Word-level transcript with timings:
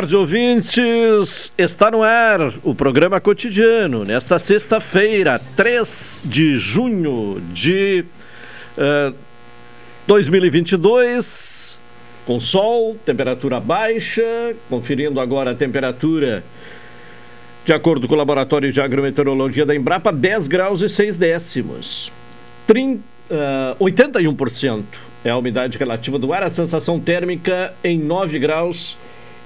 Tarde, 0.00 0.16
ouvintes. 0.16 1.52
Está 1.58 1.90
no 1.90 2.02
ar 2.02 2.54
o 2.62 2.74
programa 2.74 3.20
cotidiano 3.20 4.02
nesta 4.02 4.38
sexta-feira, 4.38 5.38
3 5.54 6.22
de 6.24 6.56
junho 6.56 7.42
de 7.52 8.06
uh, 8.78 9.14
2022, 10.06 11.78
com 12.24 12.40
sol, 12.40 12.96
temperatura 13.04 13.60
baixa. 13.60 14.54
Conferindo 14.70 15.20
agora 15.20 15.50
a 15.50 15.54
temperatura 15.54 16.42
de 17.66 17.72
acordo 17.74 18.08
com 18.08 18.14
o 18.14 18.18
Laboratório 18.18 18.72
de 18.72 18.80
Agrometeorologia 18.80 19.66
da 19.66 19.76
Embrapa, 19.76 20.10
10 20.10 20.48
graus 20.48 20.80
e 20.80 20.88
6 20.88 21.18
décimos. 21.18 22.10
30, 22.66 23.02
uh, 23.78 23.84
81% 23.84 24.82
é 25.22 25.28
a 25.28 25.36
umidade 25.36 25.76
relativa 25.76 26.18
do 26.18 26.32
ar, 26.32 26.42
a 26.42 26.48
sensação 26.48 26.98
térmica 26.98 27.74
em 27.84 27.98
9 27.98 28.38
graus 28.38 28.96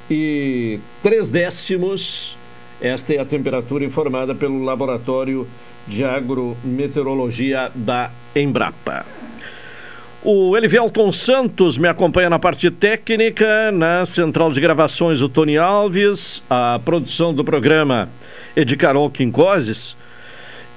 3 0.08 1.30
décimos. 1.30 2.36
Esta 2.80 3.14
é 3.14 3.18
a 3.18 3.24
temperatura 3.24 3.84
informada 3.84 4.34
pelo 4.34 4.62
Laboratório 4.62 5.46
de 5.86 6.04
Agrometeorologia 6.04 7.70
da 7.74 8.10
Embrapa. 8.34 9.06
O 10.22 10.56
Elivelton 10.56 11.12
Santos 11.12 11.76
me 11.76 11.86
acompanha 11.86 12.30
na 12.30 12.38
parte 12.38 12.70
técnica, 12.70 13.70
na 13.70 14.06
central 14.06 14.50
de 14.50 14.60
gravações 14.60 15.20
o 15.20 15.28
Tony 15.28 15.58
Alves, 15.58 16.42
a 16.48 16.80
produção 16.82 17.34
do 17.34 17.44
programa 17.44 18.08
Edi 18.56 18.74
Carol 18.74 19.10
Quincoses 19.10 19.94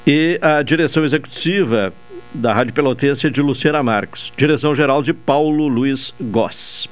e 0.05 0.38
a 0.41 0.61
direção 0.61 1.05
executiva 1.05 1.94
da 2.33 2.53
Rádio 2.53 2.73
Pelotense 2.73 3.29
de 3.29 3.41
Luciana 3.41 3.81
Marcos, 3.81 4.33
direção 4.35 4.75
geral 4.75 5.01
de 5.01 5.13
Paulo 5.13 5.69
Luiz 5.69 6.13
Goss. 6.19 6.89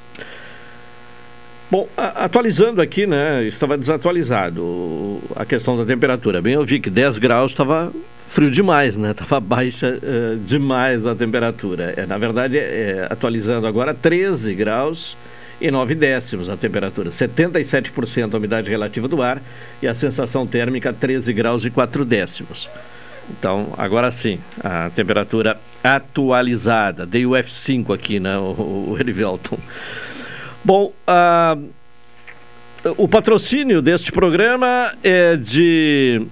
Bom, 1.68 1.88
atualizando 1.96 2.80
aqui, 2.80 3.06
né? 3.06 3.44
Estava 3.44 3.76
desatualizado 3.76 5.20
a 5.34 5.44
questão 5.44 5.76
da 5.76 5.84
temperatura. 5.84 6.40
Bem, 6.40 6.54
eu 6.54 6.64
vi 6.64 6.78
que 6.78 6.88
10 6.88 7.18
graus 7.18 7.50
estava 7.50 7.92
frio 8.28 8.52
demais, 8.52 8.96
né? 8.96 9.10
Estava 9.16 9.40
baixa 9.40 9.98
uh, 9.98 10.36
demais 10.38 11.04
a 11.04 11.14
temperatura. 11.14 11.92
É, 11.96 12.06
na 12.06 12.18
verdade, 12.18 12.56
é, 12.56 13.08
atualizando 13.10 13.66
agora, 13.66 13.92
13 13.92 14.54
graus 14.54 15.16
e 15.60 15.68
9 15.68 15.96
décimos 15.96 16.48
a 16.48 16.56
temperatura. 16.56 17.10
77% 17.10 18.32
a 18.32 18.36
umidade 18.36 18.70
relativa 18.70 19.08
do 19.08 19.20
ar 19.20 19.42
e 19.82 19.88
a 19.88 19.94
sensação 19.94 20.46
térmica 20.46 20.92
13 20.92 21.32
graus 21.32 21.64
e 21.64 21.70
4 21.70 22.04
décimos. 22.04 22.70
Então, 23.28 23.74
agora 23.76 24.08
sim, 24.12 24.38
a 24.62 24.88
temperatura 24.90 25.58
atualizada. 25.82 27.04
Dei 27.04 27.26
o 27.26 27.30
F5 27.30 27.92
aqui, 27.92 28.20
né, 28.20 28.38
o, 28.38 28.90
o 28.90 28.96
Erivelton. 29.00 29.58
Bom, 30.66 30.92
uh, 31.06 31.64
o 32.98 33.06
patrocínio 33.06 33.80
deste 33.80 34.10
programa 34.10 34.92
é 35.00 35.36
de 35.36 36.26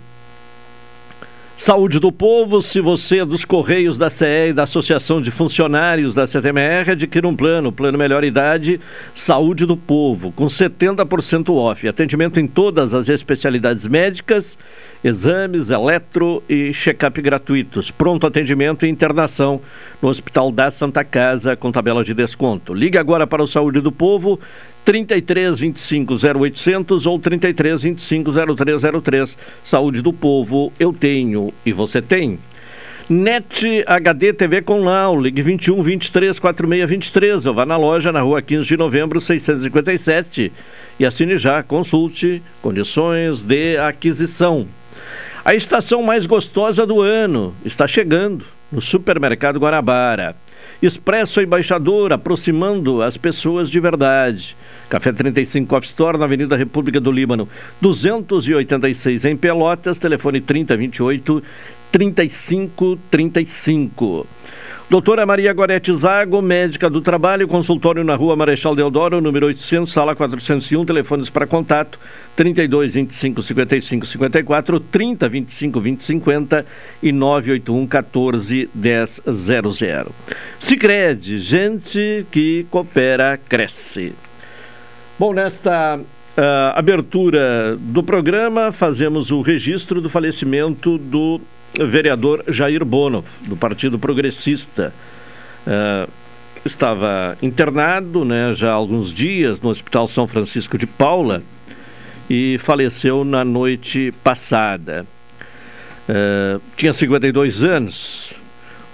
Saúde 1.57 2.01
do 2.01 2.11
Povo, 2.11 2.61
se 2.61 2.81
você 2.81 3.21
é 3.21 3.25
dos 3.25 3.45
Correios 3.45 3.97
da 3.97 4.11
CE 4.11 4.49
e 4.49 4.53
da 4.53 4.65
Associação 4.65 5.23
de 5.23 5.31
Funcionários 5.31 6.13
da 6.13 6.27
CTMR, 6.27 6.91
adquira 6.91 7.29
um 7.29 7.37
plano, 7.37 7.71
plano 7.71 7.97
Melhor 7.97 8.25
Idade, 8.25 8.81
Saúde 9.15 9.65
do 9.65 9.77
Povo, 9.77 10.33
com 10.33 10.47
70% 10.47 11.55
off. 11.55 11.87
Atendimento 11.87 12.41
em 12.41 12.49
todas 12.49 12.93
as 12.93 13.09
especialidades 13.09 13.87
médicas, 13.87 14.59
exames, 15.03 15.71
eletro 15.71 16.43
e 16.49 16.73
check-up 16.73 17.23
gratuitos. 17.23 17.89
Pronto 17.89 18.27
atendimento 18.27 18.85
e 18.85 18.89
internação 18.91 19.61
no 20.03 20.09
Hospital 20.09 20.51
da 20.51 20.73
Santa 20.73 21.05
Casa, 21.05 21.55
com 21.55 21.71
tabela 21.71 22.03
de 22.03 22.15
desconto. 22.15 22.75
Ligue 22.75 22.99
agora 22.99 23.29
para 23.29 23.43
o 23.43 23.47
Saúde 23.47 23.81
do 23.81 23.93
Povo, 23.93 24.41
33 24.85 25.59
25 25.59 26.15
0800 26.15 27.07
ou 27.07 27.19
33 27.19 27.83
25 27.83 28.33
0303. 28.57 29.39
Saúde 29.63 30.03
do 30.03 30.13
povo, 30.13 30.73
eu 30.79 30.93
tenho 30.93 31.53
e 31.65 31.73
você 31.73 32.03
tem. 32.03 32.39
NET 33.09 33.85
HD 33.87 34.33
TV 34.33 34.63
com 34.63 34.83
Lau, 34.83 35.21
ligue 35.21 35.43
21 35.43 35.83
23 35.83 36.39
46 36.39 36.89
23 36.89 37.47
ou 37.47 37.55
vá 37.55 37.67
na 37.67 37.77
loja 37.77 38.11
na 38.11 38.23
rua 38.23 38.41
15 38.41 38.67
de 38.67 38.77
novembro 38.79 39.21
657 39.21 40.51
e 40.99 41.05
assine 41.05 41.37
já, 41.37 41.63
consulte 41.63 42.43
condições 42.63 43.43
de 43.43 43.77
aquisição. 43.77 44.67
A 45.45 45.55
estação 45.55 46.03
mais 46.03 46.25
gostosa 46.25 46.87
do 46.87 47.03
ano 47.03 47.55
está 47.63 47.87
chegando 47.87 48.47
no 48.73 48.81
Supermercado 48.81 49.61
Guanabara. 49.61 50.35
Expresso 50.83 51.41
Embaixador, 51.41 52.13
aproximando 52.13 53.01
as 53.03 53.17
pessoas 53.17 53.71
de 53.71 53.79
verdade. 53.81 54.57
Café 54.89 55.13
35 55.13 55.69
Coffee 55.69 55.89
Store, 55.89 56.17
na 56.19 56.25
Avenida 56.25 56.57
República 56.57 57.01
do 57.01 57.11
Líbano, 57.11 57.49
286 57.81 59.25
em 59.25 59.37
Pelotas, 59.37 59.99
telefone 59.99 60.41
3028 60.41 61.43
3535. 61.91 64.27
Doutora 64.95 65.27
Maria 65.27 65.53
Gorete 65.53 65.93
Zago, 65.93 66.41
médica 66.41 66.89
do 66.89 67.01
trabalho, 67.01 67.49
consultório 67.49 68.05
na 68.05 68.15
rua 68.15 68.37
Marechal 68.37 68.77
Deodoro, 68.77 69.21
número 69.21 69.47
800, 69.47 69.93
sala 69.93 70.15
401, 70.15 70.85
telefones 70.85 71.29
para 71.29 71.49
contato 71.49 71.99
32 72.37 72.95
25 72.95 73.43
55 73.43 74.07
54, 74.07 74.79
30 74.79 75.29
25 75.29 75.81
20 75.81 76.05
50 76.05 76.67
e 77.03 77.11
981 77.11 77.89
14 77.89 78.71
10 78.73 79.23
00. 79.33 80.13
Sicredi, 80.61 81.41
gente 81.41 82.25
que 82.31 82.65
coopera, 82.71 83.37
cresce. 83.49 84.13
Bom, 85.19 85.35
nesta 85.35 85.99
uh, 85.99 86.03
abertura 86.73 87.77
do 87.81 88.05
programa, 88.05 88.71
fazemos 88.71 89.33
o 89.33 89.41
registro 89.41 90.01
do 90.01 90.09
falecimento 90.09 90.97
do 90.99 91.41
vereador 91.79 92.45
Jair 92.49 92.85
Bono, 92.85 93.25
do 93.43 93.57
Partido 93.57 93.99
Progressista. 93.99 94.93
Uh, 95.67 96.11
estava 96.65 97.37
internado 97.43 98.25
né, 98.25 98.53
já 98.55 98.71
há 98.71 98.75
alguns 98.75 99.13
dias 99.13 99.61
no 99.61 99.71
Hospital 99.71 100.07
São 100.09 100.27
Francisco 100.27 100.79
de 100.79 100.87
Paula 100.87 101.43
e 102.29 102.59
faleceu 102.59 103.25
na 103.25 103.45
noite 103.45 104.13
passada. 104.23 105.07
Uh, 106.09 106.61
tinha 106.77 106.93
52 106.93 107.63
anos. 107.63 108.33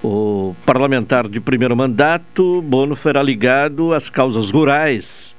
O 0.02 0.56
parlamentar 0.64 1.28
de 1.28 1.40
primeiro 1.40 1.76
mandato, 1.76 2.62
Bono, 2.62 2.96
era 3.04 3.22
ligado 3.22 3.92
às 3.92 4.08
causas 4.08 4.50
rurais. 4.50 5.36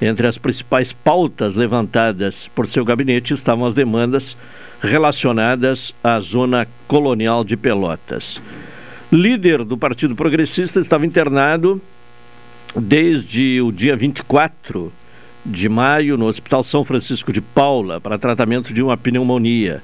Entre 0.00 0.26
as 0.26 0.38
principais 0.38 0.92
pautas 0.92 1.54
levantadas 1.54 2.48
por 2.54 2.66
seu 2.66 2.84
gabinete 2.84 3.34
estavam 3.34 3.66
as 3.66 3.74
demandas 3.74 4.36
relacionadas 4.80 5.94
à 6.02 6.18
zona 6.20 6.66
colonial 6.88 7.44
de 7.44 7.56
Pelotas. 7.56 8.40
Líder 9.12 9.62
do 9.62 9.76
Partido 9.76 10.14
Progressista 10.14 10.80
estava 10.80 11.04
internado 11.04 11.80
desde 12.74 13.60
o 13.60 13.70
dia 13.70 13.94
24 13.94 14.90
de 15.44 15.68
maio 15.68 16.16
no 16.16 16.26
Hospital 16.26 16.62
São 16.62 16.84
Francisco 16.84 17.32
de 17.32 17.40
Paula 17.40 18.00
para 18.00 18.18
tratamento 18.18 18.72
de 18.72 18.82
uma 18.82 18.96
pneumonia. 18.96 19.82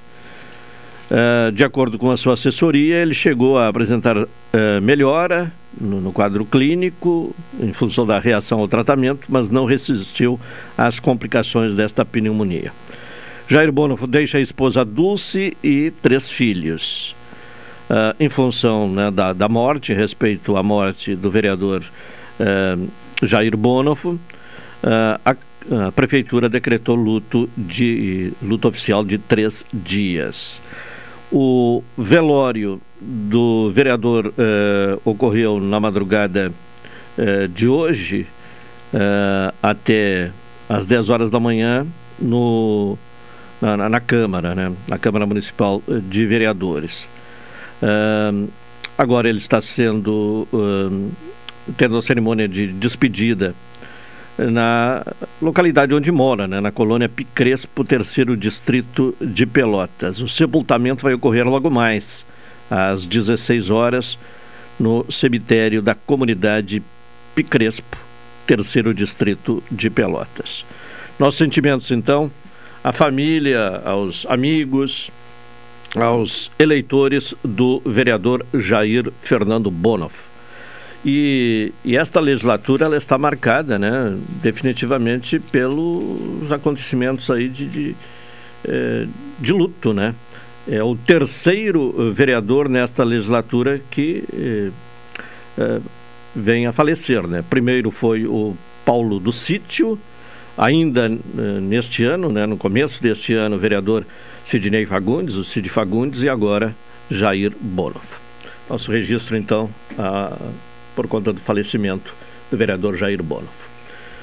Uh, 1.10 1.52
de 1.52 1.62
acordo 1.62 1.98
com 1.98 2.10
a 2.10 2.16
sua 2.16 2.34
assessoria, 2.34 2.96
ele 2.96 3.14
chegou 3.14 3.58
a 3.58 3.68
apresentar 3.68 4.16
uh, 4.16 4.28
melhora 4.82 5.52
no, 5.80 6.00
no, 6.00 6.12
quadro 6.12 6.44
clínico, 6.44 7.34
em 7.60 7.72
função 7.72 8.06
da 8.06 8.18
reação 8.18 8.60
ao 8.60 8.68
tratamento, 8.68 9.26
mas 9.28 9.50
não 9.50 9.64
resistiu 9.64 10.38
às 10.76 10.98
complicações 10.98 11.74
desta 11.74 12.04
pneumonia. 12.04 12.72
Jair 13.48 13.70
Bono 13.70 13.96
deixa 14.06 14.38
a 14.38 14.40
esposa 14.40 14.84
Dulce 14.84 15.56
e 15.62 15.92
três 16.02 16.28
filhos. 16.28 17.14
Uh, 17.88 18.16
em 18.18 18.28
função 18.28 18.88
né, 18.90 19.10
da, 19.12 19.32
da 19.32 19.48
morte, 19.48 19.94
respeito 19.94 20.56
à 20.56 20.62
morte 20.62 21.14
do 21.14 21.30
vereador 21.30 21.84
Jair 23.22 23.56
Bonofo, 23.56 24.18
a, 25.24 25.36
a 25.86 25.92
prefeitura 25.92 26.48
decretou 26.48 26.94
luto, 26.94 27.48
de, 27.56 28.32
luto 28.42 28.68
oficial 28.68 29.04
de 29.04 29.18
três 29.18 29.64
dias. 29.72 30.60
O 31.32 31.82
velório 31.98 32.80
do 33.00 33.70
vereador 33.70 34.32
eh, 34.38 34.98
ocorreu 35.04 35.60
na 35.60 35.78
madrugada 35.78 36.52
eh, 37.18 37.46
de 37.48 37.68
hoje 37.68 38.26
eh, 38.92 39.54
até 39.62 40.30
às 40.68 40.86
10 40.86 41.10
horas 41.10 41.30
da 41.30 41.38
manhã 41.38 41.86
no, 42.18 42.96
na, 43.60 43.88
na, 43.88 44.00
Câmara, 44.00 44.54
né? 44.54 44.72
na 44.88 44.98
Câmara 44.98 45.26
Municipal 45.26 45.82
de 46.08 46.26
Vereadores. 46.26 47.08
agora 48.96 49.28
ele 49.28 49.38
está 49.38 49.60
sendo 49.60 50.48
tendo 51.76 51.98
a 51.98 52.02
cerimônia 52.02 52.48
de 52.48 52.68
despedida 52.68 53.54
na 54.38 55.04
localidade 55.40 55.94
onde 55.94 56.12
mora, 56.12 56.46
né, 56.46 56.60
na 56.60 56.70
colônia 56.70 57.08
Picrespo, 57.08 57.84
terceiro 57.84 58.36
distrito 58.36 59.14
de 59.20 59.46
Pelotas. 59.46 60.20
O 60.20 60.28
sepultamento 60.28 61.02
vai 61.02 61.14
ocorrer 61.14 61.46
logo 61.46 61.70
mais, 61.70 62.26
às 62.70 63.06
16 63.06 63.70
horas, 63.70 64.18
no 64.78 65.04
cemitério 65.10 65.80
da 65.80 65.94
comunidade 65.94 66.82
Picrespo, 67.34 67.96
terceiro 68.46 68.94
distrito 68.94 69.62
de 69.70 69.90
Pelotas. 69.90 70.64
Nossos 71.18 71.38
sentimentos, 71.38 71.90
então, 71.90 72.30
à 72.82 72.92
família, 72.92 73.82
aos 73.84 74.26
amigos, 74.26 75.10
aos 75.94 76.50
eleitores 76.58 77.34
do 77.42 77.80
vereador 77.84 78.44
Jair 78.54 79.10
Fernando 79.22 79.70
Bonoff. 79.70 80.14
E, 81.04 81.72
e, 81.84 81.96
esta 81.96 82.18
legislatura 82.20 82.86
ela 82.86 82.96
está 82.96 83.16
marcada, 83.16 83.78
né, 83.78 84.16
definitivamente 84.42 85.38
pelos 85.38 86.50
acontecimentos 86.50 87.30
aí 87.30 87.48
de, 87.48 87.66
de, 87.66 87.96
é, 88.64 89.06
de 89.38 89.52
luto, 89.52 89.92
né? 89.92 90.14
É 90.68 90.82
o 90.82 90.96
terceiro 90.96 92.12
vereador 92.12 92.68
nesta 92.68 93.04
legislatura 93.04 93.80
que 93.90 94.24
é, 94.32 94.70
é, 95.58 95.80
vem 96.34 96.66
a 96.66 96.72
falecer, 96.72 97.26
né? 97.26 97.44
Primeiro 97.48 97.90
foi 97.90 98.26
o 98.26 98.56
Paulo 98.84 99.20
do 99.20 99.32
Sítio, 99.32 99.98
ainda 100.58 101.06
é, 101.06 101.60
neste 101.60 102.02
ano, 102.04 102.30
né, 102.30 102.46
no 102.46 102.56
começo 102.56 103.00
deste 103.00 103.32
ano, 103.34 103.56
o 103.56 103.58
vereador 103.58 104.04
Sidney 104.44 104.86
Fagundes, 104.86 105.36
o 105.36 105.44
Cid 105.44 105.68
Fagundes, 105.68 106.22
e 106.22 106.28
agora 106.28 106.74
Jair 107.10 107.52
Boloff. 107.60 108.18
Nosso 108.68 108.90
registro, 108.90 109.36
então, 109.36 109.70
a 109.96 110.36
por 110.96 111.06
conta 111.06 111.32
do 111.32 111.40
falecimento 111.40 112.14
do 112.50 112.56
vereador 112.56 112.96
Jair 112.96 113.22
Bonoff. 113.22 113.54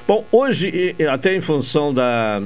Bom, 0.07 0.25
hoje, 0.31 0.95
até 1.09 1.35
em 1.35 1.39
função 1.39 1.93
da 1.93 2.41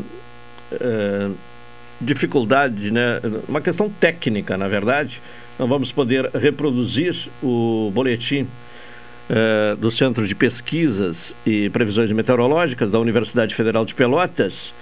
dificuldade, 1.99 2.91
né, 2.91 3.19
uma 3.47 3.61
questão 3.61 3.89
técnica, 3.89 4.57
na 4.57 4.67
verdade, 4.67 5.21
não 5.57 5.67
vamos 5.67 5.91
poder 5.91 6.29
reproduzir 6.35 7.27
o 7.41 7.91
boletim 7.93 8.43
uh, 8.43 9.75
do 9.77 9.89
Centro 9.89 10.27
de 10.27 10.35
Pesquisas 10.35 11.35
e 11.45 11.69
Previsões 11.69 12.11
Meteorológicas 12.11 12.91
da 12.91 12.99
Universidade 12.99 13.55
Federal 13.55 13.85
de 13.85 13.95
Pelotas, 13.95 14.73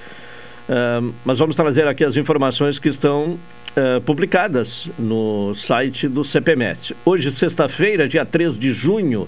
mas 1.24 1.38
vamos 1.38 1.56
trazer 1.56 1.88
aqui 1.88 2.04
as 2.04 2.18
informações 2.18 2.80
que 2.80 2.90
estão 2.90 3.38
Uh, 3.76 4.00
publicadas 4.00 4.90
no 4.98 5.54
site 5.54 6.08
do 6.08 6.24
CPMET. 6.24 6.96
Hoje, 7.04 7.30
sexta-feira, 7.30 8.08
dia 8.08 8.26
3 8.26 8.58
de 8.58 8.72
junho, 8.72 9.28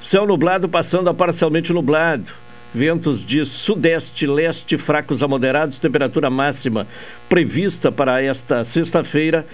céu 0.00 0.26
nublado 0.26 0.70
passando 0.70 1.10
a 1.10 1.12
parcialmente 1.12 1.70
nublado. 1.70 2.32
Ventos 2.74 3.24
de 3.24 3.44
sudeste, 3.44 4.26
leste, 4.26 4.76
fracos 4.76 5.22
a 5.22 5.28
moderados, 5.28 5.78
temperatura 5.78 6.28
máxima 6.28 6.88
prevista 7.28 7.92
para 7.92 8.20
esta 8.20 8.64
sexta-feira, 8.64 9.46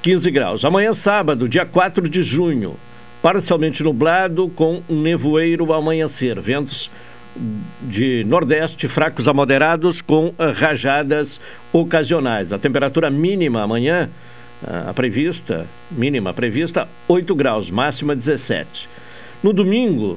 15 0.00 0.30
graus. 0.30 0.64
Amanhã, 0.64 0.94
sábado, 0.94 1.48
dia 1.48 1.66
4 1.66 2.08
de 2.08 2.22
junho, 2.22 2.76
parcialmente 3.20 3.82
nublado 3.82 4.48
com 4.50 4.80
nevoeiro 4.88 5.72
ao 5.72 5.80
amanhecer. 5.80 6.40
Ventos 6.40 6.88
de 7.82 8.22
nordeste, 8.22 8.86
fracos 8.86 9.26
a 9.26 9.34
moderados, 9.34 10.00
com 10.00 10.32
rajadas 10.38 11.40
ocasionais. 11.72 12.52
A 12.52 12.58
temperatura 12.60 13.10
mínima 13.10 13.62
amanhã, 13.62 14.08
a 14.88 14.94
prevista, 14.94 15.66
mínima 15.90 16.32
prevista, 16.32 16.86
8 17.08 17.34
graus, 17.34 17.72
máxima 17.72 18.14
17. 18.14 18.88
No 19.42 19.52
domingo, 19.52 20.16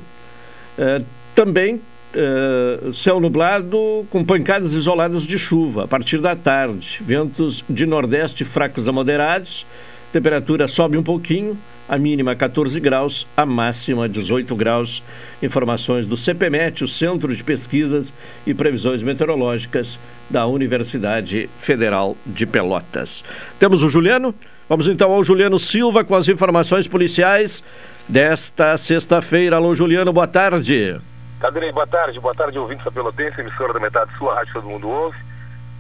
eh, 0.77 1.01
também 1.33 1.81
eh, 2.13 2.91
céu 2.93 3.19
nublado 3.19 4.05
com 4.09 4.23
pancadas 4.23 4.73
isoladas 4.73 5.25
de 5.25 5.37
chuva 5.37 5.83
a 5.83 5.87
partir 5.87 6.19
da 6.19 6.35
tarde. 6.35 6.99
Ventos 7.01 7.63
de 7.69 7.85
nordeste 7.85 8.43
fracos 8.43 8.87
a 8.87 8.91
moderados, 8.91 9.65
temperatura 10.11 10.67
sobe 10.67 10.97
um 10.97 11.03
pouquinho 11.03 11.57
a 11.89 11.97
mínima 11.97 12.35
14 12.35 12.79
graus, 12.79 13.25
a 13.35 13.45
máxima 13.47 14.07
18 14.07 14.55
graus. 14.55 15.01
Informações 15.41 16.05
do 16.05 16.15
CPMET, 16.15 16.83
o 16.83 16.87
Centro 16.87 17.35
de 17.35 17.43
Pesquisas 17.43 18.13
e 18.45 18.53
Previsões 18.53 19.01
Meteorológicas 19.01 19.97
da 20.29 20.45
Universidade 20.45 21.49
Federal 21.57 22.15
de 22.23 22.45
Pelotas. 22.45 23.23
Temos 23.59 23.81
o 23.81 23.89
Juliano. 23.89 24.35
Vamos 24.69 24.87
então 24.87 25.11
ao 25.11 25.23
Juliano 25.23 25.57
Silva 25.57 26.03
com 26.03 26.15
as 26.15 26.27
informações 26.27 26.87
policiais 26.87 27.63
desta 28.07 28.77
sexta-feira. 28.77 29.55
Alô, 29.55 29.73
Juliano, 29.73 30.13
boa 30.13 30.27
tarde. 30.27 30.99
Cadrei, 31.39 31.71
boa 31.71 31.87
tarde. 31.87 32.19
Boa 32.19 32.35
tarde, 32.35 32.59
ouvintes 32.59 32.83
da 32.83 32.91
Pelotense, 32.91 33.39
emissora 33.39 33.71
da 33.71 33.79
metade 33.79 34.11
sua, 34.17 34.35
Rádio 34.35 34.53
Todo 34.53 34.67
Mundo 34.67 34.89
Ouve. 34.89 35.17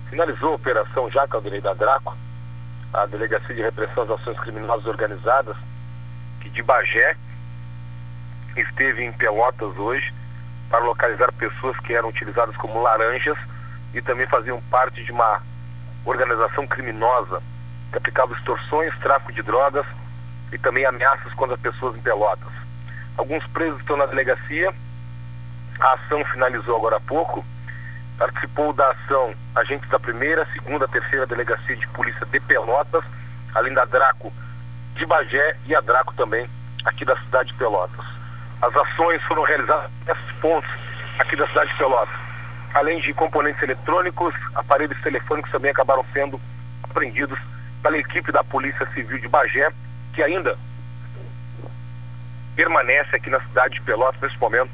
Finalizou 0.09 0.53
a 0.53 0.55
operação 0.55 1.09
já, 1.09 1.27
Caldeirei 1.27 1.59
da 1.59 1.73
Draco, 1.73 2.17
a 2.93 3.05
Delegacia 3.05 3.53
de 3.53 3.61
Repressão 3.61 4.03
às 4.03 4.09
Ações 4.09 4.39
Criminosas 4.39 4.85
Organizadas, 4.87 5.57
de 6.59 6.63
Bagé 6.63 7.15
esteve 8.57 9.05
em 9.05 9.13
Pelotas 9.13 9.77
hoje 9.77 10.13
para 10.69 10.79
localizar 10.79 11.31
pessoas 11.33 11.79
que 11.79 11.93
eram 11.93 12.09
utilizadas 12.09 12.55
como 12.57 12.81
laranjas 12.81 13.37
e 13.93 14.01
também 14.01 14.27
faziam 14.27 14.61
parte 14.63 15.03
de 15.03 15.11
uma 15.11 15.41
organização 16.03 16.67
criminosa 16.67 17.41
que 17.91 17.97
aplicava 17.97 18.33
extorsões, 18.33 18.97
tráfico 18.99 19.31
de 19.31 19.41
drogas 19.41 19.85
e 20.51 20.57
também 20.57 20.85
ameaças 20.85 21.33
contra 21.33 21.57
pessoas 21.57 21.95
em 21.95 22.01
Pelotas. 22.01 22.51
Alguns 23.17 23.45
presos 23.47 23.79
estão 23.79 23.95
na 23.95 24.05
delegacia. 24.05 24.73
A 25.79 25.93
ação 25.93 26.23
finalizou 26.25 26.75
agora 26.75 26.97
há 26.97 27.01
pouco. 27.01 27.45
Participou 28.17 28.73
da 28.73 28.89
ação 28.91 29.33
agentes 29.55 29.89
da 29.89 29.99
primeira, 29.99 30.45
segunda, 30.53 30.87
terceira 30.87 31.25
delegacia 31.25 31.75
de 31.75 31.87
polícia 31.87 32.25
de 32.25 32.39
Pelotas, 32.41 33.03
além 33.55 33.73
da 33.73 33.85
Draco 33.85 34.31
de 34.95 35.05
Bagé 35.05 35.55
e 35.65 35.73
a 35.73 35.79
Draco 35.79 36.13
também 36.15 36.49
aqui 36.83 37.05
da 37.05 37.17
cidade 37.17 37.49
de 37.49 37.57
Pelotas. 37.57 38.05
As 38.61 38.75
ações 38.75 39.23
foram 39.23 39.43
realizadas 39.43 39.89
nesses 40.05 40.31
pontos 40.41 40.69
aqui 41.17 41.35
da 41.37 41.47
cidade 41.47 41.71
de 41.71 41.77
Pelotas. 41.77 42.15
Além 42.73 42.99
de 42.99 43.13
componentes 43.13 43.63
eletrônicos, 43.63 44.35
aparelhos 44.55 45.01
telefônicos 45.01 45.49
também 45.49 45.71
acabaram 45.71 46.05
sendo 46.11 46.39
apreendidos 46.83 47.39
pela 47.81 47.97
equipe 47.97 48.31
da 48.33 48.43
Polícia 48.43 48.85
Civil 48.87 49.17
de 49.17 49.27
Bagé, 49.29 49.71
que 50.13 50.21
ainda 50.21 50.57
permanece 52.55 53.15
aqui 53.15 53.29
na 53.29 53.39
cidade 53.39 53.75
de 53.75 53.81
Pelotas, 53.81 54.19
nesse 54.21 54.37
momento, 54.37 54.69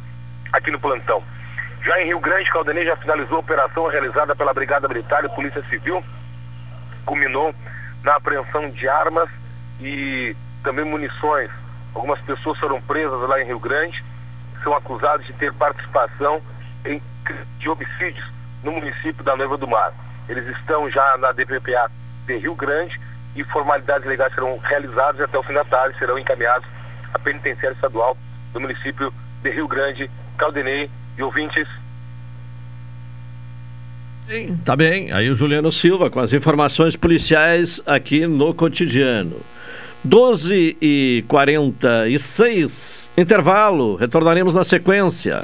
aqui 0.58 0.72
no 0.72 0.80
plantão. 0.80 1.24
Já 1.84 2.02
em 2.02 2.08
Rio 2.08 2.20
Grande, 2.20 2.50
Caldenei 2.50 2.86
já 2.86 2.96
finalizou 2.96 3.38
a 3.38 3.42
operação 3.42 3.88
realizada 3.88 4.36
pela 4.36 4.54
Brigada 4.54 4.88
Militar 4.88 5.24
e 5.24 5.30
Polícia 5.30 5.64
Civil, 5.70 6.04
culminou 7.06 7.54
na 8.04 8.16
apreensão 8.16 8.70
de 8.70 8.88
armas 8.88 9.30
e 9.80 10.36
também 10.64 10.86
munições. 10.86 11.52
Algumas 11.94 12.20
pessoas 12.22 12.58
foram 12.60 12.82
presas 12.82 13.30
lá 13.30 13.42
em 13.42 13.46
Rio 13.46 13.60
Grande, 13.60 14.04
são 14.64 14.76
acusados 14.76 15.26
de 15.28 15.34
ter 15.34 15.54
participação 15.54 16.42
em 16.84 17.02
de 17.58 17.70
homicídios 17.70 18.32
no 18.64 18.72
município 18.72 19.24
da 19.24 19.36
Noiva 19.36 19.58
do 19.58 19.68
Mar. 19.68 19.94
Eles 20.30 20.46
estão 20.58 20.90
já 20.90 21.18
na 21.18 21.32
DPPA 21.32 21.90
de 22.26 22.38
Rio 22.38 22.56
Grande 22.56 23.00
e 23.36 23.44
formalidades 23.44 24.08
legais 24.08 24.34
serão 24.34 24.58
realizadas 24.58 25.22
até 25.22 25.38
o 25.38 25.44
fim 25.44 25.54
da 25.54 25.66
tarde 25.66 25.98
serão 25.98 26.18
encaminhados 26.18 26.68
à 27.14 27.20
penitenciária 27.20 27.76
estadual 27.76 28.18
do 28.54 28.60
município 28.60 29.14
de 29.42 29.50
Rio 29.50 29.68
Grande, 29.68 30.10
Caldenei 30.38 30.90
e 31.18 31.24
ouvintes. 31.24 31.68
Tá 34.66 34.76
bem, 34.76 35.12
aí 35.12 35.30
o 35.30 35.36
Juliano 35.36 35.72
Silva 35.72 36.10
com 36.10 36.20
as 36.20 36.34
informações 36.34 36.96
policiais 36.96 37.80
aqui 37.86 38.26
no 38.26 38.54
cotidiano. 38.56 39.38
12 40.04 40.78
e 40.82 41.24
46 41.28 43.10
intervalo, 43.18 43.96
retornaremos 43.96 44.54
na 44.54 44.64
sequência. 44.64 45.44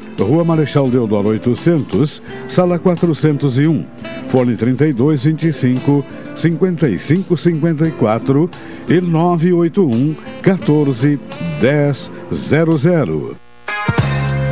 Rua 0.19 0.43
Marechal 0.43 0.89
Deodoro 0.89 1.29
800, 1.29 2.21
Sala 2.47 2.79
401, 2.79 3.85
Fone 4.27 4.55
3225 4.55 6.03
5554 6.35 8.49
e 8.87 9.01
981 9.01 10.15
14 10.41 11.19
1000. 11.61 12.11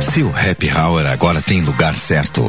Seu 0.00 0.28
happy 0.28 0.70
hour 0.70 1.06
agora 1.06 1.40
tem 1.40 1.60
lugar 1.60 1.96
certo. 1.96 2.48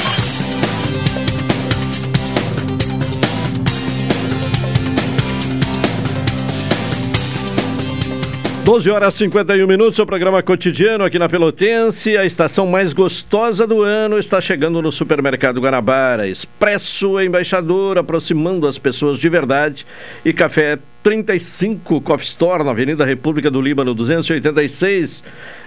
12 8.63 8.91
horas 8.91 9.15
e 9.15 9.17
51 9.19 9.65
minutos, 9.65 9.95
seu 9.95 10.05
programa 10.05 10.43
cotidiano 10.43 11.03
aqui 11.03 11.17
na 11.17 11.27
Pelotense. 11.27 12.15
A 12.15 12.23
estação 12.23 12.67
mais 12.67 12.93
gostosa 12.93 13.65
do 13.65 13.81
ano 13.81 14.19
está 14.19 14.39
chegando 14.39 14.79
no 14.83 14.91
Supermercado 14.91 15.59
Guanabara. 15.59 16.27
Expresso 16.27 17.19
Embaixador, 17.19 17.97
aproximando 17.97 18.67
as 18.67 18.77
pessoas 18.77 19.17
de 19.17 19.27
verdade. 19.29 19.83
E 20.23 20.31
Café 20.31 20.77
35 21.01 22.01
Coffee 22.01 22.27
Store, 22.27 22.63
na 22.63 22.69
Avenida 22.69 23.03
República 23.03 23.49
do 23.49 23.59
Líbano, 23.59 23.95
286, 23.95 25.23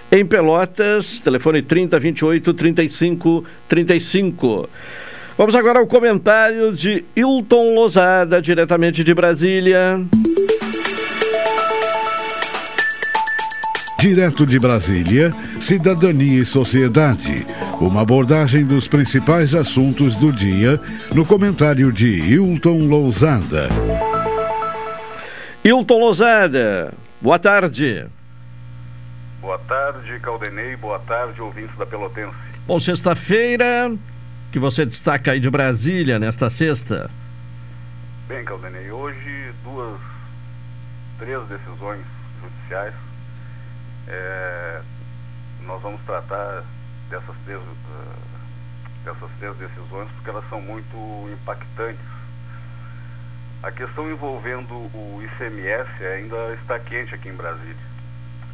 em 0.09 0.25
Pelotas. 0.25 1.19
Telefone 1.19 1.61
3028 1.61 2.53
35 2.53 3.43
35. 3.67 4.69
Vamos 5.37 5.53
agora 5.53 5.79
ao 5.79 5.85
comentário 5.85 6.71
de 6.71 7.03
Hilton 7.13 7.75
Lozada, 7.75 8.41
diretamente 8.41 9.03
de 9.03 9.13
Brasília. 9.13 9.99
Direto 14.05 14.45
de 14.45 14.59
Brasília, 14.59 15.31
Cidadania 15.59 16.39
e 16.39 16.45
Sociedade. 16.45 17.43
Uma 17.81 18.03
abordagem 18.03 18.63
dos 18.63 18.87
principais 18.87 19.55
assuntos 19.55 20.15
do 20.15 20.31
dia 20.31 20.79
no 21.11 21.25
comentário 21.25 21.91
de 21.91 22.19
Hilton 22.19 22.85
Lousada. 22.87 23.67
Hilton 25.63 25.97
Lousada, 25.97 26.93
boa 27.19 27.39
tarde. 27.39 28.05
Boa 29.41 29.57
tarde, 29.57 30.19
Caldenei. 30.19 30.75
Boa 30.75 30.99
tarde, 30.99 31.41
ouvintes 31.41 31.75
da 31.75 31.87
Pelotense. 31.87 32.35
Bom, 32.67 32.77
sexta-feira, 32.77 33.91
que 34.51 34.59
você 34.59 34.85
destaca 34.85 35.31
aí 35.31 35.39
de 35.39 35.49
Brasília 35.49 36.19
nesta 36.19 36.47
sexta? 36.47 37.09
Bem, 38.27 38.45
Caldenei, 38.45 38.91
hoje 38.91 39.51
duas, 39.63 39.99
três 41.17 41.41
decisões 41.47 42.01
judiciais 42.39 42.93
é, 44.07 44.81
nós 45.61 45.81
vamos 45.81 46.01
tratar 46.01 46.63
dessas 47.09 47.35
três, 47.43 47.59
uh, 47.59 48.15
dessas 49.03 49.29
três 49.39 49.55
decisões 49.57 50.09
porque 50.11 50.29
elas 50.29 50.47
são 50.49 50.61
muito 50.61 50.95
impactantes. 51.33 52.15
A 53.63 53.71
questão 53.71 54.11
envolvendo 54.11 54.73
o 54.73 55.21
ICMS 55.23 56.05
ainda 56.05 56.53
está 56.53 56.79
quente 56.79 57.15
aqui 57.15 57.29
em 57.29 57.35
Brasília. 57.35 57.75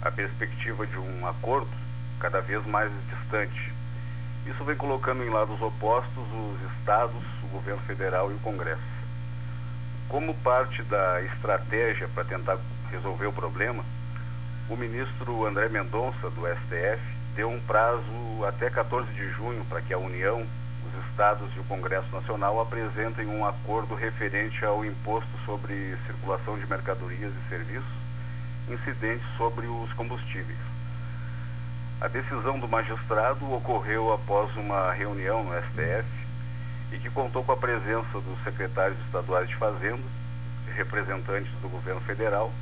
A 0.02 0.10
perspectiva 0.10 0.88
de 0.88 0.98
um 0.98 1.28
acordo 1.28 1.70
cada 2.20 2.40
vez 2.40 2.66
mais 2.66 2.92
distante. 3.10 3.74
Isso 4.46 4.64
vem 4.64 4.76
colocando 4.76 5.24
em 5.24 5.30
lados 5.30 5.62
opostos 5.62 6.24
os 6.34 6.72
estados, 6.78 7.22
o 7.44 7.48
governo 7.48 7.82
federal 7.82 8.32
e 8.32 8.36
o 8.36 8.40
Congresso. 8.40 8.82
Como 10.08 10.34
parte 10.36 10.82
da 10.84 11.22
estratégia 11.24 12.08
para 12.08 12.24
tentar 12.24 12.58
resolver 12.90 13.28
o 13.28 13.34
problema, 13.34 13.84
o 14.72 14.78
ministro 14.78 15.46
André 15.46 15.68
Mendonça, 15.68 16.30
do 16.30 16.48
STF, 16.48 17.02
deu 17.36 17.50
um 17.50 17.60
prazo 17.60 18.46
até 18.48 18.70
14 18.70 19.12
de 19.12 19.28
junho 19.32 19.66
para 19.66 19.82
que 19.82 19.94
a 19.94 19.98
União, 19.98 20.42
os 20.42 21.06
estados 21.10 21.54
e 21.58 21.60
o 21.60 21.64
Congresso 21.66 22.10
Nacional 22.10 22.58
apresentem 22.62 23.28
um 23.28 23.46
acordo 23.46 23.94
referente 23.96 24.64
ao 24.64 24.86
imposto 24.86 25.30
sobre 25.46 25.98
circulação 26.08 26.58
de 26.58 26.66
mercadorias 26.68 27.34
e 27.34 27.50
serviços 27.50 27.92
incidentes 28.70 29.28
sobre 29.36 29.68
os 29.68 29.92
combustíveis. 29.92 30.60
A 32.00 32.08
decisão 32.08 32.58
do 32.58 32.68
magistrado 32.70 33.54
ocorreu 33.54 34.14
após 34.14 34.56
uma 34.56 34.94
reunião 34.94 35.44
no 35.44 35.52
STF 35.64 36.08
e 36.94 36.98
que 36.98 37.10
contou 37.10 37.44
com 37.44 37.52
a 37.52 37.58
presença 37.58 38.22
dos 38.22 38.42
secretários 38.46 38.98
estaduais 39.06 39.50
de 39.50 39.56
Fazenda, 39.58 40.02
representantes 40.74 41.52
do 41.62 41.68
governo 41.68 42.00
federal 42.02 42.54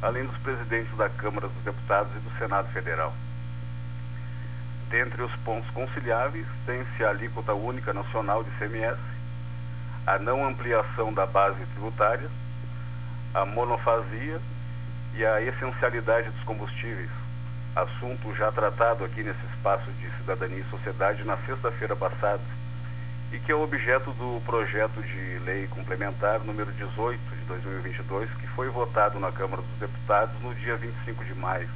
além 0.00 0.24
dos 0.24 0.36
presidentes 0.38 0.96
da 0.96 1.08
Câmara 1.08 1.48
dos 1.48 1.62
Deputados 1.64 2.10
e 2.16 2.20
do 2.20 2.38
Senado 2.38 2.68
Federal. 2.68 3.12
Dentre 4.88 5.22
os 5.22 5.34
pontos 5.44 5.68
conciliáveis, 5.70 6.46
tem-se 6.64 7.04
a 7.04 7.10
alíquota 7.10 7.52
única 7.52 7.92
nacional 7.92 8.42
de 8.42 8.50
CMS, 8.52 8.98
a 10.06 10.18
não 10.18 10.46
ampliação 10.46 11.12
da 11.12 11.26
base 11.26 11.62
tributária, 11.74 12.30
a 13.34 13.44
monofasia 13.44 14.40
e 15.14 15.24
a 15.24 15.42
essencialidade 15.42 16.30
dos 16.30 16.42
combustíveis, 16.44 17.10
assunto 17.76 18.34
já 18.34 18.50
tratado 18.50 19.04
aqui 19.04 19.22
nesse 19.22 19.44
espaço 19.54 19.90
de 19.92 20.10
cidadania 20.16 20.60
e 20.60 20.70
sociedade 20.70 21.24
na 21.24 21.36
sexta-feira 21.38 21.94
passada 21.94 22.40
e 23.32 23.38
que 23.38 23.52
é 23.52 23.54
objeto 23.54 24.10
do 24.12 24.40
projeto 24.44 25.02
de 25.02 25.38
lei 25.44 25.66
complementar 25.68 26.40
número 26.40 26.72
18 26.72 27.18
de 27.18 27.44
2022, 27.46 28.30
que 28.34 28.46
foi 28.48 28.68
votado 28.70 29.20
na 29.20 29.30
Câmara 29.30 29.62
dos 29.62 29.78
Deputados 29.78 30.34
no 30.42 30.54
dia 30.54 30.76
25 30.76 31.24
de 31.24 31.34
maio. 31.34 31.68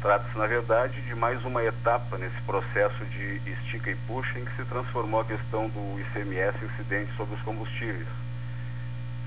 Trata-se, 0.00 0.38
na 0.38 0.46
verdade, 0.46 1.02
de 1.02 1.14
mais 1.14 1.44
uma 1.44 1.62
etapa 1.62 2.16
nesse 2.16 2.40
processo 2.42 3.04
de 3.06 3.40
estica 3.50 3.90
e 3.90 3.96
puxa 4.06 4.38
em 4.38 4.44
que 4.44 4.56
se 4.56 4.64
transformou 4.64 5.20
a 5.20 5.24
questão 5.24 5.68
do 5.68 6.00
ICMS 6.00 6.64
incidente 6.64 7.14
sobre 7.16 7.34
os 7.34 7.42
combustíveis, 7.42 8.06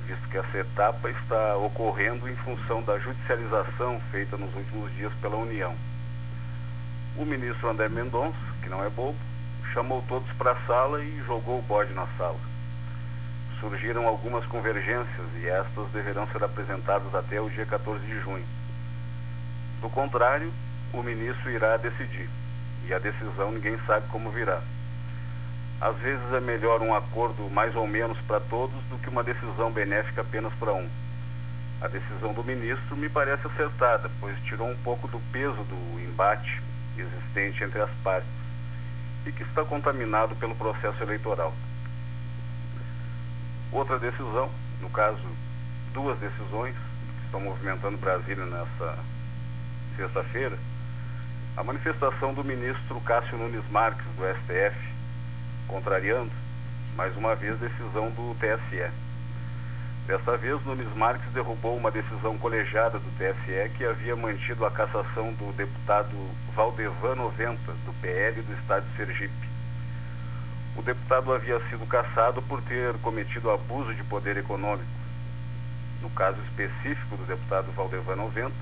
visto 0.08 0.28
que 0.30 0.38
essa 0.38 0.58
etapa 0.58 1.10
está 1.10 1.58
ocorrendo 1.58 2.28
em 2.28 2.36
função 2.38 2.82
da 2.82 2.98
judicialização 2.98 4.02
feita 4.10 4.36
nos 4.38 4.56
últimos 4.56 4.92
dias 4.96 5.14
pela 5.22 5.36
União. 5.36 5.76
O 7.18 7.26
ministro 7.26 7.70
André 7.70 7.90
Mendonça, 7.90 8.36
que 8.64 8.70
não 8.70 8.84
é 8.84 8.90
bobo, 8.90 9.16
chamou 9.74 10.04
todos 10.08 10.32
para 10.34 10.52
a 10.52 10.68
sala 10.68 11.04
e 11.04 11.24
jogou 11.26 11.60
o 11.60 11.62
bode 11.64 11.94
na 11.94 12.06
sala. 12.18 12.40
Surgiram 13.60 14.08
algumas 14.08 14.46
convergências 14.46 15.28
e 15.42 15.48
estas 15.48 15.90
deverão 15.90 16.28
ser 16.28 16.44
apresentadas 16.44 17.14
até 17.16 17.42
o 17.42 17.50
dia 17.50 17.66
14 17.66 18.06
de 18.06 18.20
junho. 18.20 18.46
Do 19.82 19.90
contrário, 19.90 20.54
o 20.94 21.02
ministro 21.02 21.50
irá 21.50 21.76
decidir, 21.78 22.30
e 22.86 22.94
a 22.94 23.00
decisão 23.00 23.52
ninguém 23.52 23.78
sabe 23.86 24.08
como 24.10 24.30
virá. 24.30 24.62
Às 25.82 25.98
vezes 25.98 26.32
é 26.32 26.40
melhor 26.40 26.82
um 26.82 26.94
acordo 26.94 27.50
mais 27.50 27.76
ou 27.76 27.88
menos 27.88 28.18
para 28.20 28.40
todos 28.40 28.76
do 28.90 28.98
que 29.00 29.10
uma 29.10 29.24
decisão 29.24 29.72
benéfica 29.72 30.22
apenas 30.22 30.54
para 30.54 30.74
um. 30.74 30.88
A 31.82 31.88
decisão 31.88 32.34
do 32.34 32.44
ministro 32.44 32.96
me 32.96 33.10
parece 33.10 33.48
acertada, 33.48 34.10
pois 34.20 34.38
tirou 34.44 34.70
um 34.70 34.78
pouco 34.78 35.08
do 35.08 35.20
peso 35.32 35.64
do 35.64 36.00
embate 36.00 36.62
existente 36.98 37.64
entre 37.64 37.82
as 37.82 37.90
partes 38.04 38.43
e 39.26 39.32
que 39.32 39.44
está 39.44 39.64
contaminado 39.64 40.36
pelo 40.36 40.56
processo 40.56 41.02
eleitoral. 41.02 41.54
Outra 43.72 43.98
decisão, 43.98 44.50
no 44.82 44.90
caso, 44.90 45.24
duas 45.94 46.18
decisões 46.20 46.76
que 46.76 47.26
estão 47.26 47.40
movimentando 47.40 47.98
Brasília 47.98 48.46
nessa 48.46 49.00
sexta-feira, 49.96 50.58
a 51.56 51.64
manifestação 51.64 52.34
do 52.34 52.44
ministro 52.44 53.00
Cássio 53.02 53.38
Nunes 53.38 53.64
Marques, 53.70 54.06
do 54.16 54.24
STF, 54.40 54.78
contrariando, 55.68 56.32
mais 56.96 57.16
uma 57.16 57.36
vez, 57.36 57.60
decisão 57.60 58.10
do 58.10 58.36
TSE. 58.36 59.03
Desta 60.06 60.36
vez, 60.36 60.62
Nunes 60.66 60.94
Marques 60.98 61.32
derrubou 61.32 61.78
uma 61.78 61.90
decisão 61.90 62.38
colegiada 62.38 63.00
do 63.00 63.10
TSE 63.12 63.70
que 63.78 63.86
havia 63.86 64.18
mantido 64.18 64.66
a 64.66 64.72
cassação 64.72 65.32
do 65.32 65.54
deputado 65.54 66.14
Valdevan 66.54 67.16
90, 67.16 67.58
do 67.86 68.02
PL 68.02 68.42
do 68.42 68.54
Estado 68.54 68.86
de 68.86 68.98
Sergipe. 68.98 69.48
O 70.76 70.82
deputado 70.82 71.34
havia 71.34 71.58
sido 71.70 71.88
cassado 71.88 72.42
por 72.42 72.62
ter 72.64 72.94
cometido 72.96 73.50
abuso 73.50 73.96
de 73.96 74.04
poder 74.04 74.36
econômico. 74.36 74.84
No 76.02 76.10
caso 76.10 76.38
específico 76.42 77.16
do 77.16 77.26
deputado 77.26 77.72
Valdevan 77.72 78.18
90, 78.18 78.54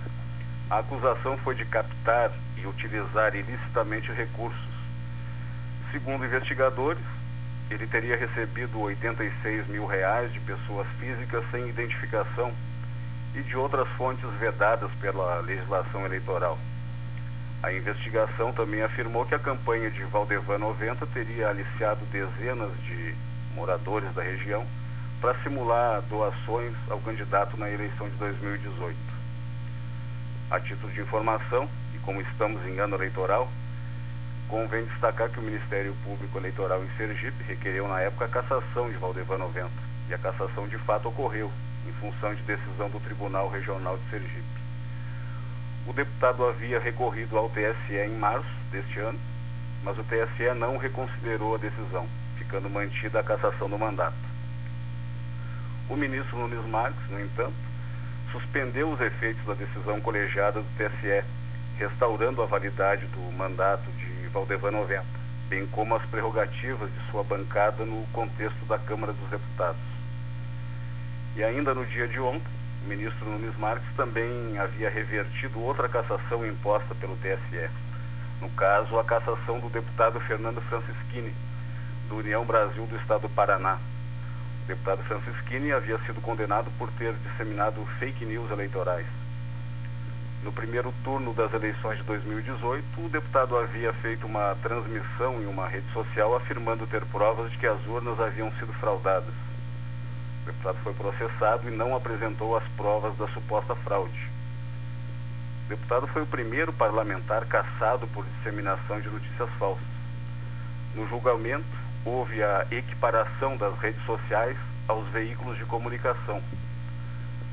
a 0.69 0.77
acusação 0.77 1.37
foi 1.37 1.55
de 1.55 1.65
captar 1.65 2.31
e 2.55 2.67
utilizar 2.67 3.35
ilicitamente 3.35 4.11
recursos. 4.11 4.69
Segundo 5.91 6.23
investigadores, 6.23 7.01
ele 7.73 7.87
teria 7.87 8.17
recebido 8.17 8.79
86 8.79 9.67
mil 9.67 9.85
reais 9.85 10.31
de 10.33 10.39
pessoas 10.41 10.87
físicas 10.99 11.43
sem 11.51 11.69
identificação 11.69 12.51
e 13.33 13.41
de 13.41 13.55
outras 13.55 13.87
fontes 13.89 14.29
vedadas 14.39 14.91
pela 14.99 15.39
legislação 15.39 16.05
eleitoral. 16.05 16.59
A 17.63 17.71
investigação 17.71 18.51
também 18.51 18.81
afirmou 18.81 19.25
que 19.25 19.35
a 19.35 19.39
campanha 19.39 19.89
de 19.89 20.03
Valdevan 20.03 20.57
90 20.57 21.05
teria 21.07 21.49
aliciado 21.49 22.01
dezenas 22.11 22.71
de 22.83 23.15
moradores 23.55 24.13
da 24.13 24.23
região 24.23 24.65
para 25.21 25.35
simular 25.43 26.01
doações 26.03 26.73
ao 26.89 26.99
candidato 26.99 27.55
na 27.55 27.69
eleição 27.69 28.09
de 28.09 28.15
2018. 28.15 28.97
A 30.49 30.59
título 30.59 30.91
de 30.91 30.99
informação, 30.99 31.69
e 31.95 31.99
como 31.99 32.19
estamos 32.19 32.65
em 32.65 32.79
ano 32.79 32.95
eleitoral, 32.95 33.47
Convém 34.51 34.83
destacar 34.83 35.29
que 35.29 35.39
o 35.39 35.43
Ministério 35.43 35.95
Público 36.03 36.37
Eleitoral 36.37 36.83
em 36.83 36.97
Sergipe 36.97 37.41
requereu 37.41 37.87
na 37.87 38.01
época 38.01 38.25
a 38.25 38.27
cassação 38.27 38.91
de 38.91 38.97
Valdevan 38.97 39.37
90. 39.37 39.69
E 40.09 40.13
a 40.13 40.17
cassação 40.17 40.67
de 40.67 40.77
fato 40.77 41.07
ocorreu, 41.07 41.49
em 41.87 41.93
função 41.93 42.35
de 42.35 42.41
decisão 42.41 42.89
do 42.89 42.99
Tribunal 42.99 43.49
Regional 43.49 43.97
de 43.97 44.09
Sergipe. 44.09 44.43
O 45.87 45.93
deputado 45.93 46.45
havia 46.45 46.81
recorrido 46.81 47.37
ao 47.37 47.49
TSE 47.49 47.95
em 47.95 48.17
março 48.17 48.51
deste 48.69 48.99
ano, 48.99 49.17
mas 49.85 49.97
o 49.97 50.03
TSE 50.03 50.53
não 50.53 50.75
reconsiderou 50.75 51.55
a 51.55 51.57
decisão, 51.57 52.05
ficando 52.37 52.69
mantida 52.69 53.21
a 53.21 53.23
cassação 53.23 53.69
do 53.69 53.79
mandato. 53.79 54.17
O 55.87 55.95
ministro 55.95 56.37
Nunes 56.37 56.65
Marques, 56.65 57.09
no 57.09 57.21
entanto, 57.21 57.55
suspendeu 58.33 58.91
os 58.91 58.99
efeitos 58.99 59.45
da 59.45 59.53
decisão 59.53 60.01
colegiada 60.01 60.59
do 60.59 60.67
TSE, 60.75 61.23
restaurando 61.77 62.43
a 62.43 62.45
validade 62.45 63.05
do 63.05 63.31
mandato 63.31 63.89
de 63.93 64.00
Valdevan 64.31 64.71
90, 64.71 65.03
bem 65.49 65.67
como 65.67 65.93
as 65.93 66.05
prerrogativas 66.05 66.89
de 66.89 67.11
sua 67.11 67.21
bancada 67.21 67.85
no 67.85 68.05
contexto 68.13 68.65
da 68.65 68.79
Câmara 68.79 69.11
dos 69.11 69.29
Deputados. 69.29 69.81
E 71.35 71.43
ainda 71.43 71.73
no 71.73 71.85
dia 71.85 72.07
de 72.07 72.17
ontem, 72.19 72.47
o 72.85 72.87
ministro 72.87 73.25
Nunes 73.25 73.57
Marques 73.57 73.87
também 73.95 74.57
havia 74.57 74.89
revertido 74.89 75.61
outra 75.61 75.89
cassação 75.89 76.45
imposta 76.47 76.95
pelo 76.95 77.17
TSE. 77.17 77.69
No 78.39 78.49
caso, 78.51 78.97
a 78.97 79.03
cassação 79.03 79.59
do 79.59 79.69
deputado 79.69 80.19
Fernando 80.21 80.61
Francischini, 80.61 81.33
do 82.07 82.17
União 82.17 82.45
Brasil 82.45 82.85
do 82.85 82.95
Estado 82.95 83.23
do 83.23 83.29
Paraná. 83.29 83.77
O 84.63 84.67
deputado 84.67 85.03
Francischini 85.03 85.73
havia 85.73 85.97
sido 85.99 86.21
condenado 86.21 86.71
por 86.77 86.89
ter 86.91 87.13
disseminado 87.15 87.85
fake 87.99 88.25
news 88.25 88.49
eleitorais. 88.49 89.20
No 90.43 90.51
primeiro 90.51 90.91
turno 91.03 91.35
das 91.35 91.53
eleições 91.53 91.99
de 91.99 92.03
2018, 92.03 92.83
o 93.05 93.09
deputado 93.09 93.55
havia 93.57 93.93
feito 93.93 94.25
uma 94.25 94.55
transmissão 94.63 95.39
em 95.39 95.45
uma 95.45 95.67
rede 95.67 95.85
social 95.93 96.35
afirmando 96.35 96.87
ter 96.87 97.05
provas 97.05 97.51
de 97.51 97.57
que 97.59 97.67
as 97.67 97.85
urnas 97.85 98.19
haviam 98.19 98.51
sido 98.53 98.73
fraudadas. 98.73 99.33
O 100.41 100.45
deputado 100.47 100.77
foi 100.81 100.93
processado 100.93 101.67
e 101.67 101.71
não 101.71 101.95
apresentou 101.95 102.57
as 102.57 102.63
provas 102.75 103.15
da 103.17 103.27
suposta 103.27 103.75
fraude. 103.75 104.29
O 105.67 105.69
deputado 105.69 106.07
foi 106.07 106.23
o 106.23 106.27
primeiro 106.27 106.73
parlamentar 106.73 107.45
caçado 107.45 108.07
por 108.07 108.25
disseminação 108.25 108.99
de 108.99 109.09
notícias 109.09 109.49
falsas. 109.59 109.85
No 110.95 111.07
julgamento, 111.07 111.63
houve 112.03 112.41
a 112.41 112.65
equiparação 112.71 113.55
das 113.57 113.77
redes 113.77 114.03
sociais 114.05 114.57
aos 114.87 115.07
veículos 115.09 115.55
de 115.59 115.65
comunicação. 115.65 116.41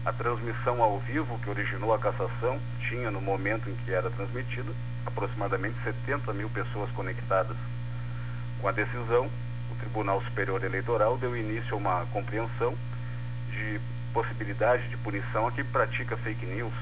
A 0.08 0.12
transmissão 0.14 0.82
ao 0.82 0.98
vivo 1.00 1.38
que 1.40 1.50
originou 1.50 1.92
a 1.92 1.98
cassação 1.98 2.58
tinha, 2.88 3.10
no 3.10 3.20
momento 3.20 3.68
em 3.68 3.74
que 3.76 3.92
era 3.92 4.08
transmitida, 4.08 4.72
aproximadamente 5.04 5.76
70 5.84 6.32
mil 6.32 6.48
pessoas 6.48 6.90
conectadas. 6.92 7.58
Com 8.58 8.68
a 8.68 8.72
decisão, 8.72 9.28
Tribunal 9.78 10.22
Superior 10.22 10.64
Eleitoral 10.64 11.18
deu 11.18 11.36
início 11.36 11.74
a 11.74 11.76
uma 11.76 12.06
compreensão 12.12 12.74
de 13.50 13.78
possibilidade 14.14 14.88
de 14.88 14.96
punição 14.96 15.46
a 15.46 15.52
quem 15.52 15.64
pratica 15.64 16.16
fake 16.16 16.46
news, 16.46 16.72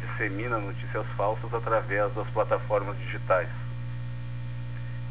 dissemina 0.00 0.58
notícias 0.58 1.06
falsas 1.16 1.54
através 1.54 2.12
das 2.12 2.26
plataformas 2.28 2.98
digitais. 2.98 3.48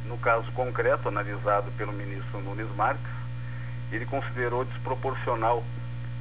No 0.06 0.19
caso 0.19 0.51
concreto, 0.51 1.08
analisado 1.08 1.71
pelo 1.78 1.91
ministro 1.91 2.39
Nunes 2.41 2.69
Marques, 2.75 3.12
ele 3.91 4.06
considerou 4.06 4.65
desproporcional 4.65 5.63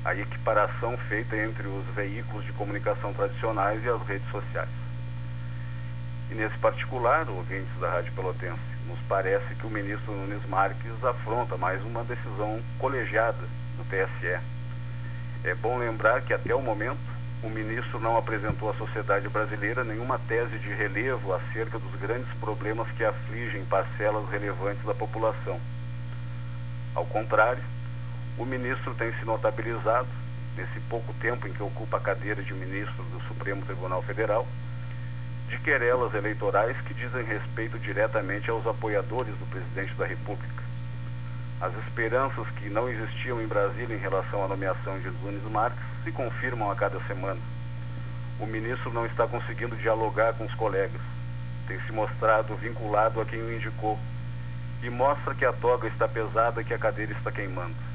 a 0.04 0.14
equiparação 0.14 0.96
feita 1.08 1.36
entre 1.36 1.66
os 1.66 1.86
veículos 1.94 2.44
de 2.44 2.52
comunicação 2.52 3.12
tradicionais 3.14 3.82
e 3.82 3.88
as 3.88 4.02
redes 4.06 4.28
sociais. 4.30 4.68
E 6.30 6.34
nesse 6.34 6.58
particular, 6.58 7.28
ouvintes 7.28 7.72
da 7.80 7.90
Rádio 7.90 8.12
Pelotense, 8.12 8.60
nos 8.86 8.98
parece 9.08 9.54
que 9.54 9.66
o 9.66 9.70
ministro 9.70 10.12
Nunes 10.12 10.46
Marques 10.46 11.02
afronta 11.02 11.56
mais 11.56 11.82
uma 11.84 12.04
decisão 12.04 12.60
colegiada 12.78 13.38
do 13.76 13.84
TSE. 13.84 14.40
É 15.42 15.54
bom 15.54 15.78
lembrar 15.78 16.20
que 16.22 16.34
até 16.34 16.54
o 16.54 16.60
momento 16.60 17.14
o 17.42 17.48
ministro 17.48 17.98
não 18.00 18.16
apresentou 18.16 18.70
à 18.70 18.74
sociedade 18.74 19.28
brasileira 19.28 19.84
nenhuma 19.84 20.18
tese 20.18 20.58
de 20.58 20.68
relevo 20.70 21.34
acerca 21.34 21.78
dos 21.78 22.00
grandes 22.00 22.28
problemas 22.40 22.88
que 22.92 23.04
afligem 23.04 23.64
parcelas 23.66 24.28
relevantes 24.30 24.84
da 24.84 24.94
população. 24.94 25.60
Ao 26.94 27.04
contrário, 27.04 27.62
o 28.36 28.44
ministro 28.44 28.94
tem 28.94 29.12
se 29.12 29.24
notabilizado, 29.24 30.08
nesse 30.56 30.80
pouco 30.88 31.12
tempo 31.14 31.46
em 31.46 31.52
que 31.52 31.62
ocupa 31.62 31.96
a 31.96 32.00
cadeira 32.00 32.42
de 32.42 32.52
ministro 32.52 33.02
do 33.04 33.20
Supremo 33.28 33.64
Tribunal 33.64 34.02
Federal, 34.02 34.46
de 35.48 35.58
querelas 35.58 36.14
eleitorais 36.14 36.76
que 36.80 36.94
dizem 36.94 37.24
respeito 37.24 37.78
diretamente 37.78 38.50
aos 38.50 38.66
apoiadores 38.66 39.34
do 39.36 39.46
presidente 39.46 39.94
da 39.94 40.06
República. 40.06 40.64
As 41.60 41.72
esperanças 41.86 42.48
que 42.56 42.68
não 42.68 42.88
existiam 42.88 43.40
em 43.40 43.46
Brasília 43.46 43.96
em 43.96 44.00
relação 44.00 44.44
à 44.44 44.48
nomeação 44.48 44.98
de 44.98 45.10
Nunes 45.10 45.42
Marques 45.44 45.80
se 46.02 46.10
confirmam 46.10 46.70
a 46.70 46.74
cada 46.74 47.00
semana. 47.06 47.40
O 48.40 48.46
ministro 48.46 48.92
não 48.92 49.06
está 49.06 49.28
conseguindo 49.28 49.76
dialogar 49.76 50.34
com 50.34 50.44
os 50.44 50.54
colegas. 50.54 51.00
Tem 51.68 51.80
se 51.82 51.92
mostrado 51.92 52.56
vinculado 52.56 53.20
a 53.20 53.24
quem 53.24 53.40
o 53.40 53.54
indicou 53.54 53.98
e 54.82 54.90
mostra 54.90 55.34
que 55.34 55.44
a 55.44 55.52
toga 55.52 55.86
está 55.86 56.08
pesada 56.08 56.60
e 56.60 56.64
que 56.64 56.74
a 56.74 56.78
cadeira 56.78 57.12
está 57.12 57.30
queimando. 57.30 57.93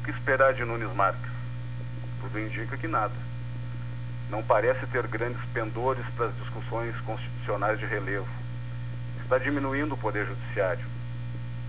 O 0.00 0.02
que 0.02 0.10
esperar 0.10 0.54
de 0.54 0.64
Nunes 0.64 0.90
Marques? 0.94 1.30
Tudo 2.22 2.40
indica 2.40 2.74
que 2.78 2.88
nada 2.88 3.12
não 4.30 4.42
parece 4.42 4.86
ter 4.86 5.06
grandes 5.06 5.44
pendores 5.52 6.04
para 6.16 6.26
as 6.26 6.34
discussões 6.36 6.98
constitucionais 7.00 7.78
de 7.78 7.84
relevo. 7.84 8.28
Está 9.22 9.36
diminuindo 9.36 9.94
o 9.94 9.98
Poder 9.98 10.24
Judiciário, 10.24 10.86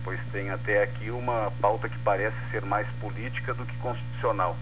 pois 0.04 0.20
tem 0.32 0.50
até 0.50 0.82
aqui 0.82 1.12
uma 1.12 1.52
pauta 1.60 1.90
que 1.90 1.98
parece 2.00 2.38
ser 2.52 2.64
mais 2.64 2.88
política 3.02 3.54
do 3.54 3.66
que 3.66 3.76
constitucional. 3.78 4.56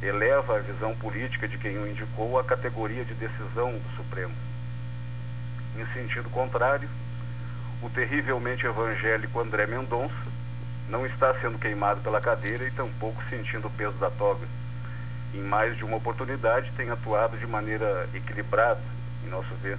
Eleva 0.00 0.56
a 0.56 0.60
visão 0.60 0.94
política 0.94 1.46
de 1.46 1.58
quem 1.58 1.76
o 1.76 1.86
indicou 1.86 2.38
à 2.38 2.44
categoria 2.44 3.04
de 3.04 3.12
decisão 3.12 3.72
do 3.72 3.96
Supremo. 3.96 4.34
Em 5.76 5.84
sentido 5.92 6.30
contrário, 6.30 6.88
o 7.82 7.90
terrivelmente 7.90 8.64
evangélico 8.64 9.38
André 9.38 9.66
Mendonça 9.66 10.37
não 10.88 11.06
está 11.06 11.34
sendo 11.40 11.58
queimado 11.58 12.00
pela 12.00 12.20
cadeira 12.20 12.66
e 12.66 12.70
tampouco 12.70 13.22
sentindo 13.28 13.68
o 13.68 13.70
peso 13.70 13.96
da 13.98 14.10
toga 14.10 14.46
em 15.34 15.42
mais 15.42 15.76
de 15.76 15.84
uma 15.84 15.96
oportunidade, 15.96 16.72
tem 16.76 16.90
atuado 16.90 17.36
de 17.36 17.46
maneira 17.46 18.08
equilibrada, 18.14 18.80
em 19.24 19.28
nosso 19.28 19.54
ver, 19.62 19.78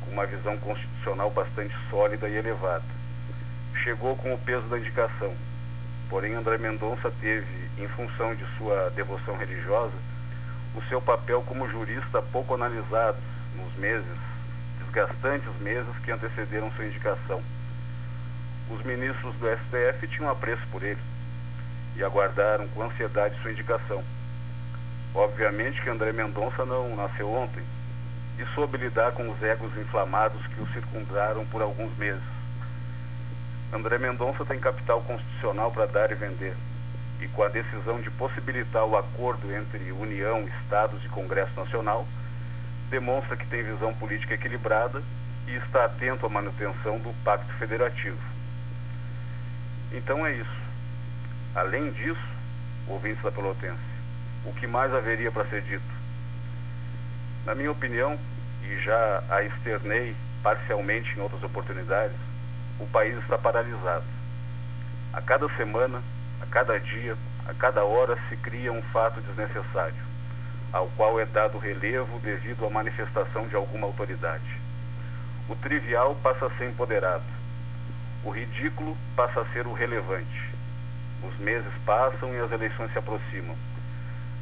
com 0.00 0.10
uma 0.10 0.26
visão 0.26 0.56
constitucional 0.58 1.30
bastante 1.30 1.74
sólida 1.88 2.28
e 2.28 2.36
elevada. 2.36 2.84
Chegou 3.82 4.16
com 4.16 4.34
o 4.34 4.38
peso 4.38 4.66
da 4.66 4.78
indicação, 4.78 5.32
porém 6.08 6.34
André 6.34 6.58
Mendonça 6.58 7.12
teve, 7.20 7.46
em 7.78 7.88
função 7.88 8.34
de 8.34 8.44
sua 8.56 8.90
devoção 8.90 9.36
religiosa, 9.36 9.94
o 10.74 10.82
seu 10.88 11.00
papel 11.00 11.42
como 11.42 11.68
jurista 11.70 12.20
pouco 12.20 12.54
analisado 12.54 13.18
nos 13.56 13.72
meses, 13.76 14.18
desgastantes 14.80 15.48
meses 15.60 15.96
que 16.04 16.10
antecederam 16.10 16.70
sua 16.72 16.86
indicação. 16.86 17.42
Os 18.70 18.82
ministros 18.84 19.34
do 19.36 19.46
STF 19.46 20.06
tinham 20.08 20.30
apreço 20.30 20.62
por 20.70 20.82
ele 20.82 21.00
e 21.96 22.02
aguardaram 22.02 22.66
com 22.68 22.82
ansiedade 22.82 23.40
sua 23.40 23.52
indicação 23.52 24.02
Obviamente 25.14 25.80
que 25.80 25.88
André 25.88 26.12
Mendonça 26.12 26.64
não 26.64 26.96
nasceu 26.96 27.30
ontem 27.32 27.62
e 28.36 28.44
soube 28.46 28.76
lidar 28.76 29.12
com 29.12 29.30
os 29.30 29.40
egos 29.44 29.70
inflamados 29.78 30.44
que 30.48 30.60
o 30.60 30.66
circundaram 30.72 31.46
por 31.46 31.62
alguns 31.62 31.96
meses. 31.96 32.22
André 33.72 33.96
Mendonça 33.96 34.44
tem 34.44 34.58
capital 34.58 35.00
constitucional 35.02 35.70
para 35.70 35.86
dar 35.86 36.10
e 36.10 36.16
vender. 36.16 36.56
E 37.20 37.28
com 37.28 37.44
a 37.44 37.48
decisão 37.48 38.00
de 38.00 38.10
possibilitar 38.10 38.84
o 38.84 38.96
acordo 38.96 39.54
entre 39.54 39.92
União, 39.92 40.48
Estados 40.62 41.04
e 41.04 41.08
Congresso 41.08 41.54
Nacional, 41.54 42.04
demonstra 42.90 43.36
que 43.36 43.46
tem 43.46 43.62
visão 43.62 43.94
política 43.94 44.34
equilibrada 44.34 45.00
e 45.46 45.54
está 45.54 45.84
atento 45.84 46.26
à 46.26 46.28
manutenção 46.28 46.98
do 46.98 47.14
Pacto 47.22 47.52
Federativo. 47.54 48.33
Então 49.94 50.26
é 50.26 50.32
isso. 50.32 50.64
Além 51.54 51.92
disso, 51.92 52.20
ouvintes 52.88 53.22
da 53.22 53.30
Pelotense, 53.30 53.78
o 54.44 54.52
que 54.52 54.66
mais 54.66 54.92
haveria 54.92 55.30
para 55.30 55.44
ser 55.44 55.62
dito? 55.62 55.84
Na 57.46 57.54
minha 57.54 57.70
opinião, 57.70 58.18
e 58.64 58.76
já 58.80 59.22
a 59.30 59.44
externei 59.44 60.16
parcialmente 60.42 61.16
em 61.16 61.20
outras 61.20 61.44
oportunidades, 61.44 62.16
o 62.80 62.86
país 62.86 63.16
está 63.18 63.38
paralisado. 63.38 64.04
A 65.12 65.22
cada 65.22 65.48
semana, 65.50 66.02
a 66.42 66.46
cada 66.46 66.80
dia, 66.80 67.16
a 67.46 67.54
cada 67.54 67.84
hora 67.84 68.18
se 68.28 68.36
cria 68.36 68.72
um 68.72 68.82
fato 68.82 69.20
desnecessário, 69.20 70.02
ao 70.72 70.88
qual 70.96 71.20
é 71.20 71.24
dado 71.24 71.56
relevo 71.56 72.18
devido 72.18 72.66
à 72.66 72.70
manifestação 72.70 73.46
de 73.46 73.54
alguma 73.54 73.86
autoridade. 73.86 74.60
O 75.48 75.54
trivial 75.54 76.16
passa 76.16 76.46
a 76.46 76.50
ser 76.56 76.68
empoderado. 76.68 77.33
O 78.24 78.30
ridículo 78.30 78.96
passa 79.14 79.40
a 79.40 79.46
ser 79.52 79.66
o 79.66 79.72
relevante. 79.72 80.50
Os 81.22 81.38
meses 81.38 81.72
passam 81.84 82.34
e 82.34 82.40
as 82.40 82.50
eleições 82.50 82.92
se 82.92 82.98
aproximam 82.98 83.56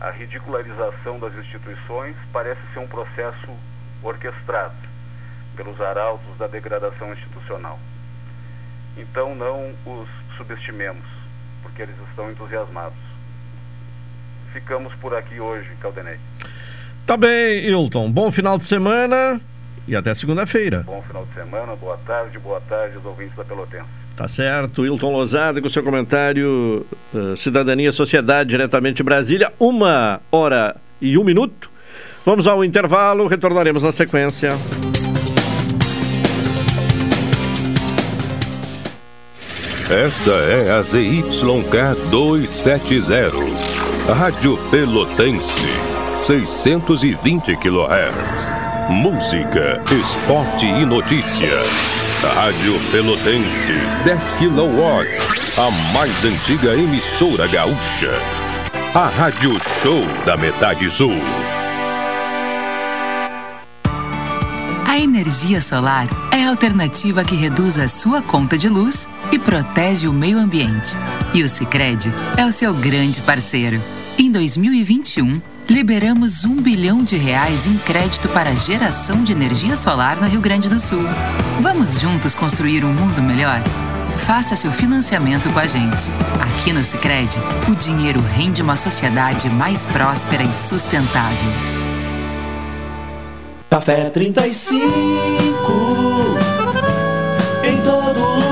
a 0.02 0.10
ridicularização 0.10 1.16
das 1.20 1.32
instituições 1.36 2.16
parece 2.32 2.60
ser 2.74 2.80
um 2.80 2.88
processo 2.88 3.48
orquestrado 4.02 4.74
pelos 5.54 5.80
arautos 5.80 6.36
da 6.36 6.48
degradação 6.48 7.12
institucional. 7.12 7.78
Então 8.96 9.32
não 9.36 9.72
os 9.86 10.08
subestimemos, 10.36 11.04
porque 11.62 11.82
eles 11.82 11.94
estão 12.08 12.28
entusiasmados. 12.32 12.98
ficamos 14.52 14.92
por 14.96 15.14
aqui 15.14 15.38
hoje, 15.38 15.70
Caldenei. 15.80 16.18
Tá 17.06 17.16
bem, 17.16 17.64
Hilton. 17.64 18.10
Bom 18.10 18.32
final 18.32 18.58
de 18.58 18.64
semana 18.64 19.40
e 19.86 19.96
até 19.96 20.14
segunda-feira. 20.14 20.82
Bom 20.86 21.02
final 21.02 21.26
de 21.26 21.34
semana, 21.34 21.76
boa 21.76 21.98
tarde, 22.06 22.38
boa 22.38 22.60
tarde 22.60 22.96
aos 22.96 23.04
ouvintes 23.04 23.36
da 23.36 23.44
Pelotense. 23.44 24.02
Tá 24.16 24.28
certo. 24.28 24.84
Hilton 24.84 25.12
Lozada 25.12 25.60
com 25.60 25.68
seu 25.68 25.82
comentário 25.82 26.86
uh, 27.14 27.36
Cidadania 27.36 27.88
e 27.88 27.92
Sociedade, 27.92 28.50
diretamente 28.50 28.98
de 28.98 29.02
Brasília. 29.02 29.52
Uma 29.58 30.20
hora 30.30 30.76
e 31.00 31.16
um 31.16 31.24
minuto. 31.24 31.70
Vamos 32.24 32.46
ao 32.46 32.64
intervalo, 32.64 33.26
retornaremos 33.26 33.82
na 33.82 33.90
sequência. 33.90 34.50
Esta 39.90 40.30
é 40.30 40.70
a 40.70 40.82
ZYK 40.82 42.08
270, 42.10 43.12
Rádio 44.14 44.56
Pelotense, 44.70 45.66
620 46.22 47.56
kHz. 47.56 48.61
Música, 48.88 49.80
esporte 49.90 50.66
e 50.66 50.84
notícia. 50.84 51.62
Rádio 52.34 52.78
Pelotense, 52.90 53.72
10 54.04 54.22
kW, 54.32 55.06
a 55.56 55.70
mais 55.92 56.24
antiga 56.24 56.74
emissora 56.74 57.46
gaúcha. 57.46 58.10
A 58.94 59.06
Rádio 59.06 59.52
Show 59.80 60.04
da 60.26 60.36
Metade 60.36 60.90
Sul. 60.90 61.12
A 64.88 64.98
energia 64.98 65.60
solar 65.60 66.06
é 66.32 66.44
a 66.44 66.48
alternativa 66.50 67.24
que 67.24 67.36
reduz 67.36 67.78
a 67.78 67.86
sua 67.86 68.20
conta 68.20 68.58
de 68.58 68.68
luz 68.68 69.06
e 69.30 69.38
protege 69.38 70.08
o 70.08 70.12
meio 70.12 70.38
ambiente. 70.38 70.98
E 71.32 71.42
o 71.42 71.48
Sicredi 71.48 72.12
é 72.36 72.44
o 72.44 72.52
seu 72.52 72.74
grande 72.74 73.20
parceiro. 73.22 73.80
Em 74.18 74.30
2021, 74.30 75.40
liberamos 75.68 76.44
um 76.44 76.56
bilhão 76.56 77.02
de 77.02 77.16
reais 77.16 77.66
em 77.66 77.76
crédito 77.78 78.28
para 78.28 78.54
geração 78.54 79.22
de 79.22 79.32
energia 79.32 79.76
solar 79.76 80.16
no 80.16 80.26
Rio 80.26 80.40
Grande 80.40 80.68
do 80.68 80.78
Sul. 80.78 81.02
Vamos 81.60 82.00
juntos 82.00 82.34
construir 82.34 82.84
um 82.84 82.92
mundo 82.92 83.22
melhor? 83.22 83.60
Faça 84.26 84.54
seu 84.54 84.72
financiamento 84.72 85.52
com 85.52 85.58
a 85.58 85.66
gente. 85.66 86.10
Aqui 86.40 86.72
no 86.72 86.84
Sicredi, 86.84 87.38
o 87.68 87.74
dinheiro 87.74 88.20
rende 88.20 88.62
uma 88.62 88.76
sociedade 88.76 89.48
mais 89.48 89.84
próspera 89.86 90.44
e 90.44 90.54
sustentável. 90.54 91.52
Café 93.68 94.10
35 94.10 94.76
em 97.64 97.80
todo 97.82 98.51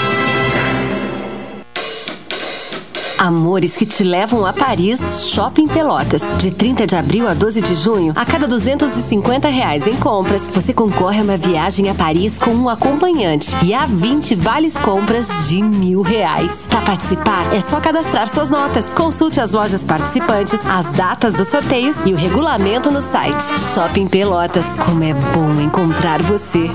Amores 3.21 3.77
que 3.77 3.85
te 3.85 4.03
levam 4.03 4.47
a 4.47 4.51
Paris, 4.51 5.29
Shopping 5.29 5.67
Pelotas. 5.67 6.23
De 6.39 6.49
30 6.49 6.87
de 6.87 6.95
abril 6.95 7.27
a 7.27 7.35
12 7.35 7.61
de 7.61 7.75
junho, 7.75 8.13
a 8.15 8.25
cada 8.25 8.47
250 8.47 9.47
reais 9.47 9.85
em 9.85 9.95
compras, 9.95 10.41
você 10.51 10.73
concorre 10.73 11.19
a 11.19 11.23
uma 11.23 11.37
viagem 11.37 11.87
a 11.87 11.93
Paris 11.93 12.39
com 12.39 12.49
um 12.49 12.67
acompanhante 12.67 13.55
e 13.63 13.75
a 13.75 13.85
20 13.85 14.33
vales 14.33 14.75
compras 14.75 15.47
de 15.47 15.61
mil 15.61 16.01
reais. 16.01 16.65
Para 16.67 16.81
participar, 16.81 17.53
é 17.53 17.61
só 17.61 17.79
cadastrar 17.79 18.27
suas 18.27 18.49
notas. 18.49 18.91
Consulte 18.91 19.39
as 19.39 19.51
lojas 19.51 19.85
participantes, 19.85 20.59
as 20.65 20.87
datas 20.87 21.35
dos 21.35 21.47
sorteios 21.47 21.97
e 22.03 22.13
o 22.13 22.17
regulamento 22.17 22.89
no 22.89 23.03
site. 23.03 23.55
Shopping 23.71 24.07
Pelotas, 24.07 24.65
como 24.83 25.03
é 25.03 25.13
bom 25.13 25.61
encontrar 25.61 26.23
você. 26.23 26.71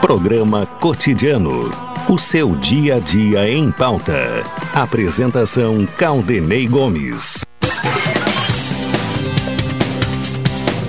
Programa 0.00 0.66
Cotidiano. 0.66 1.70
O 2.08 2.18
seu 2.18 2.54
dia 2.54 2.96
a 2.96 2.98
dia 3.00 3.48
em 3.50 3.72
pauta. 3.72 4.42
Apresentação 4.72 5.86
Caldenei 5.98 6.68
Gomes. 6.68 7.44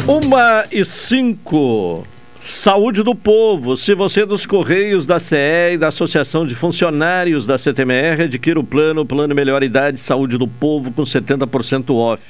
Uma 0.05 0.65
e 0.71 0.85
cinco. 0.85 2.05
Saúde 2.41 3.01
do 3.01 3.15
povo. 3.15 3.75
Se 3.75 3.95
você 3.95 4.21
é 4.21 4.25
dos 4.25 4.45
Correios, 4.45 5.07
da 5.07 5.19
CE 5.19 5.73
e 5.73 5.77
da 5.77 5.87
Associação 5.87 6.45
de 6.45 6.53
Funcionários 6.53 7.45
da 7.45 7.57
CTMR, 7.57 8.23
adquira 8.23 8.59
o 8.59 8.63
plano, 8.63 9.05
Plano 9.05 9.33
Melhor 9.33 9.63
Idade 9.63 9.99
Saúde 9.99 10.37
do 10.37 10.47
Povo 10.47 10.91
com 10.91 11.03
70% 11.03 11.95
off. 11.95 12.21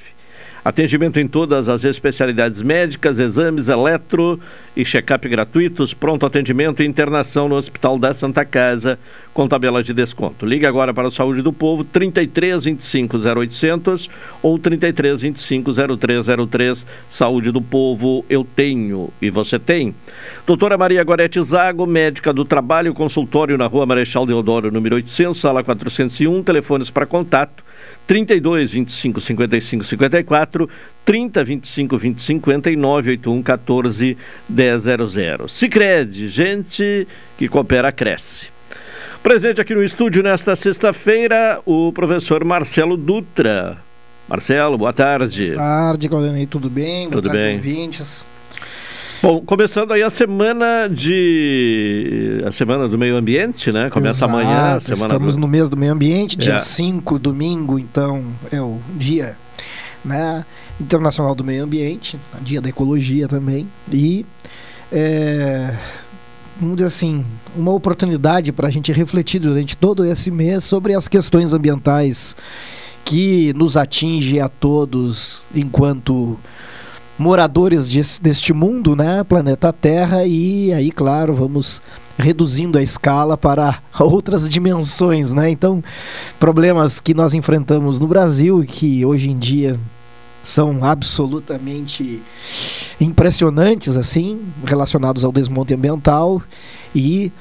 Atendimento 0.67 1.17
em 1.17 1.25
todas 1.25 1.69
as 1.69 1.85
especialidades 1.85 2.61
médicas, 2.61 3.19
exames, 3.19 3.69
eletro 3.69 4.37
e 4.75 4.83
check-up 4.83 5.25
gratuitos, 5.29 5.93
pronto 5.93 6.25
atendimento 6.25 6.83
e 6.83 6.85
internação 6.85 7.47
no 7.47 7.55
Hospital 7.55 7.97
da 7.97 8.13
Santa 8.13 8.43
Casa, 8.43 8.99
com 9.33 9.47
tabela 9.47 9.81
de 9.81 9.93
desconto. 9.93 10.45
Ligue 10.45 10.65
agora 10.65 10.93
para 10.93 11.07
a 11.07 11.11
Saúde 11.11 11.41
do 11.41 11.53
Povo, 11.53 11.85
33 11.85 12.65
25 12.65 13.17
0800 13.17 14.09
ou 14.43 14.59
33 14.59 15.21
25 15.21 15.71
0303. 15.97 16.85
Saúde 17.09 17.49
do 17.49 17.61
Povo, 17.61 18.25
eu 18.29 18.43
tenho 18.43 19.09
e 19.21 19.29
você 19.29 19.57
tem. 19.57 19.95
Doutora 20.45 20.77
Maria 20.77 21.01
Gorete 21.01 21.41
Zago, 21.43 21.85
médica 21.85 22.33
do 22.33 22.43
trabalho, 22.43 22.93
consultório 22.93 23.57
na 23.57 23.67
rua 23.67 23.85
Marechal 23.85 24.25
Deodoro, 24.25 24.69
número 24.69 24.97
800, 24.97 25.39
sala 25.39 25.63
401, 25.63 26.43
telefones 26.43 26.89
para 26.89 27.05
contato 27.05 27.65
32 28.07 28.71
25 28.71 29.19
55 29.19 29.83
54, 29.83 30.69
30 31.03 31.43
25 31.43 31.97
20 31.97 32.23
59, 32.23 33.09
81 33.11 33.43
14 33.43 34.17
100. 34.49 35.47
Sicredi, 35.49 36.29
gente 36.29 37.05
que 37.37 37.49
coopera 37.49 37.91
cresce. 37.91 38.47
Presente 39.21 39.59
aqui 39.59 39.75
no 39.75 39.83
estúdio 39.83 40.23
nesta 40.23 40.55
sexta-feira, 40.55 41.59
o 41.65 41.91
professor 41.91 42.45
Marcelo 42.45 42.95
Dutra. 42.95 43.77
Marcelo, 44.27 44.77
boa 44.77 44.93
tarde. 44.93 45.47
Boa 45.53 45.57
tarde, 45.57 46.07
Claudinei, 46.07 46.45
tudo 46.45 46.69
bem? 46.69 47.09
Tudo 47.09 47.29
boa 47.29 47.33
tarde, 47.33 47.47
bem. 47.47 47.55
ouvintes. 47.57 48.25
Bom, 49.21 49.41
começando 49.41 49.91
aí 49.91 50.03
a 50.03 50.09
semana 50.09 50.87
de. 50.87 52.43
a 52.45 52.51
semana 52.51 52.87
do 52.87 52.97
meio 52.97 53.15
ambiente, 53.15 53.71
né? 53.71 53.89
Começa 53.89 54.25
Exato, 54.25 54.31
amanhã. 54.31 54.75
a 54.75 54.79
Semana 54.79 55.05
Estamos 55.05 55.35
do... 55.35 55.41
no 55.41 55.47
mês 55.47 55.69
do 55.69 55.77
meio 55.77 55.91
ambiente, 55.91 56.37
dia 56.37 56.55
É. 56.55 56.59
5, 56.59 57.17
domingo, 57.17 57.79
então 57.79 58.23
é 58.51 58.61
o 58.61 58.79
dia 58.95 59.35
né, 60.05 60.45
internacional 60.79 61.33
do 61.33 61.43
meio 61.43 61.63
ambiente, 61.63 62.19
dia 62.41 62.61
da 62.61 62.69
ecologia 62.69 63.27
também. 63.27 63.67
E 63.91 64.25
é, 64.91 65.75
vamos 66.59 66.75
dizer 66.77 66.87
assim, 66.87 67.25
uma 67.55 67.71
oportunidade 67.71 68.51
para 68.51 68.67
a 68.67 68.71
gente 68.71 68.91
refletir 68.91 69.39
durante 69.39 69.75
todo 69.75 70.05
esse 70.05 70.29
mês 70.31 70.63
sobre 70.63 70.93
as 70.93 71.07
questões 71.07 71.53
ambientais 71.53 72.35
que 73.03 73.53
nos 73.53 73.77
atinge 73.77 74.39
a 74.39 74.49
todos 74.49 75.47
enquanto 75.55 76.37
moradores 77.17 77.89
des- 77.89 78.19
deste 78.19 78.53
mundo, 78.53 78.95
né, 78.95 79.23
planeta 79.23 79.73
Terra, 79.73 80.25
e 80.25 80.71
aí, 80.73 80.91
claro, 80.91 81.33
vamos 81.33 81.81
reduzindo 82.17 82.77
a 82.77 82.83
escala 82.83 83.37
para 83.37 83.79
outras 83.99 84.47
dimensões, 84.47 85.33
né? 85.33 85.49
Então, 85.49 85.83
problemas 86.39 86.99
que 86.99 87.13
nós 87.13 87.33
enfrentamos 87.33 87.99
no 87.99 88.07
Brasil 88.07 88.63
e 88.63 88.67
que 88.67 89.05
hoje 89.05 89.29
em 89.29 89.37
dia 89.37 89.79
são 90.43 90.83
absolutamente 90.83 92.21
impressionantes 93.01 93.97
assim, 93.97 94.39
relacionados 94.63 95.25
ao 95.25 95.31
desmonte 95.31 95.73
ambiental 95.73 96.41
e 96.95 97.33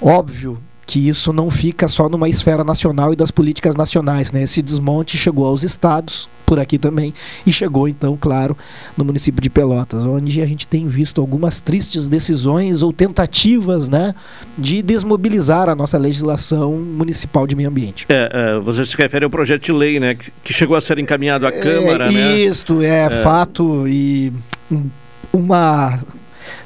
óbvio 0.00 0.58
que 0.86 1.08
isso 1.08 1.32
não 1.32 1.50
fica 1.50 1.86
só 1.88 2.08
numa 2.08 2.28
esfera 2.28 2.64
nacional 2.64 3.12
e 3.12 3.16
das 3.16 3.30
políticas 3.30 3.76
nacionais, 3.76 4.32
né? 4.32 4.42
Esse 4.42 4.60
desmonte 4.62 5.16
chegou 5.16 5.46
aos 5.46 5.62
estados, 5.62 6.28
por 6.44 6.58
aqui 6.58 6.76
também, 6.76 7.14
e 7.46 7.52
chegou 7.52 7.88
então, 7.88 8.18
claro, 8.20 8.56
no 8.96 9.04
município 9.04 9.40
de 9.40 9.48
Pelotas, 9.48 10.04
onde 10.04 10.42
a 10.42 10.44
gente 10.46 10.66
tem 10.66 10.86
visto 10.86 11.20
algumas 11.20 11.60
tristes 11.60 12.08
decisões 12.08 12.82
ou 12.82 12.92
tentativas, 12.92 13.88
né, 13.88 14.14
de 14.58 14.82
desmobilizar 14.82 15.68
a 15.70 15.74
nossa 15.74 15.96
legislação 15.96 16.72
municipal 16.76 17.46
de 17.46 17.56
meio 17.56 17.70
ambiente. 17.70 18.04
É, 18.08 18.30
é, 18.56 18.58
você 18.60 18.84
se 18.84 18.94
refere 18.96 19.24
ao 19.24 19.30
projeto 19.30 19.64
de 19.64 19.72
lei, 19.72 19.98
né? 19.98 20.14
Que, 20.44 20.52
chegou 20.52 20.76
a 20.76 20.80
ser 20.80 20.98
encaminhado 20.98 21.46
à 21.46 21.52
Câmara, 21.52 22.08
é, 22.08 22.12
né? 22.12 22.38
Isto 22.40 22.82
é, 22.82 23.08
fato 23.22 23.88
e 23.88 24.30
um- 24.70 24.90
uma 25.32 26.00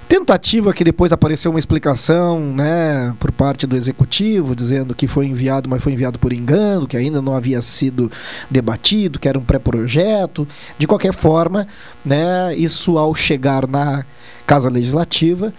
tentativa 0.09 0.73
que 0.73 0.85
depois 0.85 1.12
apareceu 1.12 1.51
uma 1.51 1.59
explicação, 1.59 2.40
né, 2.40 3.14
por 3.19 3.33
parte 3.33 3.66
do 3.66 3.77
executivo 3.77 4.55
dizendo 4.55 4.95
que 4.95 5.07
foi 5.07 5.27
enviado, 5.27 5.69
mas 5.69 5.83
foi 5.83 5.92
enviado 5.92 6.19
por 6.19 6.33
engano, 6.33 6.87
que 6.87 6.97
ainda 6.97 7.21
não 7.21 7.35
havia 7.35 7.61
sido 7.61 8.11
debatido, 8.51 9.19
que 9.19 9.29
era 9.29 9.38
um 9.38 9.45
pré-projeto. 9.45 10.47
De 10.79 10.87
qualquer 10.87 11.12
forma, 11.12 11.66
né, 12.05 12.55
isso 12.57 12.99
ao 12.99 13.14
chegar 13.14 13.66
na 13.66 14.05
Casa 14.47 14.69
Legislativa 14.69 15.53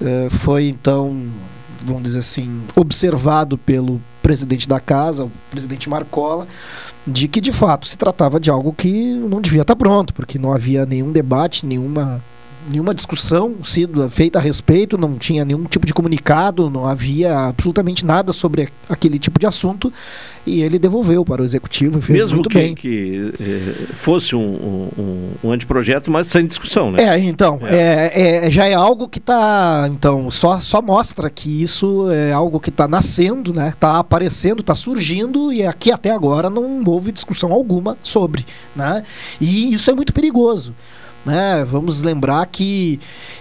eh, 0.00 0.28
foi 0.30 0.68
então, 0.68 1.26
vamos 1.84 2.02
dizer 2.02 2.20
assim, 2.20 2.62
observado 2.74 3.58
pelo 3.58 4.00
presidente 4.22 4.68
da 4.68 4.78
casa, 4.78 5.24
o 5.24 5.32
presidente 5.50 5.88
Marcola, 5.88 6.46
de 7.06 7.26
que 7.26 7.40
de 7.40 7.52
fato 7.52 7.86
se 7.86 7.98
tratava 7.98 8.38
de 8.38 8.50
algo 8.50 8.72
que 8.72 9.12
não 9.14 9.40
devia 9.40 9.62
estar 9.62 9.74
pronto, 9.74 10.14
porque 10.14 10.38
não 10.38 10.52
havia 10.52 10.86
nenhum 10.86 11.10
debate, 11.10 11.66
nenhuma 11.66 12.22
nenhuma 12.68 12.94
discussão 12.94 13.56
sido 13.64 14.08
feita 14.10 14.38
a 14.38 14.42
respeito, 14.42 14.96
não 14.96 15.16
tinha 15.18 15.44
nenhum 15.44 15.64
tipo 15.64 15.86
de 15.86 15.92
comunicado, 15.92 16.70
não 16.70 16.86
havia 16.86 17.36
absolutamente 17.48 18.04
nada 18.04 18.32
sobre 18.32 18.68
aquele 18.88 19.18
tipo 19.18 19.38
de 19.38 19.46
assunto 19.46 19.92
e 20.46 20.60
ele 20.62 20.78
devolveu 20.78 21.24
para 21.24 21.42
o 21.42 21.44
executivo 21.44 21.98
e 21.98 22.02
fez 22.02 22.18
Mesmo 22.20 22.36
muito 22.36 22.48
que, 22.50 22.54
bem. 22.58 22.74
que 22.74 23.32
eh, 23.40 23.86
fosse 23.96 24.34
um, 24.34 24.88
um, 24.98 25.28
um- 25.44 25.52
anteprojeto, 25.52 26.10
mas 26.10 26.26
sem 26.26 26.46
discussão, 26.46 26.90
né? 26.92 27.02
É, 27.02 27.18
então, 27.18 27.60
é. 27.62 28.46
é- 28.46 28.50
já 28.50 28.66
é 28.66 28.74
algo 28.74 29.08
que 29.08 29.18
está, 29.18 29.88
então, 29.90 30.30
só, 30.30 30.58
só 30.58 30.80
mostra 30.82 31.30
que 31.30 31.62
isso 31.62 32.10
é 32.10 32.32
algo 32.32 32.58
que 32.58 32.70
está 32.70 32.88
nascendo, 32.88 33.52
né? 33.52 33.68
Está 33.68 33.98
aparecendo, 33.98 34.60
está 34.60 34.74
surgindo 34.74 35.52
e 35.52 35.64
aqui 35.64 35.92
até 35.92 36.10
agora 36.10 36.50
não 36.50 36.82
houve 36.86 37.12
discussão 37.12 37.52
alguma 37.52 37.96
sobre, 38.02 38.44
né? 38.74 39.04
E 39.40 39.72
isso 39.72 39.90
é 39.90 39.94
muito 39.94 40.12
perigoso, 40.12 40.74
né? 41.24 41.64
Vamos 41.64 42.02
lembrar 42.02 42.44
que 42.46 43.00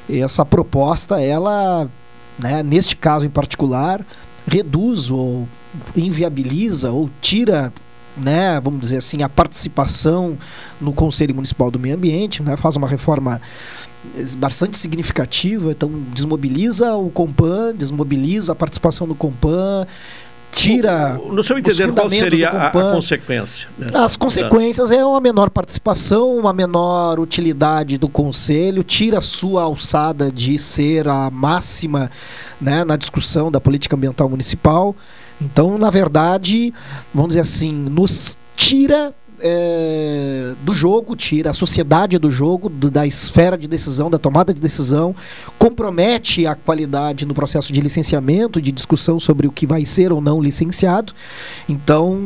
essa 0.09 0.45
proposta, 0.45 1.19
ela, 1.21 1.89
né, 2.37 2.63
neste 2.63 2.95
caso 2.95 3.25
em 3.25 3.29
particular, 3.29 4.05
reduz 4.47 5.09
ou 5.09 5.47
inviabiliza 5.95 6.91
ou 6.91 7.09
tira 7.21 7.71
né, 8.15 8.59
vamos 8.59 8.81
dizer 8.81 8.97
assim, 8.97 9.23
a 9.23 9.29
participação 9.29 10.37
no 10.79 10.93
Conselho 10.93 11.33
Municipal 11.33 11.71
do 11.71 11.79
Meio 11.79 11.95
Ambiente, 11.95 12.43
né, 12.43 12.57
faz 12.57 12.75
uma 12.75 12.87
reforma 12.87 13.41
eh, 14.15 14.25
bastante 14.37 14.77
significativa, 14.77 15.71
então 15.71 15.89
desmobiliza 16.13 16.93
o 16.95 17.09
Compan, 17.09 17.73
desmobiliza 17.73 18.51
a 18.51 18.55
participação 18.55 19.07
do 19.07 19.15
Compan, 19.15 19.87
tira 20.51 21.19
No 21.31 21.43
seu 21.43 21.57
entender, 21.57 21.91
qual 21.91 22.09
seria 22.09 22.49
a, 22.49 22.67
a 22.67 22.69
consequência? 22.69 23.67
As 23.95 24.15
consequências 24.15 24.91
é 24.91 25.03
uma 25.03 25.21
menor 25.21 25.49
participação, 25.49 26.37
uma 26.37 26.53
menor 26.53 27.19
utilidade 27.19 27.97
do 27.97 28.09
conselho, 28.09 28.83
tira 28.83 29.19
a 29.19 29.21
sua 29.21 29.63
alçada 29.63 30.31
de 30.31 30.57
ser 30.59 31.07
a 31.07 31.29
máxima 31.29 32.11
né, 32.59 32.83
na 32.83 32.95
discussão 32.95 33.51
da 33.51 33.59
política 33.59 33.95
ambiental 33.95 34.29
municipal. 34.29 34.95
Então, 35.41 35.77
na 35.77 35.89
verdade, 35.89 36.73
vamos 37.13 37.29
dizer 37.29 37.41
assim, 37.41 37.71
nos 37.73 38.37
tira 38.55 39.13
é, 39.41 40.53
do 40.63 40.73
jogo, 40.73 41.15
tira 41.15 41.49
a 41.49 41.53
sociedade 41.53 42.17
do 42.17 42.31
jogo, 42.31 42.69
do- 42.69 42.91
da 42.91 43.05
esfera 43.05 43.57
de 43.57 43.67
decisão, 43.67 44.09
da 44.09 44.17
tomada 44.17 44.53
de 44.53 44.61
decisão, 44.61 45.15
compromete 45.57 46.45
a 46.45 46.55
qualidade 46.55 47.25
no 47.25 47.33
processo 47.33 47.71
de 47.73 47.81
licenciamento, 47.81 48.61
de 48.61 48.71
discussão 48.71 49.19
sobre 49.19 49.47
o 49.47 49.51
que 49.51 49.65
vai 49.67 49.85
ser 49.85 50.11
ou 50.11 50.21
não 50.21 50.41
licenciado. 50.41 51.13
Então, 51.67 52.17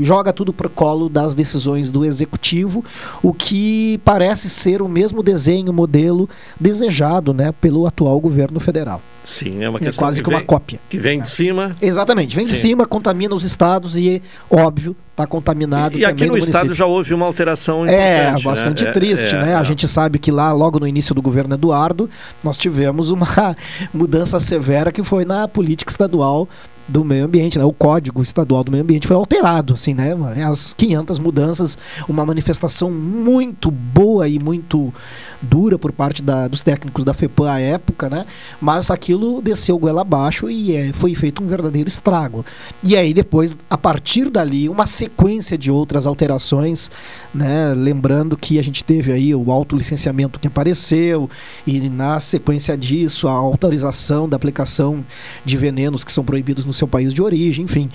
joga 0.00 0.32
tudo 0.32 0.52
para 0.52 0.66
o 0.66 0.70
colo 0.70 1.08
das 1.08 1.34
decisões 1.34 1.90
do 1.90 2.04
executivo, 2.04 2.84
o 3.22 3.32
que 3.32 4.00
parece 4.04 4.48
ser 4.48 4.82
o 4.82 4.88
mesmo 4.88 5.22
desenho, 5.22 5.72
modelo 5.72 6.28
desejado 6.58 7.32
né, 7.34 7.52
pelo 7.60 7.86
atual 7.86 8.18
governo 8.20 8.60
federal. 8.60 9.00
Sim, 9.24 9.62
é 9.62 9.68
uma 9.68 9.78
É 9.78 9.82
questão 9.82 10.04
quase 10.06 10.18
que 10.18 10.24
que 10.24 10.30
uma 10.30 10.38
vem- 10.38 10.46
cópia. 10.46 10.80
Que 10.88 10.98
vem 10.98 11.20
de 11.20 11.28
cima. 11.28 11.76
Exatamente, 11.80 12.34
vem 12.34 12.46
de 12.46 12.52
Sim. 12.54 12.68
cima, 12.68 12.86
contamina 12.86 13.34
os 13.34 13.44
estados 13.44 13.96
e, 13.96 14.20
óbvio, 14.50 14.96
está 15.10 15.26
contaminado 15.26 15.98
E 15.98 16.04
aqui 16.04 16.14
também 16.14 16.26
no 16.28 16.32
no 16.34 16.38
estado 16.38 16.64
município. 16.64 16.74
já 16.76 16.86
houve 16.86 17.12
uma 17.14 17.26
alteração 17.26 17.84
É, 17.86 18.22
importante. 18.28 18.44
bastante 18.44 18.84
né? 18.84 18.90
É, 18.90 18.92
triste, 18.92 19.34
é, 19.34 19.40
né? 19.42 19.50
é. 19.52 19.54
A 19.54 19.62
gente 19.64 19.86
sabe 19.86 20.18
que 20.18 20.30
lá, 20.30 20.52
logo 20.52 20.78
no 20.80 20.86
início 20.86 21.14
do 21.14 21.20
governo 21.20 21.54
Eduardo, 21.54 22.08
nós 22.42 22.56
tivemos 22.56 23.10
uma 23.10 23.26
mudança 23.92 24.40
severa 24.40 24.90
que 24.92 25.02
foi 25.02 25.24
na 25.24 25.46
política 25.48 25.90
estadual 25.90 26.48
do 26.90 27.04
meio 27.04 27.24
ambiente, 27.24 27.58
né? 27.58 27.64
O 27.64 27.72
Código 27.72 28.22
Estadual 28.22 28.64
do 28.64 28.72
Meio 28.72 28.82
Ambiente 28.82 29.06
foi 29.06 29.16
alterado, 29.16 29.74
assim, 29.74 29.94
né? 29.94 30.12
As 30.44 30.74
500 30.74 31.18
mudanças, 31.18 31.78
uma 32.08 32.26
manifestação 32.26 32.90
muito 32.90 33.70
boa 33.70 34.26
e 34.28 34.38
muito 34.38 34.92
dura 35.40 35.78
por 35.78 35.92
parte 35.92 36.22
da- 36.22 36.48
dos 36.48 36.62
técnicos 36.62 37.04
da 37.04 37.14
FEPAM 37.14 37.50
à 37.50 37.60
época, 37.60 38.10
né? 38.10 38.26
Mas 38.60 38.90
aquilo 38.90 39.40
desceu 39.40 39.78
goela 39.78 40.00
abaixo 40.02 40.50
e 40.50 40.74
é, 40.74 40.92
foi 40.92 41.14
feito 41.14 41.42
um 41.42 41.46
verdadeiro 41.46 41.88
estrago. 41.88 42.44
E 42.82 42.96
aí 42.96 43.14
depois, 43.14 43.56
a 43.68 43.78
partir 43.78 44.28
dali, 44.28 44.68
uma 44.68 44.86
sequência 44.86 45.56
de 45.56 45.70
outras 45.70 46.06
alterações, 46.06 46.90
né? 47.32 47.72
Lembrando 47.74 48.36
que 48.36 48.58
a 48.58 48.62
gente 48.62 48.82
teve 48.82 49.12
aí 49.12 49.34
o 49.34 49.50
autolicenciamento 49.52 50.40
que 50.40 50.48
apareceu 50.48 51.30
e 51.66 51.80
na 51.88 52.18
sequência 52.20 52.76
disso 52.76 53.28
a 53.28 53.32
autorização 53.32 54.28
da 54.28 54.36
aplicação 54.36 55.04
de 55.44 55.56
venenos 55.56 56.02
que 56.04 56.10
são 56.12 56.24
proibidos 56.24 56.64
no 56.64 56.72
seu 56.80 56.88
país 56.88 57.14
de 57.14 57.22
origem, 57.22 57.64
enfim, 57.64 57.90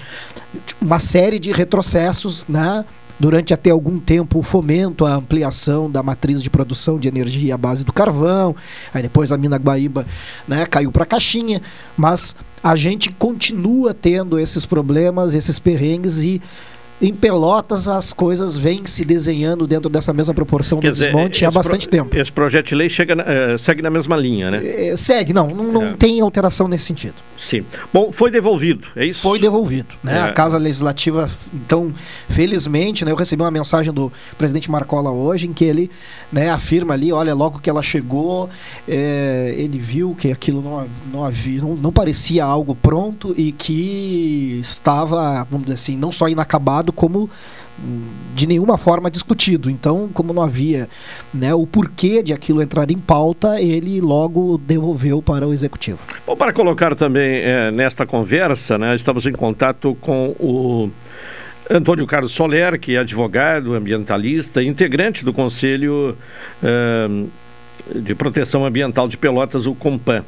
uma 0.82 1.00
série 1.00 1.38
de 1.38 1.52
retrocessos, 1.52 2.46
né? 2.48 2.86
durante 3.20 3.54
até 3.54 3.70
algum 3.70 4.00
tempo 4.00 4.40
o 4.40 4.44
fomento, 4.44 5.06
a 5.06 5.16
ampliação 5.16 5.90
da 5.90 6.04
matriz 6.04 6.42
de 6.42 6.50
produção 6.50 7.00
de 7.00 7.08
energia 7.08 7.56
à 7.56 7.58
base 7.58 7.84
do 7.84 7.94
carvão. 7.94 8.56
Aí 8.94 9.02
depois 9.02 9.32
a 9.32 9.38
mina 9.38 9.58
Guaíba 9.58 10.06
né, 10.48 10.66
caiu 10.66 10.92
para 10.92 11.04
a 11.04 11.08
caixinha, 11.08 11.62
mas 11.96 12.36
a 12.64 12.76
gente 12.76 13.12
continua 13.12 13.94
tendo 13.94 14.40
esses 14.40 14.66
problemas, 14.66 15.34
esses 15.34 15.60
perrengues 15.60 16.18
e 16.24 16.42
em 17.02 17.14
Pelotas 17.14 17.88
as 17.88 18.14
coisas 18.14 18.58
vêm 18.58 18.86
se 18.86 19.04
desenhando 19.04 19.68
dentro 19.68 19.90
dessa 19.90 20.14
mesma 20.14 20.34
proporção 20.34 20.80
Quer 20.80 20.90
do 20.90 20.94
dizer, 20.94 21.12
desmonte 21.12 21.46
há 21.46 21.52
bastante 21.52 21.88
pro, 21.88 21.98
tempo. 21.98 22.18
Esse 22.18 22.32
projeto 22.32 22.68
de 22.68 22.76
lei 22.76 22.90
chega, 22.90 23.16
uh, 23.16 23.58
segue 23.58 23.82
na 23.82 23.90
mesma 23.90 24.16
linha, 24.16 24.50
né? 24.50 24.62
É, 24.64 24.96
segue, 24.96 25.34
não, 25.34 25.48
não, 25.50 25.72
não 25.72 25.84
é. 25.88 25.94
tem 25.94 26.22
alteração 26.22 26.68
nesse 26.68 26.86
sentido. 26.86 27.16
Sim. 27.38 27.66
Bom, 27.94 28.12
foi 28.12 28.32
devolvido, 28.32 28.88
é 28.96 29.06
isso? 29.06 29.22
Foi 29.22 29.38
devolvido. 29.38 29.96
Né? 30.04 30.18
É. 30.18 30.22
A 30.22 30.32
Casa 30.32 30.58
Legislativa, 30.58 31.30
então, 31.54 31.94
felizmente, 32.30 33.04
né, 33.04 33.12
eu 33.12 33.16
recebi 33.16 33.44
uma 33.44 33.52
mensagem 33.52 33.94
do 33.94 34.12
presidente 34.38 34.72
Marcola 34.72 35.12
hoje 35.12 35.48
em 35.48 35.54
que 35.54 35.66
ele 35.66 35.92
né, 36.32 36.50
afirma 36.50 36.94
ali, 36.94 37.12
olha, 37.12 37.34
logo 37.34 37.60
que 37.60 37.70
ela 37.70 37.82
chegou, 37.82 38.50
é, 38.88 39.54
ele 39.58 39.78
viu 39.78 40.16
que 40.16 40.32
aquilo 40.32 40.62
não, 40.62 40.88
não, 41.12 41.26
havia, 41.26 41.62
não, 41.62 41.76
não 41.76 41.92
parecia 41.92 42.46
algo 42.46 42.74
pronto 42.74 43.36
e 43.38 43.52
que 43.52 44.60
estava, 44.62 45.46
vamos 45.50 45.66
dizer 45.66 45.76
assim, 45.76 45.98
não 45.98 46.12
só 46.12 46.30
inacabado, 46.30 46.85
como 46.92 47.30
de 48.34 48.48
nenhuma 48.48 48.78
forma 48.78 49.12
discutido. 49.12 49.70
Então, 49.70 50.10
como 50.14 50.34
não 50.34 50.42
havia 50.42 50.88
né, 51.34 51.54
o 51.54 51.68
porquê 51.68 52.24
de 52.24 52.34
aquilo 52.34 52.62
entrar 52.62 52.90
em 52.90 52.98
pauta, 52.98 53.62
ele 53.62 54.00
logo 54.02 54.58
devolveu 54.58 55.22
para 55.22 55.48
o 55.48 55.54
executivo. 55.54 56.00
Bom, 56.26 56.36
para 56.36 56.54
colocar 56.54 56.96
também 56.96 57.42
é, 57.42 57.72
nesta 57.72 58.06
conversa, 58.06 58.78
né, 58.78 58.96
estamos 58.96 59.26
em 59.26 59.34
contato 59.34 59.96
com 60.00 60.36
o 60.40 60.90
Antônio 61.70 62.06
Carlos 62.06 62.32
Soler, 62.32 62.80
que 62.80 62.96
é 62.96 63.00
advogado, 63.00 63.74
ambientalista, 63.74 64.64
integrante 64.64 65.26
do 65.26 65.34
Conselho 65.34 66.16
é, 66.64 67.08
de 67.94 68.16
Proteção 68.16 68.66
Ambiental 68.66 69.08
de 69.08 69.18
Pelotas, 69.18 69.66
o 69.66 69.76
COMPAN. 69.76 70.24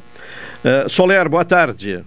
É, 0.64 0.88
Soler, 0.88 1.28
boa 1.28 1.44
tarde. 1.44 2.04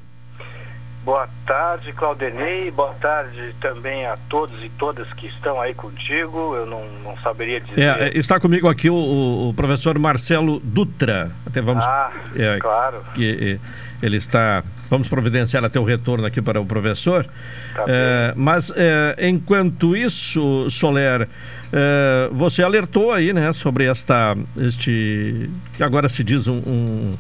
Boa 1.04 1.28
tarde, 1.48 1.92
Claudenei. 1.94 2.70
Boa 2.70 2.94
tarde 2.94 3.56
também 3.60 4.06
a 4.06 4.16
todos 4.30 4.64
e 4.64 4.70
todas 4.70 5.12
que 5.14 5.26
estão 5.26 5.60
aí 5.60 5.74
contigo. 5.74 6.56
Eu 6.56 6.68
não, 6.68 6.86
não 7.04 7.18
saberia 7.18 7.60
dizer. 7.60 7.82
É, 7.82 8.18
está 8.18 8.40
comigo 8.40 8.70
aqui 8.70 8.88
o, 8.88 9.50
o, 9.50 9.54
professor 9.56 9.98
Marcelo 9.98 10.60
Dutra. 10.60 11.32
Até 11.46 11.60
vamos. 11.60 11.84
Ah, 11.86 12.12
é, 12.36 12.60
claro. 12.60 13.04
Que 13.16 13.60
é, 13.60 14.06
ele 14.06 14.18
está. 14.18 14.64
Vamos 14.92 15.08
providenciar 15.08 15.64
até 15.64 15.80
o 15.80 15.84
retorno 15.84 16.26
aqui 16.26 16.40
para 16.40 16.62
o 16.62 16.66
professor. 16.68 17.26
Tá 17.74 17.86
é, 17.88 18.34
mas 18.36 18.72
é, 18.76 19.28
enquanto 19.28 19.96
isso, 19.96 20.70
Soler, 20.70 21.28
é, 21.74 22.30
você 22.32 22.62
alertou 22.62 23.12
aí, 23.12 23.34
né, 23.34 23.52
sobre 23.54 23.86
esta, 23.86 24.38
este, 24.58 25.50
que 25.74 25.82
agora 25.82 26.10
se 26.10 26.24
diz 26.24 26.48
um, 26.48 26.58
um, 26.58 27.18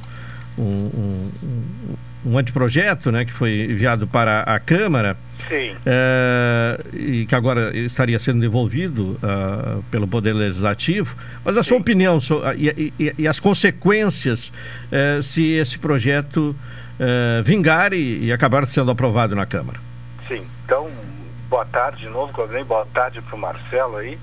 um, 0.60 1.32
um 1.42 1.96
um 2.26 2.38
anteprojeto 2.38 3.12
né, 3.12 3.26
que 3.26 3.34
foi 3.34 3.68
enviado 3.72 4.08
para 4.08 4.42
a 4.44 4.60
Câmara 4.60 5.18
é, 5.50 6.80
e 6.94 7.26
que 7.26 7.36
agora 7.36 7.76
estaria 7.76 8.20
sendo 8.20 8.40
devolvido 8.40 9.18
uh, 9.24 9.84
pelo 9.90 10.08
Poder 10.08 10.34
Legislativo. 10.34 11.16
Mas 11.44 11.58
a 11.58 11.64
Sim. 11.64 11.70
sua 11.70 11.78
opinião 11.80 12.20
so, 12.20 12.38
uh, 12.38 12.54
e, 12.56 12.94
e, 13.00 13.16
e, 13.18 13.28
as 13.28 13.40
consequências 13.40 14.50
uh, 14.92 15.22
se 15.22 15.54
esse 15.54 15.78
projeto 15.78 16.56
vingar 17.44 17.94
e, 17.94 18.26
e, 18.26 18.32
acabar 18.32 18.64
sendo 18.68 18.92
aprovado 18.92 19.36
na 19.36 19.44
Câmara? 19.44 19.80
Sim, 20.28 20.46
então, 20.64 20.88
boa 21.50 21.66
tarde 21.66 22.02
de 22.02 22.10
novo, 22.10 22.32
Claudinei, 22.32 22.64
boa 22.64 22.86
tarde 22.94 23.20
para 23.24 23.36
o 23.36 23.40
Marcelo 23.40 23.98
aí. 23.98 24.20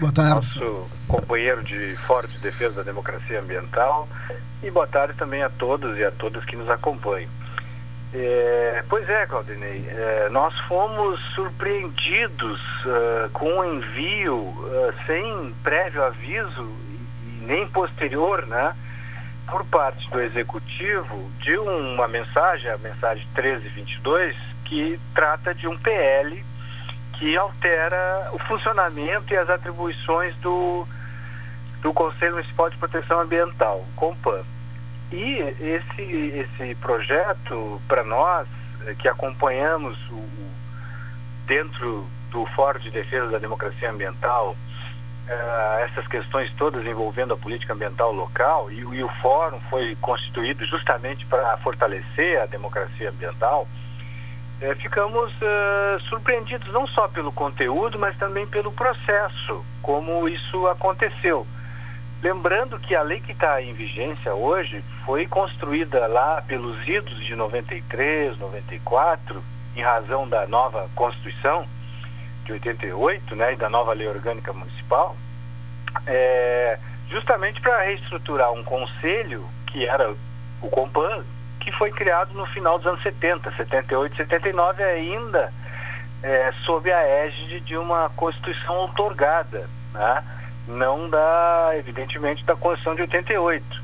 Boa 0.00 0.12
tarde. 0.12 0.34
Nosso 0.36 0.88
companheiro 1.06 1.62
de 1.62 1.94
Fórum 2.06 2.28
de 2.28 2.38
Defesa 2.38 2.76
da 2.76 2.82
Democracia 2.84 3.38
Ambiental. 3.38 4.08
E 4.62 4.70
boa 4.70 4.86
tarde 4.86 5.14
também 5.18 5.42
a 5.42 5.50
todos 5.50 5.98
e 5.98 6.04
a 6.04 6.10
todas 6.10 6.42
que 6.44 6.56
nos 6.56 6.70
acompanham. 6.70 7.28
É, 8.14 8.84
pois 8.90 9.08
é, 9.08 9.24
Claudinei, 9.26 9.86
é, 9.88 10.28
nós 10.30 10.58
fomos 10.60 11.18
surpreendidos 11.34 12.60
uh, 12.84 13.30
com 13.32 13.46
o 13.46 13.60
um 13.60 13.76
envio 13.76 14.36
uh, 14.36 14.94
sem 15.06 15.54
prévio 15.62 16.04
aviso 16.04 16.62
e 17.24 17.44
nem 17.46 17.66
posterior, 17.68 18.46
né, 18.46 18.74
por 19.50 19.64
parte 19.64 20.10
do 20.10 20.20
Executivo 20.20 21.30
de 21.38 21.56
uma 21.56 22.06
mensagem, 22.06 22.70
a 22.70 22.76
mensagem 22.76 23.26
1322, 23.34 24.36
que 24.66 25.00
trata 25.14 25.54
de 25.54 25.66
um 25.66 25.78
PL 25.78 26.44
que 27.14 27.34
altera 27.34 28.28
o 28.32 28.38
funcionamento 28.40 29.32
e 29.32 29.36
as 29.38 29.48
atribuições 29.48 30.36
do, 30.36 30.86
do 31.80 31.94
Conselho 31.94 32.32
Municipal 32.32 32.68
de 32.68 32.76
Proteção 32.76 33.20
Ambiental, 33.20 33.82
COMPAN. 33.96 34.42
E 35.12 35.40
esse, 35.60 36.02
esse 36.02 36.74
projeto, 36.76 37.80
para 37.86 38.02
nós, 38.02 38.48
eh, 38.86 38.94
que 38.98 39.06
acompanhamos 39.06 39.98
o, 40.10 40.24
dentro 41.46 42.06
do 42.30 42.46
Fórum 42.46 42.78
de 42.78 42.90
Defesa 42.90 43.26
da 43.26 43.36
Democracia 43.36 43.90
Ambiental, 43.90 44.56
uh, 45.28 45.78
essas 45.84 46.06
questões 46.06 46.50
todas 46.54 46.86
envolvendo 46.86 47.34
a 47.34 47.36
política 47.36 47.74
ambiental 47.74 48.10
local, 48.10 48.72
e, 48.72 48.78
e 48.78 49.04
o 49.04 49.08
Fórum 49.20 49.60
foi 49.68 49.94
constituído 49.96 50.64
justamente 50.64 51.26
para 51.26 51.58
fortalecer 51.58 52.40
a 52.40 52.46
democracia 52.46 53.10
ambiental, 53.10 53.68
uh, 54.62 54.76
ficamos 54.76 55.30
surpreendidos 56.08 56.72
não 56.72 56.86
só 56.86 57.06
pelo 57.06 57.30
conteúdo, 57.32 57.98
mas 57.98 58.16
também 58.16 58.46
pelo 58.46 58.72
processo, 58.72 59.62
como 59.82 60.26
isso 60.26 60.66
aconteceu. 60.68 61.46
Lembrando 62.22 62.78
que 62.78 62.94
a 62.94 63.02
lei 63.02 63.20
que 63.20 63.32
está 63.32 63.60
em 63.60 63.72
vigência 63.72 64.32
hoje 64.32 64.84
foi 65.04 65.26
construída 65.26 66.06
lá 66.06 66.40
pelos 66.42 66.86
idos 66.86 67.18
de 67.24 67.34
93, 67.34 68.38
94, 68.38 69.42
em 69.74 69.82
razão 69.82 70.28
da 70.28 70.46
nova 70.46 70.88
Constituição 70.94 71.66
de 72.44 72.52
88, 72.52 73.34
né, 73.34 73.54
e 73.54 73.56
da 73.56 73.68
nova 73.68 73.92
Lei 73.92 74.06
Orgânica 74.06 74.52
Municipal, 74.52 75.16
é, 76.06 76.78
justamente 77.10 77.60
para 77.60 77.82
reestruturar 77.82 78.52
um 78.52 78.62
conselho 78.62 79.44
que 79.66 79.84
era 79.84 80.14
o 80.60 80.68
Compan, 80.70 81.24
que 81.58 81.72
foi 81.72 81.90
criado 81.90 82.34
no 82.34 82.46
final 82.46 82.78
dos 82.78 82.86
anos 82.86 83.02
70, 83.02 83.50
78, 83.56 84.16
79, 84.16 84.84
ainda 84.84 85.52
é, 86.22 86.52
sob 86.64 86.92
a 86.92 87.02
égide 87.02 87.58
de 87.60 87.76
uma 87.76 88.10
Constituição 88.10 88.76
outorgada, 88.76 89.68
né? 89.92 90.22
Não 90.66 91.08
da, 91.08 91.70
evidentemente, 91.74 92.44
da 92.44 92.54
Constituição 92.54 92.94
de 92.94 93.02
88. 93.02 93.82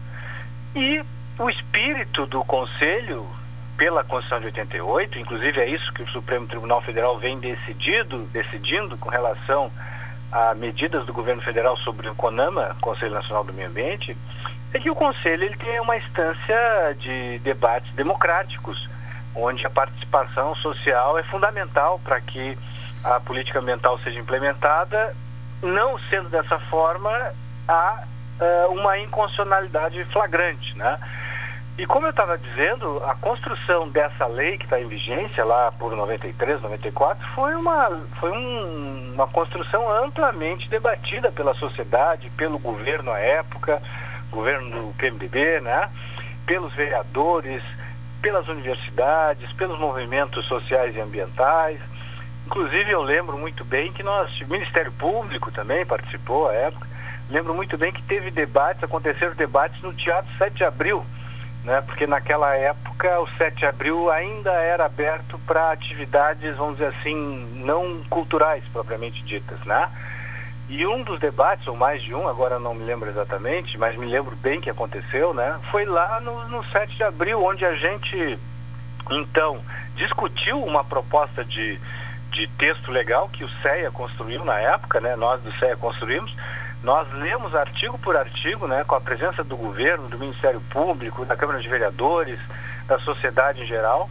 E 0.77 1.03
o 1.39 1.51
espírito 1.51 2.27
do 2.27 2.45
Conselho, 2.45 3.27
pela 3.77 4.05
Constituição 4.05 4.41
de 4.41 4.47
88, 4.47 5.19
inclusive 5.19 5.61
é 5.61 5.69
isso 5.69 5.93
que 5.93 6.03
o 6.03 6.09
Supremo 6.09 6.47
Tribunal 6.47 6.81
Federal 6.83 7.19
vem 7.19 7.39
decidido, 7.39 8.21
decidindo 8.33 8.97
com 8.99 9.09
relação 9.09 9.71
a 10.31 10.55
medidas 10.55 11.07
do 11.07 11.13
governo 11.13 11.43
federal 11.43 11.77
sobre 11.79 12.09
o 12.09 12.15
CONAMA, 12.15 12.77
Conselho 12.81 13.15
Nacional 13.15 13.45
do 13.45 13.53
Meio 13.53 13.69
Ambiente, 13.69 14.17
é 14.75 14.79
que 14.79 14.91
o 14.91 14.95
Conselho 14.95 15.45
ele 15.45 15.57
tem 15.57 15.81
uma 15.81 15.97
instância 15.97 16.95
de 16.99 17.39
debates 17.39 17.93
democráticos, 17.95 18.89
onde 19.35 19.67
a 19.67 19.71
participação 19.71 20.55
social 20.57 21.19
é 21.19 21.23
fundamental 21.23 21.99
para 22.05 22.21
que 22.21 22.59
a 23.03 23.21
política 23.21 23.61
ambiental 23.61 23.99
seja 24.01 24.19
implementada 24.19 25.15
não 25.63 25.99
sendo 26.11 26.29
dessa 26.29 26.59
forma, 26.59 27.11
há 27.67 28.05
uh, 28.41 28.73
uma 28.73 28.99
inconstitucionalidade 28.99 30.05
flagrante, 30.07 30.77
né? 30.77 30.99
E 31.79 31.87
como 31.87 32.07
eu 32.07 32.11
estava 32.11 32.37
dizendo, 32.37 33.01
a 33.05 33.15
construção 33.15 33.89
dessa 33.89 34.27
lei 34.27 34.59
que 34.59 34.65
está 34.65 34.81
em 34.81 34.89
vigência 34.89 35.45
lá 35.45 35.71
por 35.71 35.95
93, 35.95 36.61
94 36.61 37.25
foi 37.37 37.55
uma 37.55 37.91
foi 38.19 38.33
um, 38.33 39.13
uma 39.15 39.29
construção 39.29 39.89
amplamente 40.05 40.69
debatida 40.69 41.31
pela 41.31 41.55
sociedade, 41.55 42.31
pelo 42.31 42.59
governo 42.59 43.13
à 43.13 43.21
época, 43.21 43.81
governo 44.29 44.71
do 44.89 44.95
PMDB, 44.95 45.61
né? 45.61 45.89
Pelos 46.45 46.75
vereadores, 46.75 47.63
pelas 48.21 48.49
universidades, 48.49 49.53
pelos 49.53 49.79
movimentos 49.79 50.47
sociais 50.47 50.97
e 50.97 51.01
ambientais. 51.01 51.79
Inclusive, 52.49 52.91
eu 52.91 53.03
lembro 53.03 53.37
muito 53.37 53.63
bem 53.63 53.93
que 53.93 54.03
nós, 54.03 54.41
o 54.41 54.47
Ministério 54.49 54.91
Público 54.93 55.53
também 55.53 55.85
participou 55.85 56.49
à 56.49 56.55
época. 56.55 56.89
Lembro 57.29 57.53
muito 57.53 57.77
bem 57.77 57.93
que 57.93 58.03
teve 58.03 58.31
debates, 58.31 58.83
aconteceram 58.83 59.35
debates 59.35 59.83
no 59.83 59.93
Teatro 59.93 60.31
7 60.39 60.55
de 60.57 60.65
Abril, 60.65 61.05
né? 61.63 61.83
Porque 61.83 62.07
naquela 62.07 62.57
época 62.57 63.21
o 63.21 63.29
7 63.37 63.55
de 63.55 63.67
Abril 63.67 64.11
ainda 64.11 64.51
era 64.51 64.87
aberto 64.87 65.39
para 65.47 65.71
atividades, 65.73 66.57
vamos 66.57 66.79
dizer 66.79 66.87
assim, 66.87 67.15
não 67.57 68.03
culturais 68.09 68.65
propriamente 68.73 69.23
ditas, 69.25 69.61
né? 69.67 69.87
E 70.71 70.87
um 70.87 71.03
dos 71.03 71.21
debates, 71.21 71.67
ou 71.67 71.77
mais 71.77 72.03
de 72.03 72.15
um, 72.15 72.27
agora 72.27 72.59
não 72.59 72.73
me 72.73 72.85
lembro 72.85 73.11
exatamente, 73.11 73.77
mas 73.77 73.95
me 73.95 74.07
lembro 74.07 74.35
bem 74.37 74.59
que 74.59 74.71
aconteceu, 74.71 75.35
né? 75.35 75.61
Foi 75.71 75.85
lá 75.85 76.19
no, 76.21 76.49
no 76.49 76.65
7 76.65 76.97
de 76.97 77.05
abril, 77.05 77.45
onde 77.45 77.67
a 77.67 77.75
gente, 77.75 78.39
então, 79.11 79.61
discutiu 79.97 80.65
uma 80.65 80.83
proposta 80.83 81.45
de 81.45 81.79
de 82.31 82.47
texto 82.59 82.91
legal 82.91 83.29
que 83.29 83.45
o 83.45 83.49
CEA 83.63 83.91
construiu 83.91 84.45
na 84.45 84.59
época, 84.59 85.01
né? 85.01 85.17
Nós 85.17 85.41
do 85.43 85.53
CEA 85.59 85.77
construímos. 85.77 86.35
Nós 86.83 87.11
lemos 87.13 87.55
artigo 87.55 87.99
por 87.99 88.17
artigo, 88.17 88.69
né, 88.69 88.85
com 88.85 88.95
a 88.95 89.01
presença 89.01 89.43
do 89.43 89.57
governo, 89.57 90.09
do 90.09 90.19
Ministério 90.19 90.61
Público, 90.71 91.25
da 91.25 91.37
Câmara 91.37 91.59
de 91.59 91.69
Vereadores, 91.69 92.39
da 92.87 92.99
sociedade 93.01 93.63
em 93.63 93.67
geral. 93.67 94.09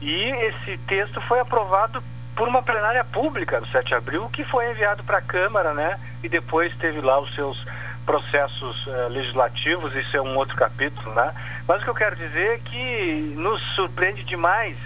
E 0.00 0.12
esse 0.12 0.76
texto 0.86 1.20
foi 1.22 1.40
aprovado 1.40 2.02
por 2.36 2.48
uma 2.48 2.62
plenária 2.62 3.04
pública 3.04 3.60
no 3.60 3.66
7 3.66 3.88
de 3.88 3.94
abril, 3.94 4.28
que 4.30 4.44
foi 4.44 4.70
enviado 4.70 5.02
para 5.04 5.18
a 5.18 5.22
Câmara, 5.22 5.72
né? 5.72 5.98
E 6.22 6.28
depois 6.28 6.74
teve 6.76 7.00
lá 7.00 7.18
os 7.18 7.34
seus 7.34 7.64
processos 8.04 8.86
uh, 8.86 9.08
legislativos, 9.08 9.94
isso 9.94 10.16
é 10.16 10.20
um 10.20 10.36
outro 10.36 10.56
capítulo, 10.56 11.14
né? 11.14 11.32
Mas 11.68 11.80
o 11.80 11.84
que 11.84 11.90
eu 11.90 11.94
quero 11.94 12.16
dizer 12.16 12.54
é 12.54 12.58
que 12.58 13.34
nos 13.36 13.60
surpreende 13.74 14.24
demais 14.24 14.76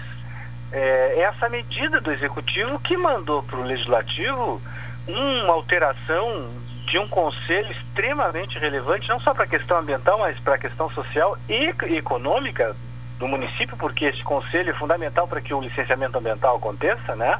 é, 0.71 1.19
essa 1.21 1.49
medida 1.49 2.01
do 2.01 2.11
Executivo 2.11 2.79
que 2.79 2.97
mandou 2.97 3.43
para 3.43 3.57
o 3.57 3.63
Legislativo 3.63 4.61
uma 5.07 5.53
alteração 5.53 6.49
de 6.85 6.97
um 6.97 7.07
conselho 7.07 7.71
extremamente 7.71 8.57
relevante, 8.57 9.09
não 9.09 9.19
só 9.19 9.33
para 9.33 9.43
a 9.43 9.47
questão 9.47 9.77
ambiental, 9.77 10.19
mas 10.19 10.39
para 10.39 10.55
a 10.55 10.57
questão 10.57 10.89
social 10.89 11.37
e 11.49 11.73
econômica 11.95 12.75
do 13.19 13.27
município, 13.27 13.75
porque 13.77 14.05
esse 14.05 14.23
conselho 14.23 14.69
é 14.69 14.73
fundamental 14.73 15.27
para 15.27 15.41
que 15.41 15.53
o 15.53 15.61
licenciamento 15.61 16.17
ambiental 16.17 16.55
aconteça, 16.55 17.15
né? 17.15 17.37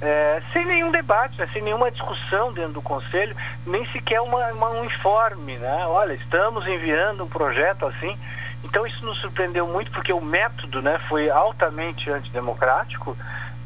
É, 0.00 0.42
sem 0.52 0.66
nenhum 0.66 0.90
debate, 0.90 1.38
né? 1.38 1.48
sem 1.52 1.62
nenhuma 1.62 1.90
discussão 1.90 2.52
dentro 2.52 2.72
do 2.72 2.82
conselho, 2.82 3.36
nem 3.64 3.86
sequer 3.86 4.20
uma, 4.20 4.52
uma, 4.52 4.70
um 4.70 4.84
informe, 4.84 5.56
né? 5.58 5.86
Olha, 5.86 6.12
estamos 6.14 6.66
enviando 6.66 7.24
um 7.24 7.28
projeto 7.28 7.86
assim. 7.86 8.18
Então 8.64 8.86
isso 8.86 9.04
nos 9.04 9.18
surpreendeu 9.20 9.66
muito 9.66 9.90
porque 9.90 10.12
o 10.12 10.20
método, 10.20 10.80
né, 10.80 10.98
foi 11.08 11.28
altamente 11.28 12.10
antidemocrático 12.10 13.16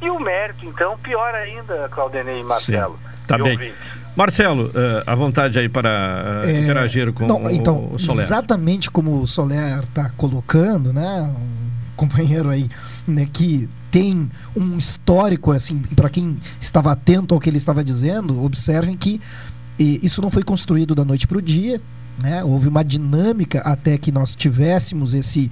e 0.01 0.11
o 0.11 0.19
mérito, 0.21 0.67
então, 0.67 0.97
pior 0.99 1.35
ainda, 1.35 1.89
Claudenei 1.91 2.41
e 2.41 2.45
Marcelo. 2.45 2.99
Sim. 2.99 3.17
Tá 3.27 3.39
bem. 3.39 3.53
Ouvintes. 3.53 3.77
Marcelo, 4.15 4.67
uh, 4.69 5.03
à 5.07 5.15
vontade 5.15 5.59
aí 5.59 5.69
para 5.69 6.43
uh, 6.45 6.49
é, 6.49 6.61
interagir 6.61 7.13
com 7.13 7.27
não, 7.27 7.45
o, 7.45 7.51
então, 7.51 7.91
o 7.93 7.99
Soler. 7.99 8.25
Exatamente 8.25 8.91
como 8.91 9.21
o 9.21 9.27
Soler 9.27 9.81
está 9.81 10.11
colocando, 10.17 10.93
né? 10.93 11.21
Um 11.23 11.67
companheiro 11.97 12.49
aí, 12.51 12.71
né, 13.07 13.27
que 13.31 13.69
tem 13.91 14.31
um 14.55 14.77
histórico, 14.77 15.53
assim, 15.53 15.79
para 15.95 16.11
quem 16.11 16.39
estava 16.61 16.93
atento 16.93 17.35
ao 17.35 17.41
que 17.41 17.49
ele 17.49 17.57
estava 17.57 17.83
dizendo, 17.83 18.43
observem 18.45 18.97
que 18.97 19.21
e, 19.79 20.01
isso 20.03 20.21
não 20.21 20.31
foi 20.31 20.43
construído 20.43 20.95
da 20.95 21.05
noite 21.05 21.27
para 21.27 21.39
o 21.39 21.43
dia, 21.43 21.81
né? 22.23 22.43
Houve 22.43 22.69
uma 22.69 22.85
dinâmica 22.85 23.61
até 23.61 23.99
que 23.99 24.11
nós 24.11 24.35
tivéssemos 24.35 25.15
esse, 25.15 25.51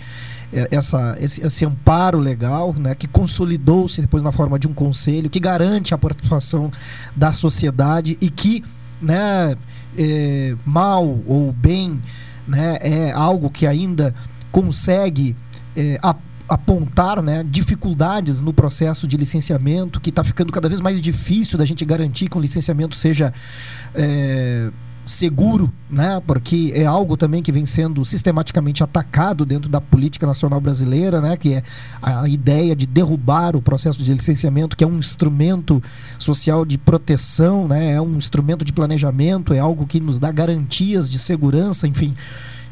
é, 0.53 0.69
essa, 0.71 1.17
esse, 1.21 1.45
esse 1.45 1.65
amparo 1.65 2.19
legal, 2.19 2.75
né? 2.75 2.95
que 2.95 3.07
consolidou-se 3.07 4.01
depois 4.01 4.23
na 4.23 4.33
forma 4.33 4.59
de 4.59 4.67
um 4.67 4.73
conselho, 4.73 5.29
que 5.29 5.41
garante 5.41 5.95
a 5.95 5.99
participação 5.99 6.71
da 7.15 7.33
sociedade 7.33 8.17
e 8.21 8.31
que 8.31 8.65
né, 9.01 9.57
é, 9.99 10.57
mal 10.65 11.19
ou 11.27 11.53
bem 11.53 12.01
né, 12.47 12.79
é 12.81 13.12
algo 13.12 13.51
que 13.51 13.67
ainda 13.67 14.15
consegue 14.51 15.37
é, 15.77 15.99
apontar 16.49 17.23
né, 17.23 17.45
dificuldades 17.49 18.41
no 18.41 18.53
processo 18.53 19.09
de 19.09 19.17
licenciamento, 19.17 20.01
que 20.01 20.11
está 20.11 20.23
ficando 20.23 20.53
cada 20.53 20.69
vez 20.69 20.81
mais 20.81 21.01
difícil 21.01 21.59
da 21.59 21.65
gente 21.65 21.85
garantir 21.85 22.29
que 22.29 22.37
um 22.37 22.41
licenciamento 22.41 22.95
seja 22.97 23.33
é, 23.95 24.71
seguro, 25.07 25.72
né? 25.90 26.20
Porque 26.26 26.72
é 26.74 26.86
algo 26.86 27.16
também 27.16 27.42
que 27.42 27.52
vem 27.52 27.66
sendo 27.66 28.05
sistematicamente 28.05 28.82
atacado 28.82 29.44
dentro 29.44 29.68
da 29.68 29.80
política 29.80 30.26
nacional 30.26 30.61
brasileira, 30.61 31.20
né? 31.20 31.36
Que 31.36 31.55
é 31.55 31.62
a 32.02 32.28
ideia 32.28 32.74
de 32.74 32.86
derrubar 32.86 33.57
o 33.57 33.62
processo 33.62 34.02
de 34.02 34.12
licenciamento, 34.12 34.76
que 34.76 34.84
é 34.84 34.86
um 34.86 34.98
instrumento 34.98 35.82
social 36.18 36.64
de 36.64 36.78
proteção, 36.78 37.68
né? 37.68 37.92
É 37.92 38.00
um 38.00 38.16
instrumento 38.16 38.64
de 38.64 38.72
planejamento, 38.72 39.52
é 39.52 39.59
algo 39.59 39.86
que 39.86 40.00
nos 40.00 40.18
dá 40.18 40.32
garantias 40.32 41.11
de 41.11 41.18
segurança, 41.18 41.86
enfim. 41.86 42.14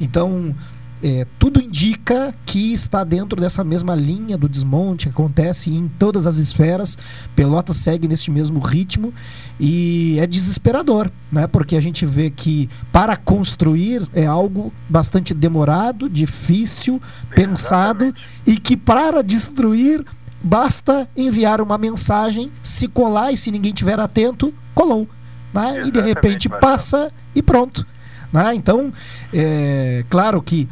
Então, 0.00 0.54
é, 1.02 1.26
tudo 1.38 1.60
indica 1.60 2.32
que 2.46 2.72
está 2.72 3.02
dentro 3.02 3.40
dessa 3.40 3.64
mesma 3.64 3.94
linha 3.94 4.38
do 4.38 4.48
desmonte, 4.48 5.06
que 5.06 5.10
acontece 5.10 5.68
em 5.70 5.88
todas 5.98 6.26
as 6.26 6.36
esferas. 6.36 6.96
Pelotas 7.34 7.76
segue 7.78 8.06
neste 8.06 8.30
mesmo 8.30 8.60
ritmo 8.60 9.12
e 9.58 10.16
é 10.20 10.26
desesperador, 10.26 11.10
né? 11.30 11.48
Porque 11.48 11.74
a 11.74 11.80
gente 11.80 12.06
vê 12.06 12.30
que 12.30 12.70
para 12.92 13.16
construir 13.16 14.08
é 14.12 14.26
algo 14.26 14.72
bastante 14.88 15.34
demorado, 15.34 16.08
difícil, 16.08 17.02
pensado 17.30 18.14
e 18.46 18.56
que 18.56 18.76
para 18.76 19.22
destruir 19.22 20.04
basta 20.40 21.08
enviar 21.16 21.60
uma 21.60 21.78
mensagem, 21.78 22.50
se 22.62 22.86
colar 22.86 23.32
e 23.32 23.36
se 23.36 23.50
ninguém 23.50 23.72
tiver 23.72 23.98
atento, 23.98 24.54
colou, 24.72 25.08
né? 25.52 25.82
E 25.84 25.90
de 25.90 26.00
repente 26.00 26.48
passa 26.48 27.10
e 27.34 27.42
pronto. 27.42 27.84
Né? 28.32 28.54
Então, 28.54 28.92
é 29.32 30.04
claro 30.08 30.40
que 30.40 30.68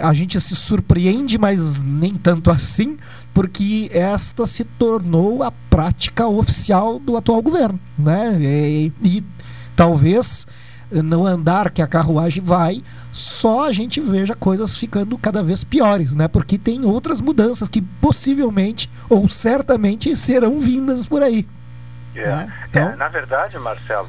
a 0.00 0.12
gente 0.12 0.40
se 0.40 0.56
surpreende, 0.56 1.38
mas 1.38 1.82
nem 1.82 2.14
tanto 2.14 2.50
assim, 2.50 2.96
porque 3.32 3.90
esta 3.92 4.46
se 4.46 4.64
tornou 4.64 5.42
a 5.42 5.50
prática 5.50 6.26
oficial 6.26 6.98
do 6.98 7.16
atual 7.16 7.42
governo, 7.42 7.78
né? 7.98 8.38
E, 8.40 8.92
e 9.02 9.24
talvez 9.76 10.46
no 10.90 11.26
andar 11.26 11.70
que 11.70 11.82
a 11.82 11.86
carruagem 11.86 12.42
vai, 12.42 12.82
só 13.12 13.66
a 13.66 13.72
gente 13.72 14.00
veja 14.00 14.34
coisas 14.34 14.76
ficando 14.76 15.16
cada 15.18 15.42
vez 15.42 15.64
piores, 15.64 16.14
né? 16.14 16.28
Porque 16.28 16.58
tem 16.58 16.84
outras 16.84 17.20
mudanças 17.20 17.68
que 17.68 17.80
possivelmente 17.80 18.90
ou 19.08 19.28
certamente 19.28 20.14
serão 20.16 20.60
vindas 20.60 21.06
por 21.06 21.22
aí. 21.22 21.46
É. 22.14 22.26
Né? 22.26 22.52
Então, 22.70 22.90
é, 22.90 22.96
na 22.96 23.08
verdade, 23.08 23.58
Marcelo, 23.58 24.08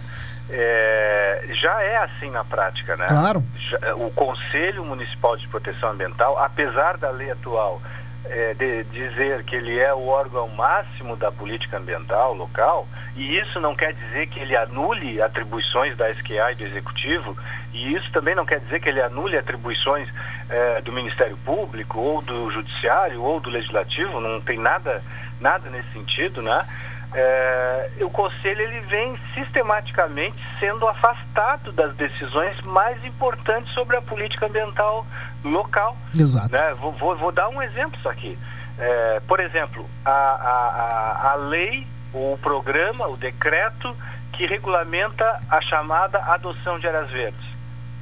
é, 0.49 1.45
já 1.61 1.81
é 1.81 1.97
assim 1.97 2.29
na 2.29 2.43
prática, 2.43 2.95
né? 2.95 3.07
Claro. 3.07 3.43
Já, 3.57 3.95
o 3.95 4.11
Conselho 4.11 4.85
Municipal 4.85 5.35
de 5.37 5.47
Proteção 5.47 5.91
Ambiental, 5.91 6.37
apesar 6.37 6.97
da 6.97 7.09
lei 7.09 7.31
atual 7.31 7.81
é, 8.29 8.53
de 8.53 8.83
dizer 8.85 9.43
que 9.43 9.55
ele 9.55 9.79
é 9.79 9.93
o 9.93 10.07
órgão 10.07 10.47
máximo 10.49 11.15
da 11.15 11.31
política 11.31 11.77
ambiental 11.77 12.33
local, 12.33 12.87
e 13.15 13.37
isso 13.37 13.59
não 13.59 13.75
quer 13.75 13.93
dizer 13.93 14.27
que 14.27 14.39
ele 14.39 14.55
anule 14.55 15.21
atribuições 15.21 15.95
da 15.97 16.09
SQA 16.09 16.51
e 16.51 16.55
do 16.55 16.63
Executivo, 16.63 17.37
e 17.73 17.93
isso 17.93 18.11
também 18.11 18.35
não 18.35 18.45
quer 18.45 18.59
dizer 18.59 18.79
que 18.79 18.89
ele 18.89 19.01
anule 19.01 19.37
atribuições 19.37 20.09
é, 20.49 20.81
do 20.81 20.91
Ministério 20.91 21.37
Público, 21.37 21.99
ou 21.99 22.21
do 22.21 22.49
Judiciário, 22.51 23.21
ou 23.21 23.39
do 23.39 23.49
Legislativo, 23.49 24.19
não 24.19 24.41
tem 24.41 24.57
nada, 24.57 25.03
nada 25.39 25.69
nesse 25.69 25.91
sentido, 25.91 26.41
né? 26.41 26.65
É, 27.13 27.89
o 28.01 28.09
conselho 28.09 28.61
ele 28.61 28.79
vem 28.81 29.15
sistematicamente 29.33 30.35
sendo 30.59 30.87
afastado 30.87 31.71
das 31.71 31.95
decisões 31.95 32.59
mais 32.61 33.03
importantes 33.05 33.73
sobre 33.73 33.95
a 33.97 34.01
política 34.01 34.47
ambiental 34.47 35.05
local. 35.43 35.95
Exato. 36.17 36.51
Né? 36.51 36.73
Vou, 36.79 36.91
vou, 36.93 37.15
vou, 37.15 37.31
dar 37.31 37.49
um 37.49 37.61
exemplo 37.61 37.97
isso 37.97 38.09
aqui. 38.09 38.37
É, 38.77 39.21
por 39.27 39.39
exemplo, 39.39 39.87
a, 40.03 40.11
a, 40.11 41.31
a 41.31 41.35
lei, 41.35 41.87
o 42.13 42.37
programa, 42.41 43.07
o 43.07 43.15
decreto 43.15 43.95
que 44.33 44.45
regulamenta 44.45 45.41
a 45.49 45.61
chamada 45.61 46.19
adoção 46.19 46.77
de 46.77 46.87
áreas 46.87 47.09
verdes. 47.09 47.45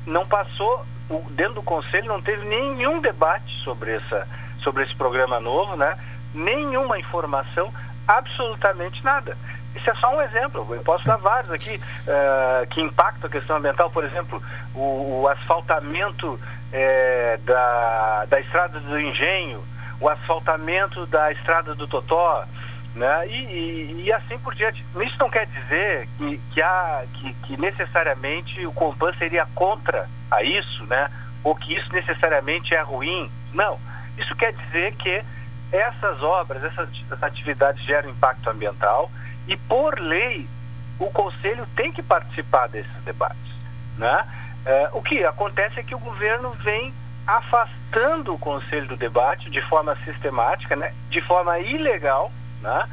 Não 0.06 0.26
passou, 0.26 0.84
dentro 1.32 1.56
do 1.56 1.64
conselho 1.64 2.08
não 2.08 2.22
teve 2.22 2.46
nenhum 2.46 3.00
debate 3.00 3.62
sobre, 3.64 3.92
essa, 3.92 4.28
sobre 4.62 4.84
esse 4.84 4.96
programa 4.96 5.40
novo, 5.40 5.76
né? 5.76 5.96
nenhuma 6.34 6.98
informação 6.98 7.72
absolutamente 8.08 9.04
nada. 9.04 9.38
Isso 9.76 9.90
é 9.90 9.96
só 9.96 10.16
um 10.16 10.22
exemplo, 10.22 10.68
eu 10.70 10.84
posso 10.84 11.04
dar 11.06 11.18
vários 11.18 11.52
aqui 11.52 11.76
uh, 11.78 12.68
que 12.68 12.82
impactam 12.82 13.28
a 13.28 13.32
questão 13.32 13.58
ambiental, 13.58 13.90
por 13.90 14.04
exemplo, 14.04 14.42
o, 14.76 15.22
o 15.22 15.28
asfaltamento 15.28 16.40
é, 16.72 17.40
da, 17.44 18.26
da 18.26 18.40
estrada 18.40 18.80
do 18.80 19.00
Engenho, 19.00 19.64
o 20.00 20.08
asfaltamento 20.08 21.08
da 21.08 21.32
estrada 21.32 21.74
do 21.74 21.88
Totó, 21.88 22.46
né? 22.94 23.28
E, 23.28 23.32
e, 23.32 24.04
e, 24.06 24.14
assim 24.14 24.38
por 24.38 24.54
diante. 24.54 24.86
Isso 25.04 25.16
não 25.18 25.30
quer 25.30 25.48
dizer 25.48 26.08
que, 26.18 26.40
que, 26.52 26.62
há, 26.62 27.04
que, 27.12 27.34
que 27.34 27.58
necessariamente 27.58 28.64
o 28.68 28.72
Compan 28.72 29.12
seria 29.14 29.48
contra 29.56 30.08
a 30.30 30.44
isso, 30.44 30.86
né? 30.86 31.10
ou 31.44 31.56
que 31.56 31.76
isso 31.76 31.92
necessariamente 31.92 32.74
é 32.74 32.82
ruim. 32.82 33.30
Não. 33.54 33.78
Isso 34.18 34.36
quer 34.36 34.54
dizer 34.54 34.94
que 34.96 35.22
essas 35.74 36.22
obras, 36.22 36.64
essas 36.64 36.88
atividades 37.24 37.84
geram 37.84 38.12
impacto 38.12 38.48
ambiental 38.48 39.10
e, 39.48 39.58
por 39.58 40.00
lei, 40.00 40.48
o 41.00 41.08
Conselho 41.08 41.66
tem 41.76 41.92
que 41.92 42.04
participar 42.04 42.70
desses 42.70 42.94
debates. 43.04 43.52
Né? 43.98 44.26
É, 44.66 44.90
o 44.94 45.02
que 45.02 45.26
acontece 45.26 45.80
é 45.80 45.84
que 45.84 45.96
o 45.96 46.00
governo 46.00 46.52
vem 46.52 46.94
afastando 47.26 48.36
o 48.36 48.40
Conselho 48.40 48.88
do 48.88 48.96
debate 48.96 49.50
de 49.50 49.62
forma 49.64 49.96
sistemática, 50.06 50.76
né? 50.76 50.94
de 51.10 51.22
forma 51.22 51.58
ilegal, 51.60 52.32
né? 52.62 52.88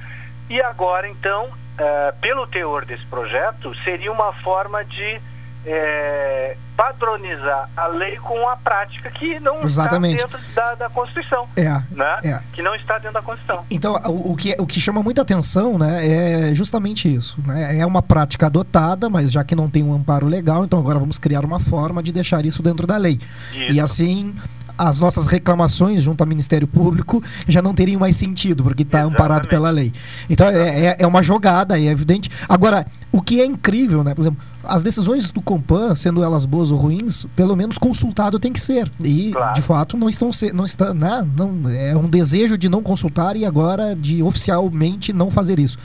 e 0.49 0.61
agora, 0.63 1.07
então, 1.07 1.51
é, 1.77 2.13
pelo 2.21 2.47
teor 2.47 2.87
desse 2.87 3.05
projeto, 3.07 3.75
seria 3.85 4.11
uma 4.11 4.33
forma 4.33 4.83
de 4.85 5.21
é, 5.67 6.57
padronizar 6.77 7.69
a 7.77 7.87
lei 7.89 8.17
com 8.17 8.49
a 8.49 8.57
prática 8.57 9.11
que 9.11 9.39
não 9.41 9.63
Exatamente. 9.63 10.23
está 10.23 10.27
dentro 10.39 10.55
da, 10.55 10.75
da 10.75 10.91
Constituição. 10.91 11.47
É, 11.57 11.69
né? 11.91 12.19
é. 12.25 12.41
Que 12.53 12.63
não 12.63 12.75
está 12.75 12.95
dentro 12.95 13.15
da 13.15 13.23
Constituição. 13.23 13.65
Então, 13.71 13.95
o, 14.07 14.33
o 14.33 14.37
que, 14.37 14.57
o 14.59 14.67
que 14.67 14.81
chama 14.81 15.03
muita 15.03 15.23
atenção 15.23 15.79
né, 15.79 16.49
é 16.51 16.55
justamente 16.55 17.13
isso. 17.13 17.39
Né? 17.47 17.79
É 17.79 17.87
uma 17.87 18.03
prática 18.03 18.47
adotada, 18.47 19.11
mas 19.11 19.31
já 19.31 19.45
que 19.45 19.55
não 19.55 19.69
tem 19.69 19.83
um 19.83 19.93
amparo 19.93 20.27
legal, 20.27 20.65
então 20.65 20.79
agora 20.79 20.99
vamos 20.99 21.19
criar 21.19 21.45
uma 21.45 21.59
forma 21.59 22.03
de 22.03 22.13
deixar 22.13 22.45
isso 22.47 22.63
dentro 22.63 22.87
da 22.87 22.97
lei. 22.97 23.21
Isso. 23.53 23.73
E 23.73 23.81
assim, 23.81 24.35
as 24.79 25.01
nossas 25.01 25.27
reclamações 25.27 26.03
junto 26.03 26.21
ao 26.23 26.27
Ministério 26.27 26.67
Público 26.67 27.23
já 27.47 27.61
não 27.63 27.75
teriam 27.75 28.01
mais 28.01 28.17
sentido, 28.17 28.63
porque 28.63 28.83
está 28.83 29.03
amparado 29.03 29.49
pela 29.49 29.71
lei. 29.71 29.93
Então, 30.29 30.47
é, 30.47 30.87
é, 30.87 30.97
é 31.01 31.07
uma 31.07 31.23
jogada, 31.23 31.79
é 31.79 31.85
evidente. 31.85 32.31
Agora, 32.49 32.87
o 33.13 33.21
que 33.21 33.41
é 33.41 33.47
incrível, 33.47 34.05
né? 34.05 34.15
Por 34.15 34.23
exemplo, 34.23 34.41
as 34.65 34.83
decisões 34.83 35.31
do 35.31 35.41
Compan, 35.41 35.95
sendo 35.95 36.23
elas 36.23 36.47
boas 36.47 36.71
ou 36.71 36.79
ruins, 36.79 37.27
pelo 37.35 37.57
menos 37.57 37.79
consultado 37.79 38.39
tem 38.39 38.53
que 38.53 38.61
ser. 38.61 38.91
E, 39.03 39.33
de 39.55 39.63
fato, 39.63 39.97
não 39.97 40.09
estão 40.09 40.33
se, 40.33 40.53
não 40.53 40.65
está, 40.65 40.95
né? 40.95 41.27
não 41.37 41.69
é 41.69 41.97
um 41.97 42.09
desejo 42.09 42.57
de 42.57 42.69
não 42.69 42.83
consultar 42.83 43.37
e 43.37 43.45
agora 43.45 43.95
de 43.95 44.23
oficialmente 44.23 45.13
não 45.13 45.31
fazer 45.31 45.59
isso. 45.59 45.79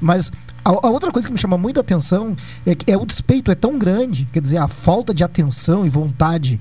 Mas 0.00 0.30
a, 0.64 0.70
a 0.70 0.90
outra 0.90 1.10
coisa 1.10 1.28
que 1.28 1.32
me 1.32 1.38
chama 1.38 1.58
muita 1.58 1.80
atenção 1.80 2.36
é 2.66 2.74
que 2.74 2.90
é 2.90 2.96
o 2.96 3.04
despeito 3.04 3.50
é 3.50 3.54
tão 3.54 3.78
grande, 3.78 4.28
quer 4.32 4.40
dizer, 4.40 4.58
a 4.58 4.68
falta 4.68 5.12
de 5.12 5.24
atenção 5.24 5.84
e 5.84 5.88
vontade 5.88 6.60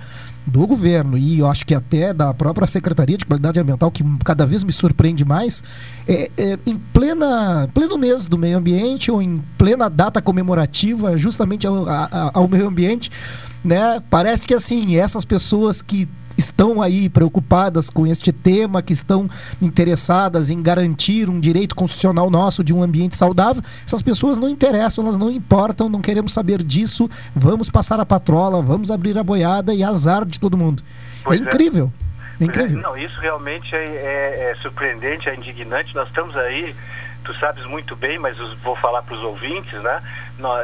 do 0.50 0.66
governo 0.68 1.18
e 1.18 1.40
eu 1.40 1.48
acho 1.48 1.66
que 1.66 1.74
até 1.76 2.14
da 2.14 2.34
própria 2.34 2.68
Secretaria 2.68 3.18
de 3.18 3.26
Qualidade 3.26 3.60
Ambiental, 3.60 3.90
que 3.92 4.04
cada 4.26 4.46
vez 4.46 4.64
me 4.64 4.72
surpreende 4.74 5.24
mais, 5.24 5.64
é, 6.08 6.30
é, 6.38 6.60
em 6.66 6.76
plena, 6.76 7.70
pleno 7.74 7.98
mês 7.98 8.28
do 8.28 8.38
meio 8.38 8.58
ambiente 8.58 9.12
ou 9.12 9.22
em 9.22 9.42
plena 9.58 9.90
data 9.90 10.22
comemorativa 10.22 11.18
justamente 11.18 11.66
ao, 11.68 11.88
a- 11.88 12.32
ao 12.34 12.48
meio 12.48 12.68
ambiente, 12.68 13.10
né? 13.64 14.02
Parece 14.10 14.48
que 14.48 14.54
assim, 14.54 14.96
essas 14.96 15.24
pessoas 15.26 15.82
que 15.82 16.08
estão 16.40 16.82
aí 16.82 17.10
preocupadas 17.10 17.90
com 17.90 18.08
este 18.08 18.32
tema, 18.32 18.82
que 18.82 18.94
estão 18.94 19.30
interessadas 19.62 20.50
em 20.50 20.62
garantir 20.62 21.30
um 21.30 21.40
direito 21.40 21.76
constitucional 21.76 22.30
nosso 22.30 22.64
de 22.64 22.74
um 22.74 22.82
ambiente 22.82 23.16
saudável, 23.16 23.62
essas 23.86 24.02
pessoas 24.02 24.38
não 24.38 24.50
interessam, 24.50 25.04
elas 25.04 25.18
não 25.18 25.30
importam, 25.30 25.90
não 25.90 26.02
queremos 26.02 26.34
saber 26.34 26.64
disso, 26.64 27.10
vamos 27.36 27.70
passar 27.70 28.00
a 28.00 28.06
patrola, 28.06 28.62
vamos 28.62 28.90
abrir 28.90 29.18
a 29.18 29.24
boiada 29.24 29.74
e 29.74 29.84
azar 29.84 30.26
de 30.26 30.40
todo 30.40 30.58
mundo. 30.58 30.82
Pois 31.24 31.40
é 31.40 31.44
é. 31.44 31.46
incrível. 31.46 31.92
É 32.40 32.44
é, 32.44 32.48
incrível. 32.48 32.82
não, 32.82 32.98
isso 32.98 33.20
realmente 33.20 33.76
é, 33.76 33.78
é- 33.78 34.52
é 34.52 34.56
surpreendente, 34.62 35.28
é 35.28 35.36
indignante. 35.36 35.94
Nós 35.94 36.08
estamos 36.08 36.36
aí, 36.38 36.74
tu 37.32 37.40
sabes 37.40 37.64
muito 37.66 37.96
bem, 37.96 38.18
mas 38.18 38.38
vou 38.64 38.76
falar 38.76 39.04
para 39.04 39.14
os 39.14 39.22
ouvintes, 39.24 39.80
né? 39.84 40.02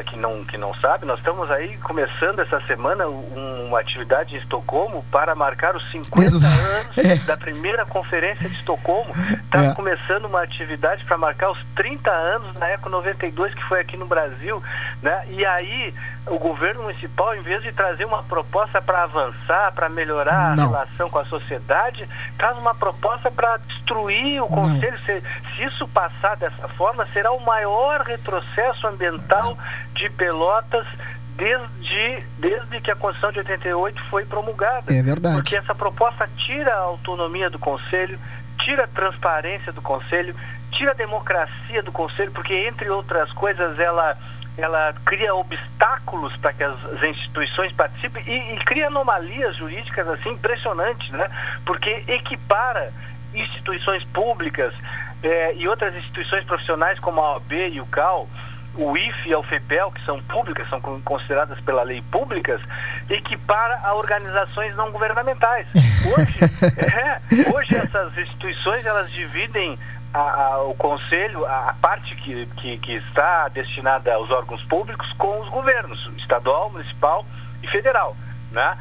que 0.08 0.16
não 0.18 0.44
que 0.46 0.58
não 0.58 0.74
sabem, 0.76 1.06
nós 1.06 1.20
estamos 1.20 1.52
aí 1.52 1.78
começando 1.80 2.40
essa 2.40 2.62
semana 2.62 3.06
um- 3.08 3.66
uma 3.68 3.80
atividade 3.82 4.34
em 4.34 4.38
Estocolmo 4.40 5.04
para 5.12 5.36
marcar 5.36 5.76
os 5.76 5.92
50 5.92 6.26
Exato. 6.26 6.54
anos 6.56 6.98
É. 7.06 7.16
da 7.18 7.36
primeira 7.36 7.86
conferência 7.86 8.48
de 8.48 8.56
Estocolmo. 8.56 9.14
Está 9.44 9.66
É. 9.66 9.74
começando 9.76 10.26
uma 10.26 10.42
atividade 10.42 11.04
para 11.04 11.18
marcar 11.18 11.52
os 11.52 11.60
30 11.76 12.10
anos 12.10 12.54
da 12.56 12.70
Eco 12.70 12.90
92 12.90 13.54
que 13.54 13.64
foi 13.66 13.82
aqui 13.82 13.98
no 13.98 14.06
Brasil, 14.08 14.64
né? 15.04 15.26
E 15.30 15.46
aí 15.46 15.94
o 16.28 16.40
governo 16.40 16.84
municipal, 16.84 17.36
em 17.36 17.42
vez 17.42 17.62
de 17.62 17.72
trazer 17.72 18.06
uma 18.06 18.24
proposta 18.24 18.82
para 18.82 19.04
avançar, 19.04 19.72
para 19.74 19.90
melhorar 19.90 20.54
a 20.54 20.56
Não. 20.56 20.68
relação 20.68 21.10
com 21.10 21.20
a 21.20 21.26
sociedade, 21.26 22.08
traz 22.38 22.58
uma 22.58 22.74
proposta 22.74 23.30
para 23.30 23.58
destruir 23.58 24.42
o 24.42 24.48
conselho. 24.48 24.98
Se, 25.06 25.22
se 25.22 25.64
isso 25.64 25.88
passar 25.88 26.36
dessa 26.38 26.68
forma, 26.70 27.06
será 27.08 27.32
o 27.32 27.40
maior 27.42 28.02
retrocesso 28.02 28.88
ambiental 28.88 29.58
de 29.94 30.10
Pelotas 30.10 30.88
desde, 31.36 32.24
desde 32.40 32.82
que 32.82 32.90
a 32.90 32.96
Constituição 32.96 33.32
de 33.32 33.40
88 33.40 34.02
foi 34.06 34.26
promulgada. 34.26 34.94
É 34.94 35.02
verdade. 35.02 35.36
Porque 35.36 35.56
essa 35.56 35.76
proposta 35.76 36.28
tira 36.38 36.74
a 36.74 36.80
autonomia 36.80 37.50
do 37.50 37.60
Conselho, 37.60 38.20
tira 38.60 38.86
a 38.86 38.88
transparência 38.88 39.72
do 39.72 39.82
Conselho, 39.82 40.36
tira 40.72 40.92
a 40.92 40.96
democracia 40.96 41.84
do 41.84 41.92
Conselho, 41.92 42.32
porque, 42.32 42.54
entre 42.54 42.90
outras 42.90 43.32
coisas, 43.34 43.80
ela, 43.80 44.18
ela 44.58 44.94
cria 45.06 45.34
obstáculos 45.36 46.36
para 46.38 46.54
que 46.54 46.64
as, 46.64 46.76
instituições 47.04 47.74
participem 47.74 48.24
e, 48.26 48.56
e 48.56 48.58
cria 48.60 48.88
anomalias 48.88 49.56
jurídicas 49.56 50.08
assim 50.08 50.32
impressionantes, 50.32 51.10
né? 51.12 51.30
Porque 51.66 52.04
equipara 52.08 52.92
instituições 53.34 54.04
públicas 54.06 54.74
eh, 55.22 55.54
e 55.56 55.68
outras 55.68 55.94
instituições 55.96 56.46
profissionais 56.46 57.00
como 57.00 57.20
a 57.20 57.34
OAB 57.34 57.52
e 57.52 57.82
o 57.82 57.86
CAL 57.88 58.28
o 58.78 58.98
IFE 58.98 59.30
e 59.30 59.34
a 59.34 59.40
UFEPEL, 59.40 59.92
que 59.92 60.04
são 60.06 60.22
públicas, 60.24 60.68
são 60.70 60.82
con- 60.82 61.02
consideradas 61.02 61.60
pela 61.62 61.84
lei 61.84 62.02
públicas, 62.12 62.62
equipara 63.10 63.80
a 63.84 63.94
organizações 63.94 64.76
não 64.76 64.92
governamentais. 64.92 65.68
Hoje, 66.06 66.40
é, 66.78 67.52
hoje 67.52 67.76
essas 67.76 68.16
instituições 68.18 68.86
elas 68.86 69.10
dividem 69.12 69.78
a- 70.18 70.54
a- 70.54 70.64
o 70.64 70.74
conselho, 70.76 71.46
a, 71.46 71.70
a 71.70 71.74
parte 71.74 72.16
que, 72.16 72.46
que, 72.58 72.78
que 72.78 72.94
está 72.96 73.48
destinada 73.50 74.14
aos 74.14 74.30
órgãos 74.32 74.64
públicos 74.64 75.12
com 75.14 75.40
os 75.42 75.50
governos, 75.50 76.10
estadual, 76.18 76.70
municipal 76.70 77.26
e 77.62 77.68
federal. 77.68 78.16
Né? 78.52 78.78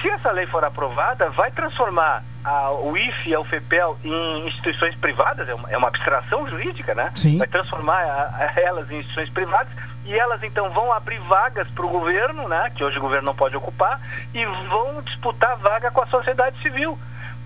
Se 0.00 0.08
essa 0.10 0.30
lei 0.32 0.46
for 0.46 0.64
aprovada, 0.64 1.28
vai 1.30 1.50
transformar 1.50 2.22
a- 2.44 2.70
o 2.72 2.96
IFE 2.96 3.30
e 3.30 3.34
a 3.34 3.40
UFEPEL 3.40 3.98
em 4.04 4.46
instituições 4.48 4.94
privadas, 4.96 5.48
é 5.48 5.54
uma, 5.54 5.70
é 5.70 5.76
uma 5.76 5.88
abstração 5.88 6.46
jurídica, 6.48 6.94
né? 6.94 7.10
Sim. 7.14 7.38
Vai 7.38 7.46
transformar 7.46 8.02
a- 8.02 8.52
elas 8.60 8.90
em 8.90 8.96
instituições 8.98 9.30
privadas 9.30 9.72
e 10.04 10.18
elas 10.18 10.42
então 10.42 10.68
vão 10.70 10.92
abrir 10.92 11.18
vagas 11.20 11.68
para 11.68 11.84
o 11.86 11.88
governo, 11.88 12.48
né? 12.48 12.70
Que 12.74 12.82
hoje 12.84 12.98
o 12.98 13.00
governo 13.00 13.26
não 13.26 13.34
pode 13.34 13.56
ocupar, 13.56 13.98
e 14.34 14.44
vão 14.44 15.00
disputar 15.02 15.56
vaga 15.56 15.90
com 15.90 16.02
a 16.02 16.06
sociedade 16.06 16.60
civil. 16.60 16.98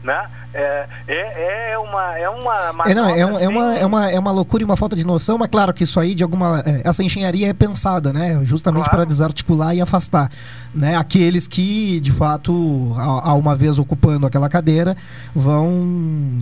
Né? 0.02 0.26
É, 0.54 0.86
é, 1.08 1.72
é 1.72 1.78
uma 1.78 2.16
é 2.18 2.28
uma 2.30 2.72
É, 2.86 2.94
não, 2.94 3.06
é, 3.06 3.26
um- 3.26 3.32
manobra, 3.32 3.42
é, 3.44 3.48
uma, 3.48 3.70
assim, 3.70 3.80
é, 3.82 3.86
uma, 3.86 4.10
é 4.12 4.18
uma 4.18 4.30
loucura 4.30 4.62
e 4.62 4.64
uma 4.64 4.76
falta 4.76 4.94
de 4.96 5.04
noção, 5.04 5.36
mas 5.36 5.48
claro 5.48 5.74
que 5.74 5.84
isso 5.84 5.98
aí, 6.00 6.14
de 6.14 6.22
alguma. 6.22 6.62
é, 6.64 6.82
Essa 6.84 7.02
engenharia 7.02 7.48
é 7.48 7.52
pensada, 7.52 8.12
né? 8.12 8.38
Justamente 8.44 8.88
para 8.88 9.04
desarticular 9.04 9.74
e 9.74 9.80
afastar. 9.80 10.30
Né? 10.74 10.96
Aqueles 10.96 11.46
que, 11.48 11.98
de 12.00 12.12
fato, 12.12 12.94
a, 12.96 13.30
a 13.30 13.34
uma 13.34 13.54
vez 13.56 13.78
ocupando 13.78 14.26
aquela 14.26 14.48
cadeira, 14.48 14.96
vão 15.34 15.68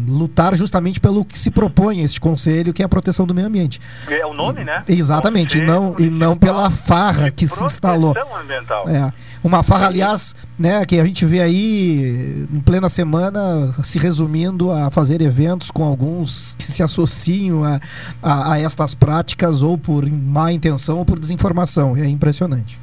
lutar 0.06 0.54
justamente 0.54 1.00
pelo 1.00 1.24
que 1.24 1.38
se 1.38 1.50
propõe 1.50 2.00
este 2.02 2.20
conselho, 2.20 2.72
que 2.72 2.82
é 2.82 2.84
a 2.84 2.88
proteção 2.88 3.26
do 3.26 3.34
meio 3.34 3.46
ambiente. 3.46 3.80
É 4.08 4.24
o 4.26 4.34
nome, 4.34 4.64
né? 4.64 4.82
Exatamente, 4.86 5.58
e 5.58 5.62
não, 5.62 5.94
e 5.98 6.10
não 6.10 6.36
pela 6.36 6.70
farra 6.70 7.30
que 7.30 7.46
se 7.48 7.64
instalou. 7.64 8.14
Ambiental. 8.40 8.88
É. 8.88 9.12
Uma 9.46 9.62
farra, 9.62 9.86
aliás, 9.86 10.34
né, 10.58 10.84
que 10.84 10.98
a 10.98 11.04
gente 11.04 11.24
vê 11.24 11.40
aí 11.40 12.46
em 12.52 12.58
plena 12.58 12.88
semana 12.88 13.72
se 13.84 13.96
resumindo 13.96 14.72
a 14.72 14.90
fazer 14.90 15.22
eventos 15.22 15.70
com 15.70 15.84
alguns 15.84 16.56
que 16.58 16.64
se 16.64 16.82
associam 16.82 17.62
a, 17.62 17.80
a, 18.20 18.54
a 18.54 18.58
estas 18.58 18.92
práticas 18.92 19.62
ou 19.62 19.78
por 19.78 20.04
má 20.10 20.50
intenção 20.52 20.98
ou 20.98 21.04
por 21.04 21.16
desinformação. 21.20 21.96
É 21.96 22.08
impressionante. 22.08 22.76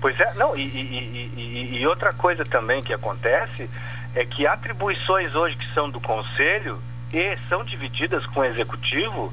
Pois 0.00 0.18
é, 0.18 0.34
não, 0.34 0.56
e, 0.56 0.62
e- 0.62 1.30
e- 1.36 1.78
e- 1.80 1.86
outra 1.86 2.12
coisa 2.12 2.44
também 2.44 2.82
que 2.82 2.92
acontece 2.92 3.70
é 4.12 4.24
que 4.24 4.44
atribuições 4.44 5.36
hoje 5.36 5.54
que 5.54 5.72
são 5.72 5.88
do 5.88 6.00
Conselho 6.00 6.78
e 7.12 7.36
são 7.48 7.62
divididas 7.64 8.26
com 8.26 8.40
o 8.40 8.44
Executivo, 8.44 9.32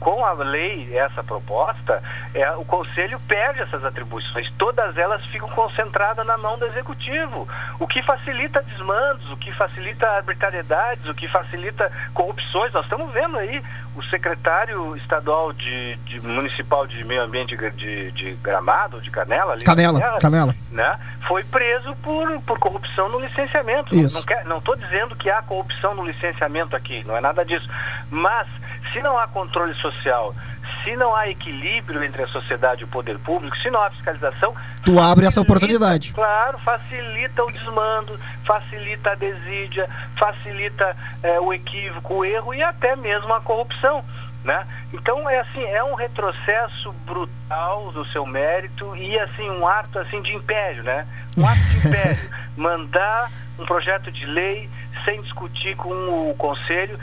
com 0.00 0.24
a 0.24 0.32
lei, 0.32 0.96
essa 0.96 1.22
proposta, 1.22 2.02
é, 2.34 2.50
o 2.52 2.64
Conselho 2.64 3.18
perde 3.20 3.60
essas 3.62 3.84
atribuições. 3.84 4.50
Todas 4.58 4.96
elas 4.98 5.24
ficam 5.26 5.48
concentradas 5.50 6.26
na 6.26 6.36
mão 6.36 6.58
do 6.58 6.66
Executivo, 6.66 7.48
o 7.78 7.86
que 7.86 8.02
facilita 8.02 8.62
desmandos, 8.62 9.30
o 9.30 9.36
que 9.36 9.52
facilita 9.52 10.08
arbitrariedades, 10.10 11.06
o 11.08 11.14
que 11.14 11.26
facilita 11.28 11.90
corrupções. 12.12 12.72
Nós 12.72 12.84
estamos 12.84 13.10
vendo 13.12 13.38
aí 13.38 13.62
o 13.96 14.02
secretário 14.04 14.96
estadual 14.96 15.52
de, 15.52 15.94
de- 15.96 16.20
municipal 16.20 16.86
de 16.86 17.04
meio 17.04 17.22
ambiente 17.22 17.56
de, 17.56 18.10
de 18.12 18.32
Gramado, 18.42 19.00
de 19.00 19.10
Canela, 19.10 19.52
ali 19.52 19.64
Canela, 19.64 20.18
Canela. 20.20 20.54
né, 20.72 20.98
foi 21.28 21.44
preso 21.44 21.94
por, 22.02 22.40
por 22.42 22.58
corrupção 22.58 23.08
no 23.08 23.20
licenciamento. 23.20 23.94
Isso. 23.94 24.24
Não 24.46 24.58
estou 24.58 24.74
dizendo 24.76 25.14
que 25.14 25.30
há 25.30 25.40
corrupção 25.42 25.94
no 25.94 26.04
licenciamento 26.04 26.74
aqui, 26.74 27.04
não 27.04 27.16
é 27.16 27.20
nada 27.20 27.44
disso. 27.44 27.68
Mas 28.10 28.48
se 28.92 29.00
não 29.00 29.16
há 29.18 29.26
controle 29.28 29.74
social, 29.90 30.34
se 30.82 30.96
não 30.96 31.14
há 31.14 31.28
equilíbrio 31.28 32.02
entre 32.02 32.22
a 32.22 32.28
sociedade 32.28 32.82
e 32.82 32.84
o 32.84 32.88
poder 32.88 33.18
público, 33.18 33.56
se 33.58 33.70
não 33.70 33.82
há 33.82 33.90
fiscalização, 33.90 34.54
Tu 34.84 35.00
abre 35.00 35.24
essa 35.24 35.40
oportunidade. 35.40 36.12
Claro, 36.12 36.58
facilita 36.58 37.42
o 37.42 37.46
desmando, 37.46 38.20
facilita 38.44 39.12
a 39.12 39.14
desídia, 39.14 39.88
facilita 40.14 40.94
eh, 41.22 41.40
o 41.40 41.54
equívoco, 41.54 42.16
o 42.16 42.24
erro 42.24 42.52
e 42.52 42.62
até 42.62 42.94
mesmo 42.94 43.32
a 43.32 43.40
corrupção. 43.40 44.04
Né? 44.44 44.62
Então 44.92 45.28
é 45.28 45.40
assim, 45.40 45.64
é 45.64 45.82
um 45.82 45.94
retrocesso 45.94 46.92
brutal 47.06 47.90
do 47.92 48.04
seu 48.04 48.26
mérito 48.26 48.94
e 48.94 49.18
assim 49.18 49.48
um 49.48 49.66
ato 49.66 49.98
assim 49.98 50.20
de 50.20 50.34
império, 50.34 50.82
né? 50.82 51.06
Um 51.34 51.46
ato 51.46 51.60
de 51.60 51.76
império, 51.78 52.30
mandar 52.54 53.30
um 53.58 53.64
projeto 53.64 54.12
de 54.12 54.26
lei 54.26 54.68
sem 55.06 55.22
discutir 55.22 55.74
com 55.76 55.88
o 56.30 56.34
conselho 56.36 56.98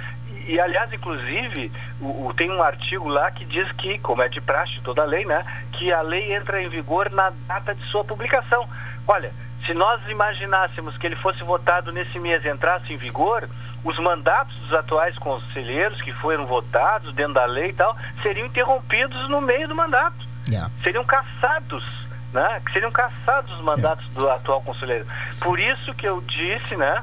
e, 0.51 0.59
aliás, 0.59 0.91
inclusive, 0.91 1.71
o, 2.01 2.27
o, 2.27 2.33
tem 2.33 2.51
um 2.51 2.61
artigo 2.61 3.07
lá 3.07 3.31
que 3.31 3.45
diz 3.45 3.71
que, 3.71 3.97
como 3.99 4.21
é 4.21 4.27
de 4.27 4.41
praxe 4.41 4.81
toda 4.83 5.01
a 5.01 5.05
lei, 5.05 5.23
né, 5.23 5.45
que 5.71 5.93
a 5.93 6.01
lei 6.01 6.33
entra 6.33 6.61
em 6.61 6.67
vigor 6.67 7.09
na 7.09 7.31
data 7.47 7.73
de 7.73 7.81
sua 7.85 8.03
publicação. 8.03 8.67
Olha, 9.07 9.31
se 9.65 9.73
nós 9.73 10.01
imaginássemos 10.09 10.97
que 10.97 11.07
ele 11.07 11.15
fosse 11.15 11.41
votado 11.43 11.93
nesse 11.93 12.19
mês 12.19 12.43
e 12.43 12.49
entrasse 12.49 12.91
em 12.91 12.97
vigor, 12.97 13.47
os 13.81 13.97
mandatos 13.99 14.53
dos 14.57 14.73
atuais 14.73 15.17
conselheiros 15.17 16.01
que 16.01 16.11
foram 16.11 16.45
votados 16.45 17.15
dentro 17.15 17.35
da 17.35 17.45
lei 17.45 17.69
e 17.69 17.73
tal, 17.73 17.95
seriam 18.21 18.45
interrompidos 18.45 19.29
no 19.29 19.39
meio 19.39 19.69
do 19.69 19.75
mandato. 19.75 20.27
Yeah. 20.49 20.69
Seriam 20.83 21.05
caçados, 21.05 21.85
né? 22.33 22.61
Seriam 22.73 22.91
caçados 22.91 23.53
os 23.53 23.61
mandatos 23.61 24.05
yeah. 24.07 24.19
do 24.19 24.29
atual 24.29 24.61
conselheiro. 24.63 25.05
Por 25.39 25.59
isso 25.59 25.93
que 25.93 26.05
eu 26.05 26.19
disse, 26.21 26.75
né? 26.75 27.01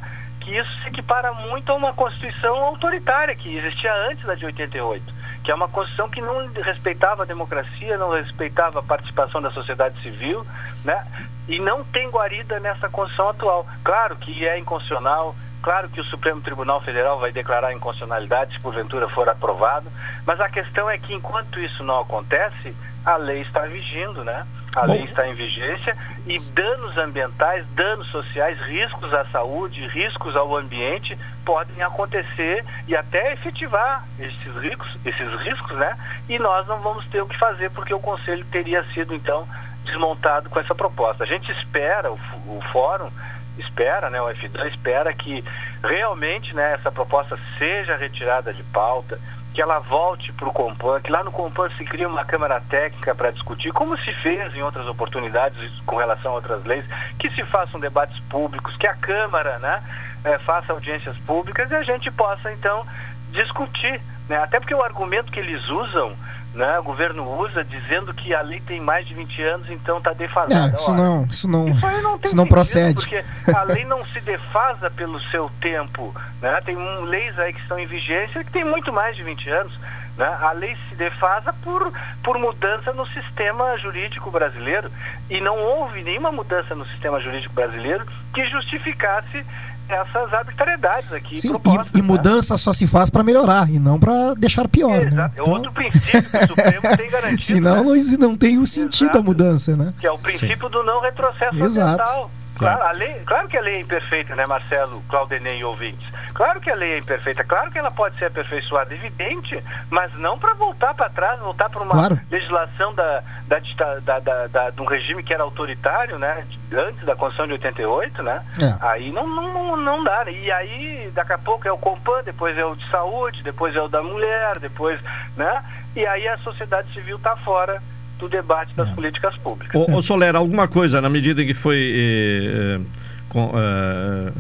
Que 0.49 0.57
isso 0.57 0.81
se 0.81 0.89
equipara 0.89 1.31
muito 1.35 1.71
a 1.71 1.75
uma 1.75 1.93
Constituição 1.93 2.57
autoritária 2.65 3.37
que 3.37 3.55
existia 3.55 3.93
antes 4.11 4.25
da 4.25 4.35
de 4.35 4.47
88 4.47 5.19
que 5.45 5.53
é 5.53 5.55
uma 5.55 5.69
Constituição 5.69 6.09
que 6.09 6.21
não 6.21 6.47
respeitava 6.53 7.23
a 7.23 7.27
democracia, 7.27 7.97
não 7.97 8.11
respeitava 8.11 8.81
a 8.81 8.83
participação 8.83 9.41
da 9.41 9.51
sociedade 9.51 9.99
civil, 10.03 10.45
né? 10.85 11.07
E 11.49 11.59
não 11.59 11.83
tem 11.85 12.11
guarida 12.11 12.61
nessa 12.61 12.89
Constituição 12.89 13.31
atual. 13.31 13.67
Claro 13.83 14.17
que 14.17 14.47
é 14.47 14.59
inconstitucional, 14.59 15.35
claro 15.63 15.89
que 15.89 16.01
o 16.01 16.05
Supremo 16.05 16.41
Tribunal 16.41 16.81
Federal 16.81 17.19
vai 17.19 17.33
declarar 17.33 17.73
inconstitucionalidade 17.73 18.55
se 18.55 18.61
porventura 18.61 19.09
for 19.09 19.29
aprovado, 19.29 19.91
mas 20.27 20.41
a 20.41 20.49
questão 20.49 20.89
é 20.89 20.99
que 20.99 21.15
enquanto 21.15 21.61
isso 21.61 21.83
não 21.83 22.01
acontece, 22.01 22.75
a 23.05 23.17
lei 23.17 23.41
está 23.41 23.63
vigindo, 23.63 24.25
né? 24.25 24.47
A 24.77 24.87
Bom. 24.87 24.93
lei 24.93 25.05
está 25.05 25.27
em 25.27 25.35
vigência 25.35 25.97
e 26.27 26.39
danos 26.39 26.97
ambientais, 26.99 27.67
danos 27.69 28.07
sociais, 28.09 28.59
riscos 28.61 29.13
à 29.15 29.25
saúde, 29.27 29.87
riscos 29.89 30.37
ao 30.37 30.57
ambiente 30.57 31.19
podem 31.45 31.83
acontecer 31.83 32.65
e 32.87 32.95
até 32.95 33.33
efetivar 33.33 34.05
esses 34.19 34.57
riscos, 34.57 34.97
esses 35.05 35.33
riscos, 35.41 35.77
né? 35.77 35.97
E 36.29 36.39
nós 36.39 36.67
não 36.67 36.79
vamos 36.81 37.07
ter 37.07 37.23
o 37.23 37.27
que 37.27 37.39
fazer 37.39 37.71
porque 37.71 37.95
o 37.95 38.01
conselho 38.01 38.45
teria 38.47 38.85
sido 38.93 39.15
então 39.15 39.49
desmontado 39.85 40.51
com 40.51 40.61
essa 40.61 40.75
proposta. 40.75 41.25
A 41.25 41.27
gente 41.27 41.51
espera, 41.51 42.13
o, 42.13 42.19
o 42.47 42.61
fórum 42.71 43.11
espera, 43.59 44.11
né, 44.11 44.21
o 44.21 44.27
F2 44.27 44.67
espera 44.69 45.13
que 45.13 45.45
realmente 45.83 46.55
né, 46.55 46.75
essa 46.75 46.91
proposta 46.91 47.39
seja 47.59 47.97
retirada 47.97 48.53
de 48.53 48.63
pauta, 48.65 49.19
que 49.55 49.63
ela 49.63 49.79
volte 49.79 50.33
para 50.33 50.49
o 50.49 50.53
Compan, 50.53 51.01
que 51.01 51.11
lá 51.11 51.25
no 51.25 51.33
Compan 51.33 51.69
se 51.71 51.85
cria 51.85 52.07
uma 52.07 52.25
Câmara 52.25 52.61
Técnica 52.61 53.15
para 53.15 53.31
discutir, 53.31 53.73
como 53.73 53.99
se 53.99 54.13
fez 54.15 54.55
em 54.55 54.63
outras 54.63 54.87
oportunidades 54.87 55.81
com 55.81 55.97
relação 55.97 56.33
a 56.33 56.35
outras 56.37 56.65
leis, 56.65 56.85
que 57.19 57.29
se 57.31 57.43
façam 57.45 57.81
debates 57.81 58.19
públicos, 58.25 58.77
que 58.77 58.87
a 58.87 58.95
Câmara 58.95 59.59
né, 59.59 59.83
é, 60.25 60.39
faça 60.39 60.73
audiências 60.73 61.17
públicas 61.19 61.71
e 61.71 61.75
a 61.75 61.83
gente 61.83 62.11
possa, 62.11 62.53
então, 62.53 62.87
discutir. 63.33 64.01
Né? 64.29 64.37
Até 64.37 64.61
porque 64.61 64.75
o 64.75 64.83
argumento 64.83 65.33
que 65.33 65.41
eles 65.41 65.69
usam 65.69 66.15
né, 66.55 66.79
o 66.79 66.83
governo 66.83 67.41
usa 67.41 67.63
dizendo 67.63 68.13
que 68.15 68.35
a 68.35 68.41
lei 68.41 68.61
tem 68.61 68.81
mais 68.81 69.07
de 69.07 69.15
20 69.15 69.43
anos, 69.43 69.71
então 69.71 69.99
está 69.99 70.13
defasada. 70.13 70.73
É, 70.73 70.75
isso 70.75 70.93
não, 70.93 71.25
isso 71.25 71.49
não, 71.49 71.69
isso 71.69 72.03
não, 72.03 72.21
isso 72.25 72.37
não 72.37 72.47
procede. 72.47 72.95
Porque 72.95 73.25
a 73.55 73.63
lei 73.63 73.85
não 73.85 74.05
se 74.07 74.21
defasa 74.21 74.91
pelo 74.91 75.21
seu 75.31 75.51
tempo. 75.61 76.15
Né? 76.41 76.61
Tem 76.65 76.77
um, 76.77 77.03
leis 77.03 77.39
aí 77.39 77.53
que 77.53 77.61
estão 77.61 77.79
em 77.79 77.87
vigência 77.87 78.43
que 78.43 78.51
tem 78.51 78.65
muito 78.65 78.93
mais 78.93 79.15
de 79.15 79.23
20 79.23 79.51
anos. 79.51 79.79
Né? 80.17 80.27
A 80.27 80.53
lei 80.53 80.77
se 80.89 80.97
defasa 80.97 81.53
por, 81.53 81.93
por 82.25 82.39
mudança 82.39 82.93
no 82.93 83.07
sistema 83.09 83.77
jurídico 83.79 84.31
brasileiro. 84.31 84.91
E 85.31 85.41
não 85.41 85.59
houve 85.59 86.03
nenhuma 86.03 86.33
mudança 86.33 86.75
no 86.75 86.87
sistema 86.87 87.21
jurídico 87.21 87.55
brasileiro 87.55 88.07
que 88.33 88.45
justificasse 88.47 89.45
essas 89.89 90.33
arbitrariedades 90.33 91.13
aqui. 91.13 91.41
Sim, 91.41 91.49
e, 91.49 91.99
e, 91.99 92.03
né? 92.03 92.07
mudança 92.07 92.55
né? 92.55 92.59
só 92.59 92.73
se 92.73 92.87
faz 92.87 93.09
para 93.11 93.23
melhorar 93.23 93.69
e 93.71 93.79
não 93.79 93.99
para 93.99 94.35
deixar 94.35 94.69
pior. 94.69 95.07
Né? 95.07 95.11
Né? 95.11 95.31
É 95.37 95.41
então... 95.41 95.53
outro 95.53 95.73
princípio 95.73 96.23
que 96.23 96.37
o 96.37 96.49
Supremo 96.49 96.97
tem 96.97 97.11
garantido. 97.11 97.43
Senão 97.43 97.85
né? 97.85 98.03
não, 98.19 98.29
não 98.29 98.37
tem 98.37 98.59
o 98.59 98.67
sentido 98.67 99.05
Exato. 99.05 99.19
a 99.19 99.23
mudança, 99.23 99.77
né? 99.77 99.95
Que 99.99 100.07
é 100.07 100.11
o 100.11 100.19
princípio 100.19 100.67
Sim. 100.67 100.73
do 100.73 100.83
não 100.83 101.01
retrocesso 101.01 101.63
Exato. 101.63 102.03
ambiental. 102.03 102.31
Claro, 102.59 102.83
a 102.83 102.93
lei, 102.93 103.15
claro 103.25 103.49
que 103.49 103.57
a 103.57 103.61
lei 103.61 103.77
é 103.77 103.81
imperfeita, 103.81 104.35
né, 104.35 104.45
Marcelo, 104.47 105.03
Claudenei 105.09 105.59
e 105.59 105.65
ouvintes? 105.65 106.07
Claro 106.35 106.61
que 106.61 106.71
a 106.71 106.75
lei 106.75 106.93
é 106.93 106.99
imperfeita, 106.99 107.45
claro 107.45 107.71
que 107.71 107.79
ela 107.79 107.91
pode 107.91 108.19
ser 108.19 108.27
aperfeiçoada, 108.27 108.93
evidente, 108.95 109.63
mas 109.91 110.13
não 110.15 110.39
para 110.39 110.55
voltar 110.55 110.95
para 110.95 111.09
trás, 111.09 111.41
voltar 111.41 111.71
para 111.71 111.83
uma 111.83 111.93
claro. 111.93 112.21
legislação 112.31 112.93
da, 112.95 113.23
da, 113.47 113.59
da, 114.01 114.19
da, 114.21 114.47
da, 114.47 114.71
de 114.71 114.83
um 114.83 114.85
regime 114.85 115.23
que 115.23 115.33
era 115.33 115.43
autoritário, 115.43 116.19
né, 116.19 116.45
antes 116.73 117.05
da 117.05 117.15
Constituição 117.15 117.47
de 117.47 117.53
88, 117.55 118.23
né? 118.23 118.43
É. 118.61 118.77
Aí 118.81 119.11
não, 119.11 119.27
não, 119.27 119.77
não 119.77 120.05
dá. 120.05 120.25
Né? 120.25 120.33
E 120.33 120.51
aí, 120.51 121.11
daqui 121.15 121.33
a 121.33 121.39
pouco 121.39 121.67
é 121.67 121.73
o 121.73 121.79
Compan, 121.79 122.23
depois 122.25 122.57
é 122.59 122.65
o 122.65 122.75
de 122.75 122.89
saúde, 122.91 123.43
depois 123.43 123.75
é 123.75 123.81
o 123.81 123.89
da 123.89 124.03
mulher, 124.03 124.59
depois, 124.59 125.01
né? 125.37 125.63
E 125.97 126.07
aí 126.07 126.29
a 126.29 126.37
sociedade 126.39 126.93
civil 126.93 127.17
está 127.17 127.37
fora 127.37 127.81
do 128.19 128.29
debate 128.29 128.75
das 128.75 128.89
é. 128.89 128.95
políticas 128.95 129.37
públicas. 129.37 129.75
Ô, 129.75 129.97
ô 129.97 130.03
Soler, 130.03 130.35
alguma 130.35 130.69
coisa 130.69 131.01
na 131.01 131.09
medida 131.09 131.45
que 131.45 131.55
foi 131.55 131.95
eh, 131.97 132.81
com, 133.29 133.53
eh, 133.55 134.33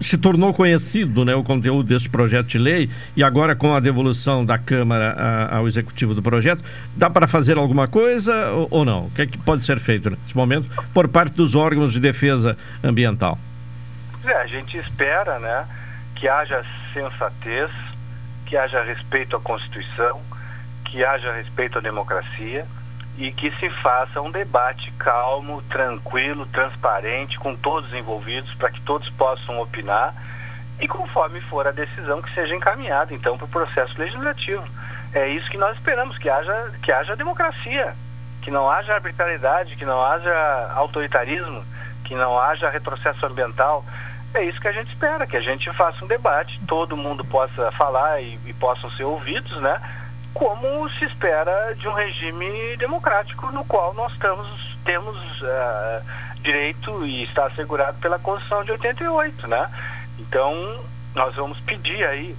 se 0.00 0.16
tornou 0.16 0.54
conhecido 0.54 1.24
né, 1.24 1.34
o 1.34 1.42
conteúdo 1.42 1.88
desse 1.88 2.08
projeto 2.08 2.46
de 2.46 2.58
lei 2.58 2.88
e 3.16 3.22
agora 3.22 3.54
com 3.54 3.74
a 3.74 3.80
devolução 3.80 4.44
da 4.44 4.56
Câmara 4.56 5.12
a, 5.12 5.56
ao 5.56 5.68
executivo 5.68 6.14
do 6.14 6.22
projeto, 6.22 6.62
dá 6.96 7.10
para 7.10 7.26
fazer 7.26 7.58
alguma 7.58 7.88
coisa 7.88 8.50
ou, 8.52 8.68
ou 8.70 8.84
não? 8.84 9.06
O 9.06 9.10
que, 9.10 9.22
é 9.22 9.26
que 9.26 9.38
pode 9.38 9.64
ser 9.64 9.78
feito 9.78 10.10
nesse 10.10 10.36
momento 10.36 10.68
por 10.94 11.08
parte 11.08 11.34
dos 11.34 11.54
órgãos 11.54 11.92
de 11.92 12.00
defesa 12.00 12.56
ambiental? 12.82 13.38
É, 14.24 14.34
a 14.34 14.46
gente 14.46 14.76
espera 14.76 15.38
né, 15.38 15.66
que 16.14 16.28
haja 16.28 16.64
sensatez, 16.92 17.70
que 18.46 18.56
haja 18.56 18.82
respeito 18.82 19.36
à 19.36 19.40
Constituição, 19.40 20.20
que 20.84 21.04
haja 21.04 21.32
respeito 21.32 21.78
à 21.78 21.80
democracia 21.80 22.66
e 23.20 23.30
que 23.30 23.50
se 23.58 23.68
faça 23.68 24.18
um 24.22 24.30
debate 24.30 24.90
calmo, 24.92 25.62
tranquilo, 25.64 26.46
transparente, 26.46 27.38
com 27.38 27.54
todos 27.54 27.92
envolvidos, 27.92 28.54
para 28.54 28.70
que 28.70 28.80
todos 28.80 29.10
possam 29.10 29.60
opinar 29.60 30.14
e 30.80 30.88
conforme 30.88 31.38
for 31.42 31.68
a 31.68 31.70
decisão 31.70 32.22
que 32.22 32.32
seja 32.32 32.56
encaminhada 32.56 33.12
então 33.12 33.36
para 33.36 33.44
o 33.44 33.48
processo 33.48 33.92
legislativo. 34.00 34.66
É 35.12 35.28
isso 35.28 35.50
que 35.50 35.58
nós 35.58 35.76
esperamos, 35.76 36.16
que 36.16 36.30
haja, 36.30 36.72
que 36.82 36.90
haja 36.90 37.14
democracia, 37.14 37.94
que 38.40 38.50
não 38.50 38.70
haja 38.70 38.94
arbitrariedade, 38.94 39.76
que 39.76 39.84
não 39.84 40.02
haja 40.02 40.72
autoritarismo, 40.74 41.62
que 42.02 42.14
não 42.14 42.38
haja 42.38 42.70
retrocesso 42.70 43.26
ambiental. 43.26 43.84
É 44.32 44.44
isso 44.44 44.58
que 44.58 44.68
a 44.68 44.72
gente 44.72 44.88
espera, 44.88 45.26
que 45.26 45.36
a 45.36 45.42
gente 45.42 45.70
faça 45.74 46.02
um 46.02 46.08
debate, 46.08 46.58
todo 46.66 46.96
mundo 46.96 47.22
possa 47.22 47.70
falar 47.72 48.22
e, 48.22 48.38
e 48.46 48.54
possam 48.54 48.90
ser 48.92 49.04
ouvidos, 49.04 49.60
né? 49.60 49.78
Como 50.34 50.88
se 50.90 51.04
espera 51.04 51.74
de 51.74 51.88
um 51.88 51.92
regime 51.92 52.76
democrático 52.76 53.50
no 53.52 53.64
qual 53.64 53.94
nós 53.94 54.12
estamos, 54.12 54.76
temos 54.84 55.16
uh, 55.42 56.04
direito 56.40 57.04
e 57.04 57.24
está 57.24 57.46
assegurado 57.46 57.98
pela 57.98 58.18
Constituição 58.18 58.64
de 58.64 58.72
88, 58.72 59.46
né? 59.46 59.68
Então, 60.18 60.54
nós 61.14 61.34
vamos 61.34 61.58
pedir 61.60 62.06
aí 62.06 62.36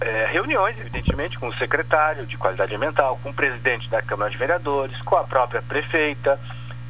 é, 0.00 0.26
reuniões, 0.32 0.78
evidentemente, 0.78 1.38
com 1.38 1.48
o 1.48 1.54
secretário 1.54 2.26
de 2.26 2.36
Qualidade 2.36 2.74
Ambiental, 2.74 3.18
com 3.22 3.30
o 3.30 3.34
presidente 3.34 3.88
da 3.88 4.02
Câmara 4.02 4.30
de 4.30 4.36
Vereadores, 4.36 5.00
com 5.02 5.16
a 5.16 5.24
própria 5.24 5.62
prefeita, 5.62 6.38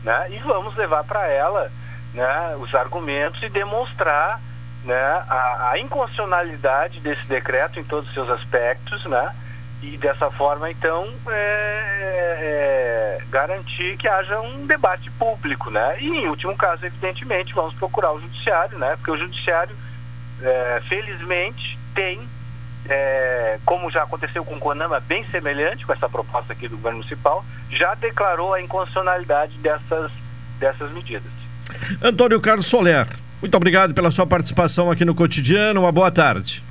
né? 0.03 0.31
E 0.31 0.39
vamos 0.39 0.77
levar 0.77 1.05
para 1.05 1.27
ela 1.29 1.71
né, 2.15 2.57
os 2.59 2.75
argumentos 2.75 3.43
e 3.43 3.49
demonstrar 3.49 4.41
né, 4.85 5.25
a, 5.29 5.71
a 5.73 5.79
inconstitucionalidade 5.79 7.01
desse 7.01 7.27
decreto 7.27 7.79
em 7.79 7.85
todos 7.85 8.09
os 8.09 8.15
seus 8.15 8.29
aspectos, 8.31 9.05
né? 9.07 9.35
E 9.83 9.97
dessa 9.97 10.31
forma 10.31 10.71
então 10.71 11.09
é, 11.29 12.39
é, 12.41 13.19
garantir 13.31 13.97
que 13.97 14.07
haja 14.07 14.41
um 14.41 14.65
debate 14.65 15.11
público, 15.13 15.71
né? 15.71 15.97
E 16.01 16.07
em 16.07 16.29
último 16.29 16.57
caso, 16.57 16.87
evidentemente, 16.87 17.53
vamos 17.53 17.75
procurar 17.75 18.13
o 18.13 18.21
judiciário, 18.21 18.79
né? 18.79 18.95
Porque 18.97 19.11
o 19.11 19.19
judiciário, 19.19 19.75
é, 20.41 20.81
felizmente, 20.89 21.79
tem, 21.95 22.21
é, 22.89 23.59
como 23.65 23.91
já 23.91 24.05
aconteceu 24.05 24.45
com 24.45 24.55
o 24.55 24.61
Conama, 24.61 25.01
bem 25.01 25.25
semelhante 25.31 25.85
com 25.85 25.93
essa 25.93 26.09
proposta 26.09 26.53
aqui 26.53 26.69
do 26.69 26.77
governo 26.77 26.99
municipal, 26.99 27.45
já 27.69 27.95
declarou 27.95 28.55
a 28.55 28.63
inconstitucionalidade 28.63 29.59
dessas 29.59 30.13
dessas 30.61 30.93
medidas. 30.93 31.33
Antônio 32.01 32.41
Carlos 32.41 32.67
Soler, 32.67 33.09
muito 33.41 33.57
obrigado 33.57 33.93
pela 33.93 34.13
sua 34.13 34.25
participação 34.25 34.89
aqui 34.89 35.05
no 35.05 35.15
cotidiano. 35.15 35.81
Uma 35.81 35.91
boa 35.91 36.11
tarde. 36.13 36.63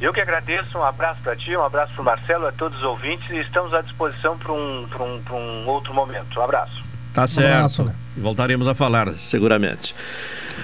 Eu 0.00 0.12
que 0.12 0.20
agradeço, 0.20 0.76
um 0.76 0.84
abraço 0.84 1.20
para 1.22 1.36
ti, 1.36 1.56
um 1.56 1.64
abraço 1.64 1.92
para 1.94 2.02
o 2.02 2.04
Marcelo, 2.04 2.46
a 2.46 2.52
todos 2.52 2.78
os 2.78 2.84
ouvintes 2.84 3.30
e 3.30 3.38
estamos 3.38 3.72
à 3.72 3.80
disposição 3.80 4.36
para 4.36 4.52
um, 4.52 4.86
um, 5.00 5.34
um 5.34 5.68
outro 5.68 5.94
momento. 5.94 6.38
Um 6.38 6.42
abraço. 6.42 6.84
Tá 7.14 7.26
certo. 7.26 7.46
Um 7.46 7.54
abraço, 7.54 7.84
né? 7.84 7.94
Voltaremos 8.16 8.66
a 8.66 8.74
falar, 8.74 9.14
seguramente. 9.14 9.94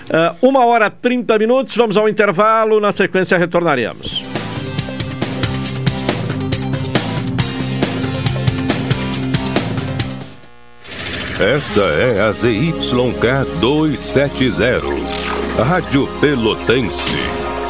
Uh, 0.09 0.49
uma 0.49 0.67
hora 0.67 0.91
trinta 0.91 1.39
minutos, 1.39 1.77
vamos 1.77 1.97
ao 1.97 2.09
intervalo, 2.09 2.81
na 2.81 2.93
sequência 2.93 3.39
retornaremos. 3.39 4.25
Esta 11.41 11.81
é 11.81 12.21
a 12.21 12.33
ZYK 12.33 13.61
270, 13.61 15.65
Rádio 15.65 16.07
Pelotense. 16.21 17.40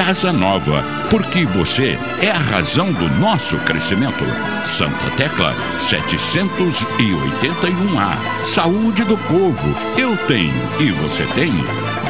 casa 0.00 0.32
nova, 0.32 0.82
porque 1.10 1.44
você 1.44 1.98
é 2.22 2.30
a 2.30 2.38
razão 2.38 2.90
do 2.90 3.06
nosso 3.18 3.58
crescimento. 3.58 4.24
Santa 4.64 5.10
Tecla 5.14 5.54
781A. 5.78 8.16
Saúde 8.42 9.04
do 9.04 9.18
povo, 9.18 9.76
eu 9.98 10.16
tenho 10.26 10.54
e 10.80 10.90
você 10.90 11.22
tem. 11.34 11.52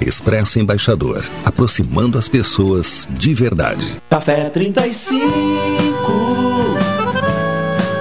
Expresso 0.00 0.58
Embaixador, 0.58 1.22
aproximando 1.44 2.18
as 2.18 2.28
pessoas 2.28 3.06
de 3.10 3.34
verdade. 3.34 3.96
Café 4.08 4.48
35 4.50 5.16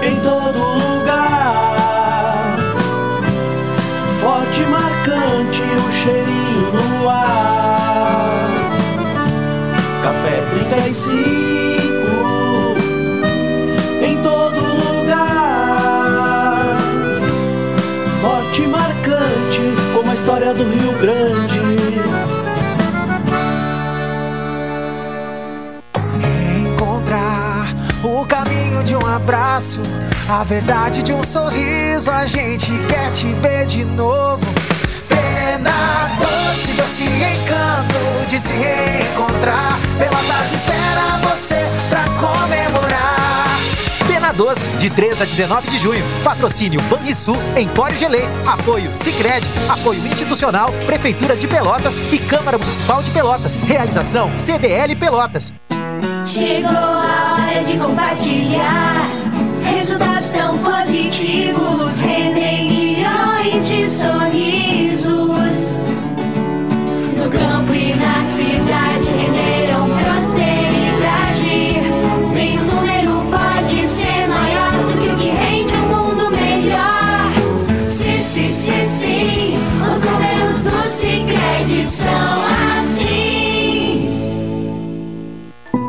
em 0.03 0.15
todo 0.21 0.57
lugar. 0.57 2.57
Forte 4.21 4.61
e 4.61 4.65
marcante 4.67 5.61
o 5.61 5.93
cheirinho 5.93 6.71
no 6.73 7.09
ar. 7.09 8.39
Café 10.03 10.43
35 10.51 11.25
em 14.03 14.17
todo 14.21 14.59
lugar. 14.59 15.17
Forte 18.21 18.61
e 18.61 18.67
marcante 18.67 19.61
como 19.93 20.11
a 20.11 20.13
história 20.13 20.53
do 20.53 20.63
Rio 20.63 20.93
Grande. 20.99 21.34
Abraço, 29.15 29.81
a 30.29 30.43
verdade 30.43 31.01
de 31.01 31.13
um 31.13 31.23
sorriso. 31.23 32.11
A 32.11 32.25
gente 32.25 32.71
quer 32.87 33.11
te 33.11 33.27
ver 33.41 33.65
de 33.65 33.85
novo. 33.85 34.45
Pena 35.07 36.09
doce, 36.19 36.71
doce 36.73 37.03
encanto 37.03 38.29
de 38.29 38.39
se 38.39 38.53
reencontrar. 38.53 39.79
Pelotas 39.97 40.53
espera 40.53 41.17
você 41.23 41.65
pra 41.89 42.03
comemorar. 42.19 43.59
Pena 44.07 44.31
Doce, 44.33 44.69
de 44.77 44.89
3 44.89 45.21
a 45.21 45.25
19 45.25 45.69
de 45.69 45.77
junho. 45.77 46.03
Patrocínio 46.23 46.81
Banrisul, 46.83 47.37
Empório 47.55 47.97
Gelê. 47.97 48.23
Apoio 48.45 48.93
Sicredi, 48.93 49.49
apoio 49.69 50.05
institucional, 50.05 50.71
Prefeitura 50.85 51.35
de 51.35 51.47
Pelotas 51.47 51.95
e 52.11 52.17
Câmara 52.17 52.57
Municipal 52.57 53.01
de 53.01 53.11
Pelotas. 53.11 53.55
Realização 53.55 54.31
CDL 54.37 54.95
Pelotas. 54.95 55.53
Chegou 56.23 56.69
a 56.69 57.34
hora 57.55 57.63
de 57.63 57.77
compartilhar. 57.77 59.09
Resultados 59.63 60.29
tão 60.29 60.57
positivos 60.57 61.97
rendem 61.97 62.69
milhões 62.69 63.67
de 63.67 63.89
sorrisos. 63.89 64.64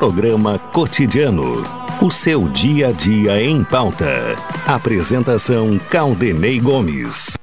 Programa 0.00 0.58
Cotidiano. 0.58 1.62
O 2.00 2.10
seu 2.10 2.48
dia 2.48 2.88
a 2.88 2.90
dia 2.90 3.38
em 3.42 3.62
pauta. 3.62 4.34
Apresentação 4.66 5.78
Caldenei 5.90 6.58
Gomes. 6.58 7.36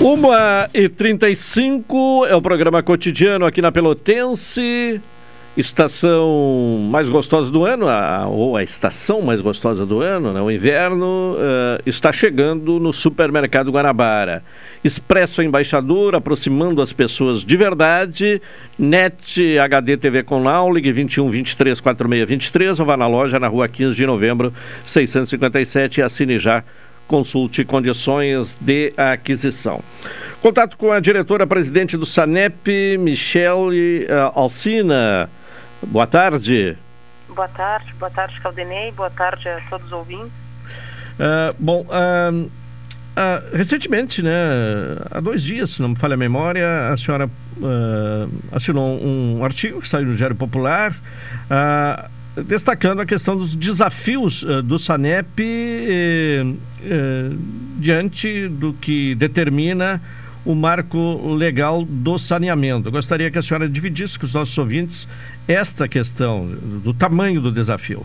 Uma 0.00 0.70
e 0.72 0.88
35 0.88 2.24
é 2.24 2.34
o 2.34 2.40
programa 2.40 2.82
cotidiano 2.82 3.44
aqui 3.44 3.60
na 3.60 3.70
Pelotense. 3.70 5.02
Estação 5.56 6.88
mais 6.90 7.08
gostosa 7.08 7.48
do 7.48 7.64
ano, 7.64 7.86
a, 7.88 8.26
ou 8.26 8.56
a 8.56 8.64
estação 8.64 9.22
mais 9.22 9.40
gostosa 9.40 9.86
do 9.86 10.00
ano, 10.00 10.32
né? 10.32 10.40
o 10.40 10.50
inverno, 10.50 11.36
uh, 11.36 11.80
está 11.86 12.10
chegando 12.10 12.80
no 12.80 12.92
supermercado 12.92 13.70
Guanabara. 13.70 14.42
Expresso 14.82 15.42
Embaixador, 15.42 16.16
aproximando 16.16 16.82
as 16.82 16.92
pessoas 16.92 17.44
de 17.44 17.56
verdade. 17.56 18.42
NET 18.76 19.56
HD 19.56 19.96
TV 19.96 20.24
com 20.24 20.42
Lau, 20.42 20.72
ligue 20.72 20.90
21 20.90 21.30
23 21.30 21.80
46 21.80 22.28
23 22.28 22.80
ou 22.80 22.86
vá 22.86 22.96
na 22.96 23.06
loja 23.06 23.38
na 23.38 23.46
rua 23.46 23.68
15 23.68 23.94
de 23.94 24.06
novembro, 24.06 24.52
657 24.84 26.00
e 26.00 26.02
assine 26.02 26.36
já 26.36 26.64
consulte 27.06 27.64
condições 27.64 28.58
de 28.60 28.92
aquisição. 28.96 29.80
Contato 30.42 30.76
com 30.76 30.90
a 30.90 30.98
diretora-presidente 30.98 31.96
do 31.96 32.04
SANEP, 32.04 32.98
Michele 32.98 34.06
uh, 34.06 34.38
Alcina. 34.38 35.30
Boa 35.86 36.06
tarde. 36.06 36.76
Boa 37.28 37.48
tarde, 37.48 37.92
boa 37.98 38.10
tarde, 38.10 38.40
Caldenei, 38.40 38.92
boa 38.92 39.10
tarde 39.10 39.48
a 39.48 39.60
todos 39.68 39.86
os 39.86 39.92
ouvintes. 39.92 40.32
Uh, 41.14 41.54
bom, 41.58 41.86
uh, 41.86 42.50
recentemente, 43.52 44.22
né, 44.22 44.32
há 45.10 45.20
dois 45.20 45.42
dias, 45.42 45.70
se 45.70 45.82
não 45.82 45.90
me 45.90 45.96
falha 45.96 46.14
a 46.14 46.16
memória, 46.16 46.90
a 46.90 46.96
senhora 46.96 47.28
assinou 48.52 49.00
um 49.00 49.44
artigo 49.44 49.80
que 49.80 49.88
saiu 49.88 50.06
no 50.06 50.16
Diário 50.16 50.34
Popular 50.34 50.92
destacando 52.42 53.00
a 53.00 53.06
questão 53.06 53.36
dos 53.36 53.54
desafios 53.54 54.42
uh, 54.42 54.62
do 54.62 54.78
SANEP 54.78 55.40
eh, 55.40 56.44
eh, 56.82 57.30
diante 57.78 58.48
do 58.48 58.72
que 58.72 59.14
determina 59.14 60.00
o 60.44 60.54
marco 60.54 61.34
legal 61.34 61.84
do 61.84 62.18
saneamento. 62.18 62.90
Gostaria 62.90 63.30
que 63.30 63.38
a 63.38 63.42
senhora 63.42 63.68
dividisse 63.68 64.18
com 64.18 64.26
os 64.26 64.34
nossos 64.34 64.56
ouvintes 64.58 65.08
esta 65.48 65.88
questão 65.88 66.46
do 66.46 66.92
tamanho 66.92 67.40
do 67.40 67.50
desafio. 67.50 68.04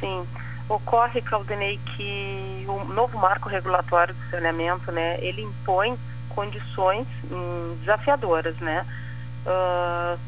Sim, 0.00 0.24
ocorre, 0.68 1.20
Caldenei, 1.20 1.78
que 1.96 2.64
o 2.68 2.84
novo 2.92 3.18
marco 3.18 3.48
regulatório 3.48 4.14
do 4.14 4.30
saneamento, 4.30 4.92
né, 4.92 5.18
ele 5.20 5.42
impõe 5.42 5.96
condições 6.28 7.06
hum, 7.30 7.76
desafiadoras, 7.80 8.56
né? 8.58 8.84
Uh, 9.46 10.18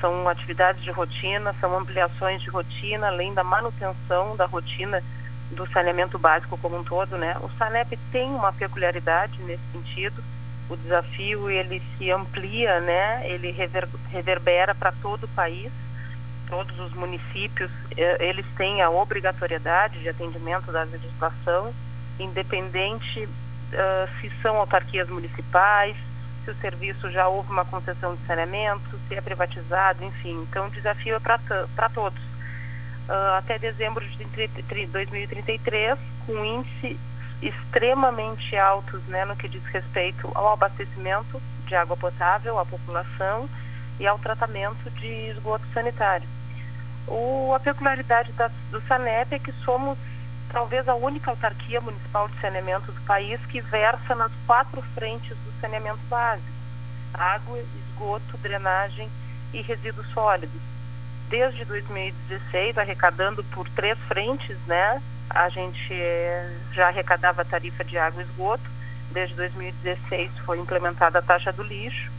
são 0.00 0.28
atividades 0.28 0.82
de 0.82 0.90
rotina, 0.90 1.54
são 1.60 1.78
ampliações 1.78 2.42
de 2.42 2.50
rotina, 2.50 3.06
além 3.06 3.32
da 3.32 3.42
manutenção 3.42 4.36
da 4.36 4.44
rotina 4.44 5.02
do 5.52 5.66
saneamento 5.70 6.18
básico 6.18 6.58
como 6.58 6.78
um 6.78 6.84
todo, 6.84 7.16
né? 7.16 7.36
O 7.40 7.48
SANEP 7.56 7.96
tem 8.12 8.28
uma 8.28 8.52
peculiaridade 8.52 9.40
nesse 9.42 9.62
sentido. 9.72 10.22
O 10.68 10.76
desafio 10.76 11.50
ele 11.50 11.82
se 11.96 12.10
amplia, 12.10 12.80
né? 12.80 13.28
Ele 13.28 13.50
rever, 13.50 13.88
reverbera 14.10 14.74
para 14.74 14.92
todo 14.92 15.24
o 15.24 15.28
país. 15.28 15.70
Todos 16.48 16.78
os 16.78 16.92
municípios 16.94 17.70
eh, 17.96 18.28
eles 18.28 18.46
têm 18.56 18.82
a 18.82 18.90
obrigatoriedade 18.90 19.98
de 20.00 20.08
atendimento 20.08 20.70
da 20.70 20.82
legislação, 20.84 21.72
independente 22.18 23.24
uh, 23.24 24.20
se 24.20 24.30
são 24.42 24.56
autarquias 24.56 25.08
municipais, 25.08 25.96
se 26.44 26.50
o 26.50 26.54
serviço 26.56 27.10
já 27.10 27.26
houve 27.26 27.50
uma 27.50 27.64
concessão 27.64 28.14
de 28.14 28.24
saneamento, 28.26 28.98
se 29.08 29.14
é 29.14 29.20
privatizado, 29.20 30.04
enfim. 30.04 30.42
Então, 30.42 30.66
o 30.66 30.70
desafio 30.70 31.16
é 31.16 31.20
para 31.20 31.88
todos. 31.88 32.22
Uh, 33.08 33.36
até 33.36 33.58
dezembro 33.58 34.04
de 34.06 34.24
2033, 34.86 35.98
com 36.26 36.44
índice 36.44 36.98
extremamente 37.42 38.56
altos 38.56 39.02
né, 39.04 39.24
no 39.24 39.36
que 39.36 39.48
diz 39.48 39.64
respeito 39.66 40.30
ao 40.34 40.52
abastecimento 40.52 41.40
de 41.66 41.74
água 41.74 41.96
potável 41.96 42.58
à 42.58 42.64
população 42.64 43.48
e 43.98 44.06
ao 44.06 44.18
tratamento 44.18 44.90
de 44.90 45.30
esgoto 45.30 45.64
sanitário. 45.72 46.28
O, 47.06 47.52
a 47.54 47.60
peculiaridade 47.60 48.32
da, 48.32 48.50
do 48.70 48.80
SANEP 48.82 49.34
é 49.34 49.38
que 49.38 49.52
somos 49.52 49.98
talvez 50.50 50.88
a 50.88 50.94
única 50.94 51.30
autarquia 51.30 51.80
municipal 51.80 52.28
de 52.28 52.40
saneamento 52.40 52.92
do 52.92 53.00
país 53.02 53.40
que 53.46 53.60
versa 53.60 54.14
nas 54.14 54.32
quatro 54.46 54.80
frentes 54.94 55.36
do 55.36 55.60
saneamento 55.60 56.00
básico: 56.08 56.48
água, 57.12 57.58
esgoto, 57.58 58.38
drenagem 58.38 59.08
e 59.52 59.60
resíduos 59.60 60.06
sólidos. 60.12 60.60
Desde 61.28 61.64
2016, 61.64 62.78
arrecadando 62.78 63.42
por 63.44 63.68
três 63.70 63.98
frentes, 64.00 64.56
né? 64.66 65.02
A 65.30 65.48
gente 65.48 65.92
eh, 65.92 66.56
já 66.72 66.88
arrecadava 66.88 67.42
a 67.42 67.44
tarifa 67.44 67.84
de 67.84 67.98
água 67.98 68.22
e 68.22 68.26
esgoto. 68.26 68.70
Desde 69.10 69.34
2016 69.36 70.38
foi 70.44 70.58
implementada 70.58 71.18
a 71.18 71.22
taxa 71.22 71.52
do 71.52 71.62
lixo, 71.62 72.10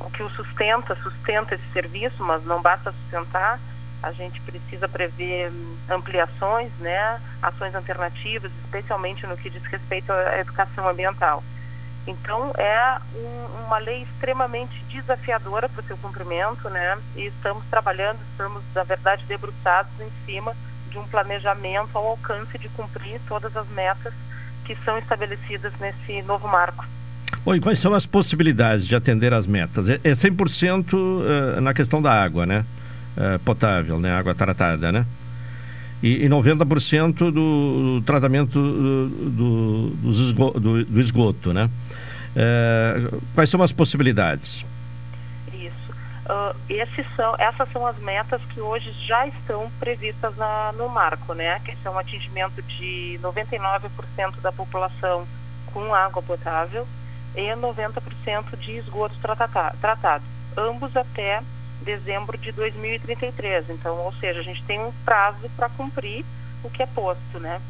o 0.00 0.10
que 0.10 0.22
o 0.22 0.30
sustenta, 0.30 0.94
sustenta 0.96 1.54
esse 1.54 1.72
serviço, 1.72 2.22
mas 2.24 2.44
não 2.44 2.62
basta 2.62 2.92
sustentar, 2.92 3.60
a 4.02 4.12
gente 4.12 4.40
precisa 4.40 4.88
prever 4.88 5.52
ampliações, 5.88 6.72
né, 6.78 7.20
ações 7.42 7.74
alternativas, 7.74 8.50
especialmente 8.64 9.26
no 9.26 9.36
que 9.36 9.50
diz 9.50 9.62
respeito 9.64 10.10
à 10.10 10.38
educação 10.38 10.88
ambiental. 10.88 11.44
Então, 12.06 12.50
é 12.56 12.98
um, 13.14 13.64
uma 13.66 13.78
lei 13.78 14.02
extremamente 14.02 14.82
desafiadora 14.84 15.68
para 15.68 15.82
o 15.82 15.84
seu 15.84 15.98
cumprimento, 15.98 16.70
né, 16.70 16.96
e 17.14 17.26
estamos 17.26 17.64
trabalhando, 17.66 18.18
estamos, 18.30 18.62
na 18.74 18.82
verdade, 18.82 19.26
debruçados 19.26 19.92
em 20.00 20.10
cima 20.24 20.56
de 20.90 20.98
um 20.98 21.04
planejamento 21.04 21.96
ao 21.96 22.06
alcance 22.06 22.58
de 22.58 22.68
cumprir 22.70 23.20
todas 23.28 23.56
as 23.56 23.68
metas 23.68 24.12
que 24.64 24.76
são 24.84 24.98
estabelecidas 24.98 25.72
nesse 25.80 26.22
novo 26.22 26.46
marco. 26.48 26.84
Bom, 27.44 27.54
e 27.54 27.60
quais 27.60 27.78
são 27.78 27.94
as 27.94 28.04
possibilidades 28.04 28.86
de 28.86 28.94
atender 28.94 29.32
às 29.32 29.46
metas? 29.46 29.88
É 29.88 29.98
100% 29.98 31.56
eh, 31.56 31.60
na 31.60 31.72
questão 31.72 32.02
da 32.02 32.12
água, 32.12 32.44
né? 32.44 32.64
uh, 33.16 33.38
potável, 33.40 33.98
né? 33.98 34.12
água 34.12 34.34
tratada, 34.34 34.92
né? 34.92 35.06
E, 36.02 36.24
e 36.24 36.28
90% 36.28 37.30
do, 37.30 38.02
tratamento 38.06 38.58
do, 38.58 39.90
do, 39.90 40.10
esgoto, 40.10 40.60
do, 40.60 41.00
esgoto, 41.00 41.52
né? 41.52 41.68
Quais 43.34 43.50
são 43.50 43.62
as 43.62 43.70
possibilidades? 43.70 44.64
Uh, 46.30 46.56
esses 46.68 47.04
são, 47.16 47.34
essas 47.38 47.68
são 47.72 47.84
as 47.84 47.98
metas 47.98 48.40
que 48.44 48.60
hoje 48.60 48.92
já 49.04 49.26
estão 49.26 49.68
previstas 49.80 50.36
na, 50.36 50.70
no 50.74 50.88
marco, 50.88 51.34
né? 51.34 51.58
Que 51.64 51.74
são 51.78 51.94
o 51.94 51.98
atingimento 51.98 52.62
de 52.62 53.18
99% 53.20 54.40
da 54.40 54.52
população 54.52 55.26
com 55.72 55.92
água 55.92 56.22
potável 56.22 56.86
e 57.34 57.48
90% 57.48 58.56
de 58.58 58.76
esgoto 58.76 59.16
tratado, 59.20 59.76
tratado, 59.78 60.24
ambos 60.56 60.96
até 60.96 61.42
dezembro 61.82 62.38
de 62.38 62.52
2033. 62.52 63.68
Então, 63.70 63.98
ou 63.98 64.12
seja, 64.12 64.38
a 64.38 64.44
gente 64.44 64.62
tem 64.62 64.78
um 64.78 64.92
prazo 65.04 65.50
para 65.56 65.68
cumprir 65.70 66.24
o 66.62 66.70
que 66.70 66.84
é 66.84 66.86
posto, 66.86 67.40
né? 67.40 67.60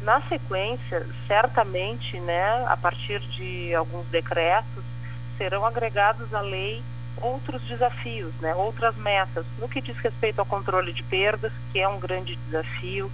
Na 0.00 0.22
sequência, 0.22 1.06
certamente, 1.26 2.18
né, 2.20 2.64
a 2.66 2.78
partir 2.78 3.20
de 3.20 3.74
alguns 3.74 4.06
decretos, 4.06 4.84
serão 5.36 5.66
agregados 5.66 6.32
à 6.32 6.40
lei 6.40 6.82
outros 7.20 7.62
desafios, 7.62 8.34
né, 8.40 8.54
outras 8.54 8.96
metas, 8.96 9.44
no 9.58 9.68
que 9.68 9.80
diz 9.80 9.96
respeito 9.98 10.38
ao 10.38 10.46
controle 10.46 10.92
de 10.92 11.02
perdas, 11.02 11.52
que 11.72 11.80
é 11.80 11.88
um 11.88 11.98
grande 11.98 12.36
desafio, 12.36 13.10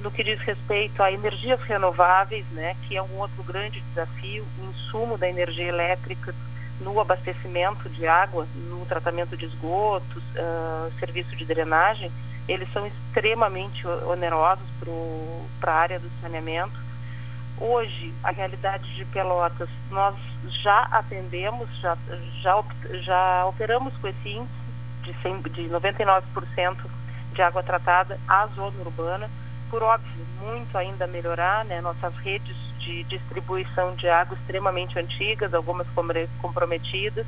no 0.00 0.10
que 0.10 0.24
diz 0.24 0.40
respeito 0.40 1.02
a 1.02 1.12
energias 1.12 1.60
renováveis, 1.62 2.44
né, 2.52 2.76
que 2.82 2.96
é 2.96 3.02
um 3.02 3.18
outro 3.18 3.42
grande 3.42 3.80
desafio, 3.80 4.44
o 4.60 4.70
insumo 4.70 5.16
da 5.16 5.28
energia 5.28 5.66
elétrica 5.66 6.34
no 6.80 6.98
abastecimento 7.00 7.88
de 7.88 8.06
água, 8.06 8.46
no 8.68 8.84
tratamento 8.86 9.36
de 9.36 9.44
esgotos, 9.44 10.22
uh, 10.36 10.92
serviço 10.98 11.34
de 11.36 11.44
drenagem, 11.44 12.10
eles 12.48 12.70
são 12.72 12.86
extremamente 12.86 13.86
onerosos 13.86 14.64
para 15.60 15.72
a 15.72 15.76
área 15.76 15.98
do 15.98 16.10
saneamento. 16.20 16.74
Hoje, 17.60 18.12
a 18.22 18.30
realidade 18.30 18.94
de 18.94 19.04
Pelotas, 19.04 19.68
nós 19.90 20.14
já 20.62 20.82
atendemos, 20.90 21.68
já, 21.80 21.96
já, 22.40 22.64
já 23.00 23.46
operamos 23.46 23.96
com 23.98 24.08
esse 24.08 24.28
índice 24.28 24.64
de, 25.02 25.14
100, 25.22 25.42
de 25.42 25.68
99% 25.68 26.76
de 27.32 27.42
água 27.42 27.62
tratada 27.62 28.18
à 28.26 28.46
zona 28.48 28.80
urbana. 28.80 29.30
Por 29.70 29.82
óbvio, 29.82 30.26
muito 30.42 30.76
ainda 30.76 31.06
melhorar, 31.06 31.64
né? 31.64 31.80
Nossas 31.80 32.14
redes 32.16 32.56
de 32.80 33.04
distribuição 33.04 33.94
de 33.94 34.08
água 34.08 34.36
extremamente 34.36 34.98
antigas, 34.98 35.54
algumas 35.54 35.86
comprometidas, 36.38 37.26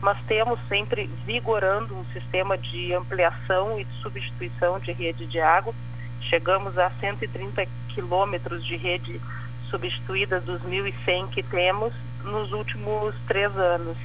mas 0.00 0.18
temos 0.24 0.58
sempre 0.68 1.06
vigorando 1.24 1.96
um 1.96 2.04
sistema 2.06 2.56
de 2.56 2.92
ampliação 2.94 3.78
e 3.78 3.84
de 3.84 3.92
substituição 4.00 4.78
de 4.78 4.92
rede 4.92 5.26
de 5.26 5.40
água. 5.40 5.74
Chegamos 6.20 6.76
a 6.78 6.90
130 6.90 7.66
quilômetros 7.88 8.64
de 8.64 8.76
rede 8.76 9.20
substituída 9.70 10.40
dos 10.40 10.60
1.100 10.62 11.28
que 11.30 11.42
temos 11.42 11.92
nos 12.24 12.52
últimos 12.52 13.14
três 13.26 13.54
anos. 13.56 13.96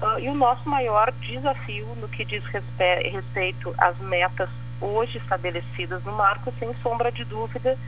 Uh, 0.00 0.18
e 0.20 0.28
o 0.28 0.34
nosso 0.34 0.68
maior 0.68 1.12
desafio 1.20 1.86
no 2.00 2.08
que 2.08 2.24
diz 2.24 2.42
respe 2.44 3.08
respeito 3.10 3.74
às 3.76 3.98
metas 3.98 4.48
hoje 4.80 5.18
estabelecidas 5.18 6.02
no 6.04 6.12
marco, 6.12 6.52
sem 6.58 6.72
sombra 6.82 7.12
de 7.12 7.24
dúvida, 7.24 7.78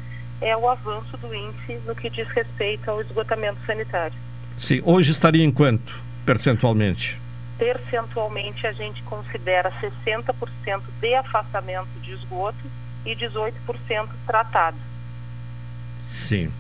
é 0.40 0.56
o 0.56 0.68
avanço 0.68 1.16
do 1.16 1.34
índice 1.34 1.80
no 1.86 1.94
que 1.94 2.08
diz 2.08 2.28
respeito 2.28 2.90
ao 2.90 3.00
esgotamento 3.00 3.58
sanitário. 3.66 4.16
Sim, 4.56 4.80
hoje 4.84 5.10
estaria 5.10 5.44
em 5.44 5.50
quanto, 5.50 6.00
percentualmente? 6.24 7.18
Percentualmente, 7.58 8.66
a 8.66 8.72
gente 8.72 9.02
considera 9.02 9.72
60% 9.80 10.82
de 11.00 11.14
afastamento 11.14 11.88
de 12.02 12.12
esgoto 12.12 12.58
e 13.04 13.14
18% 13.14 14.08
tratado. 14.26 14.76
Sim. 16.08 16.50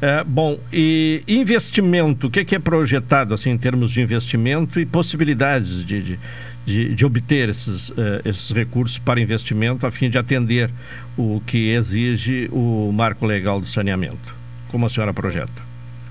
É, 0.00 0.22
bom, 0.24 0.58
e 0.72 1.24
investimento, 1.26 2.28
o 2.28 2.30
que 2.30 2.40
é, 2.40 2.44
que 2.44 2.54
é 2.54 2.58
projetado 2.58 3.34
assim, 3.34 3.50
em 3.50 3.58
termos 3.58 3.90
de 3.90 4.00
investimento 4.00 4.78
e 4.78 4.86
possibilidades 4.86 5.84
de, 5.84 6.02
de, 6.02 6.20
de, 6.64 6.94
de 6.94 7.06
obter 7.06 7.48
esses, 7.48 7.88
uh, 7.90 8.20
esses 8.24 8.50
recursos 8.50 8.98
para 8.98 9.20
investimento 9.20 9.86
a 9.86 9.90
fim 9.90 10.08
de 10.08 10.16
atender 10.16 10.70
o 11.16 11.42
que 11.46 11.70
exige 11.70 12.48
o 12.52 12.92
marco 12.92 13.26
legal 13.26 13.60
do 13.60 13.66
saneamento? 13.66 14.36
Como 14.68 14.86
a 14.86 14.88
senhora 14.88 15.12
projeta? 15.12 15.62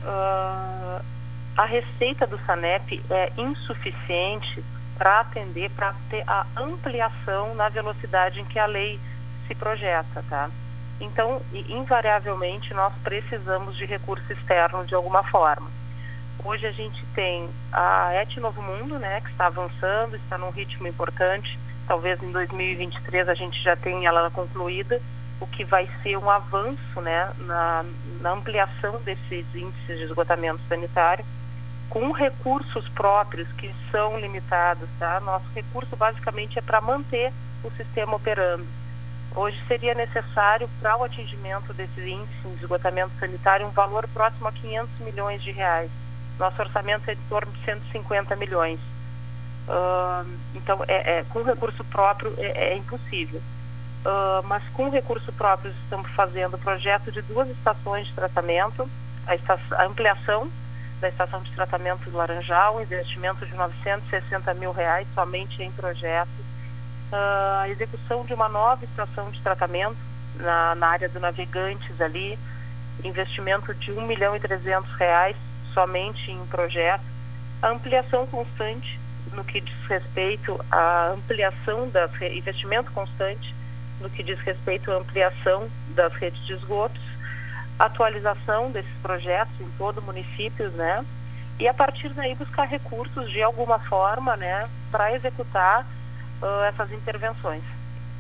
Uh, 0.04 1.02
a 1.56 1.66
receita 1.66 2.28
do 2.28 2.38
SANEP 2.46 3.02
é 3.10 3.32
insuficiente 3.38 4.64
para 4.98 5.22
atender, 5.22 5.70
para 5.72 5.94
ter 6.10 6.24
a 6.28 6.46
ampliação 6.58 7.56
na 7.56 7.70
velocidade 7.70 8.42
em 8.42 8.46
que 8.46 8.60
a 8.60 8.66
lei 8.66 9.00
se 9.48 9.56
projeta, 9.56 10.24
tá? 10.30 10.50
Então, 11.00 11.42
invariavelmente, 11.54 12.74
nós 12.74 12.94
precisamos 13.04 13.76
de 13.78 13.86
recurso 13.86 14.32
externo 14.34 14.86
de 14.86 14.96
alguma 14.96 15.24
forma. 15.24 15.70
Hoje 16.44 16.66
a 16.66 16.72
gente 16.72 17.06
tem 17.14 17.50
a 17.72 18.14
ET 18.14 18.36
Novo 18.38 18.62
Mundo, 18.62 18.98
né, 18.98 19.22
que 19.22 19.30
está 19.30 19.48
avançando, 19.48 20.16
está 20.16 20.38
num 20.38 20.50
ritmo 20.50 20.88
importante. 20.88 21.60
Talvez 21.88 22.22
em 22.22 22.32
2023 22.32 23.30
a 23.30 23.34
gente 23.34 23.62
já 23.62 23.76
tenha 23.76 24.10
ela 24.10 24.30
concluída, 24.32 25.02
o 25.40 25.46
que 25.46 25.64
vai 25.64 25.88
ser 26.02 26.18
um 26.18 26.30
avanço, 26.30 27.02
né, 27.02 27.32
na, 27.40 27.86
na 28.22 28.32
ampliação 28.32 29.00
desses 29.02 29.46
índices 29.54 29.98
de 29.98 30.04
esgotamento 30.04 30.62
sanitário, 30.68 31.24
com 31.90 32.12
recursos 32.12 32.90
próprios 32.90 33.48
que 33.54 33.74
são 33.92 34.20
limitados, 34.20 34.90
tá? 35.00 35.20
Nosso 35.22 35.46
recurso 35.56 35.96
basicamente 35.96 36.60
é 36.60 36.62
para 36.62 36.82
manter 36.82 37.32
o 37.64 37.72
sistema 37.72 38.16
operando 38.16 38.66
Hoje 39.38 39.62
seria 39.68 39.94
necessário, 39.94 40.68
para 40.82 40.98
o 40.98 41.04
atingimento 41.04 41.72
desses 41.72 42.04
índices 42.04 42.42
de 42.42 42.64
esgotamento 42.64 43.12
sanitário, 43.20 43.68
um 43.68 43.70
valor 43.70 44.08
próximo 44.08 44.48
a 44.48 44.52
500 44.52 44.90
milhões 45.02 45.44
de 45.44 45.52
reais. 45.52 45.92
Nosso 46.40 46.60
orçamento 46.60 47.08
é 47.08 47.14
de 47.14 47.22
torno 47.30 47.52
de 47.52 47.64
150 47.64 48.36
milhões. 48.36 48.80
Uh, 49.68 50.28
então, 50.56 50.84
é, 50.88 51.20
é, 51.20 51.24
com 51.30 51.44
recurso 51.44 51.84
próprio 51.84 52.34
é, 52.40 52.72
é 52.72 52.78
impossível. 52.78 53.40
Uh, 54.04 54.42
mas 54.46 54.64
com 54.70 54.90
recurso 54.90 55.32
próprio 55.34 55.72
estamos 55.84 56.10
fazendo 56.14 56.56
o 56.56 56.60
projeto 56.60 57.12
de 57.12 57.22
duas 57.22 57.48
estações 57.48 58.08
de 58.08 58.14
tratamento, 58.14 58.90
a, 59.28 59.76
a 59.76 59.86
ampliação 59.86 60.50
da 61.00 61.10
estação 61.10 61.44
de 61.44 61.52
tratamento 61.52 62.10
do 62.10 62.18
Laranjal, 62.18 62.78
um 62.78 62.82
investimento 62.82 63.46
de 63.46 63.54
960 63.54 64.52
mil 64.56 64.72
reais 64.72 65.08
somente 65.14 65.62
em 65.62 65.72
projetos 65.74 66.34
uh, 66.34 66.47
a 67.12 67.70
execução 67.70 68.26
de 68.26 68.34
uma 68.34 68.50
nova 68.50 68.84
estação 68.84 69.30
de 69.32 69.42
tratamento 69.42 69.98
na, 70.36 70.76
na 70.76 70.88
área 70.88 71.10
do 71.10 71.20
Navegantes 71.20 72.00
ali, 72.02 72.38
investimento 73.04 73.74
de 73.74 73.92
1 73.92 74.02
milhão 74.02 74.36
e 74.36 74.40
300 74.40 74.92
reais 74.96 75.36
somente 75.74 76.32
em 76.32 76.46
projeto, 76.48 77.04
ampliação 77.62 78.26
constante 78.28 79.00
no 79.34 79.44
que 79.44 79.62
diz 79.62 79.76
respeito 79.88 80.60
à 80.72 81.10
ampliação 81.10 81.90
das 81.90 82.12
investimento 82.22 82.92
constante 82.92 83.54
no 84.00 84.10
que 84.10 84.24
diz 84.24 84.40
respeito 84.40 84.92
à 84.92 84.96
ampliação 84.96 85.68
das 85.90 86.14
redes 86.14 86.44
de 86.46 86.54
esgotos, 86.54 87.02
atualização 87.80 88.72
desses 88.72 88.92
projetos 89.02 89.54
em 89.60 89.70
todo 89.78 90.00
o 90.00 90.04
município, 90.04 90.70
né? 90.72 91.04
E 91.60 91.68
a 91.68 91.74
partir 91.74 92.10
daí 92.10 92.36
buscar 92.36 92.66
recursos 92.66 93.30
de 93.32 93.42
alguma 93.42 93.80
forma, 93.80 94.36
né, 94.38 94.70
para 94.92 95.14
executar 95.14 95.86
uh, 96.42 96.64
essas 96.68 96.92
intervenções. 96.92 97.64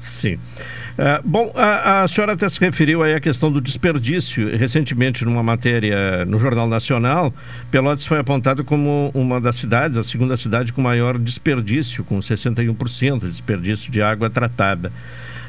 Sim. 0.07 0.35
Uh, 0.35 1.21
bom, 1.23 1.51
a, 1.55 2.03
a, 2.03 2.07
senhora 2.07 2.33
até 2.33 2.47
se 2.49 2.59
referiu 2.59 3.03
aí 3.03 3.13
à 3.13 3.19
questão 3.19 3.51
do 3.51 3.61
desperdício. 3.61 4.55
Recentemente, 4.57 5.23
numa 5.25 5.43
matéria 5.43 6.25
no 6.25 6.39
Jornal 6.39 6.67
Nacional, 6.67 7.33
Pelotas 7.69 8.05
foi 8.05 8.19
apontado 8.19 8.63
como 8.63 9.11
uma 9.13 9.39
das 9.39 9.57
cidades, 9.57 9.97
a 9.97 10.03
segunda 10.03 10.35
cidade 10.37 10.73
com 10.73 10.81
maior 10.81 11.17
desperdício, 11.17 12.03
com 12.03 12.17
61% 12.19 13.19
de 13.19 13.29
desperdício 13.29 13.91
de 13.91 14.01
água 14.01 14.29
tratada. 14.29 14.91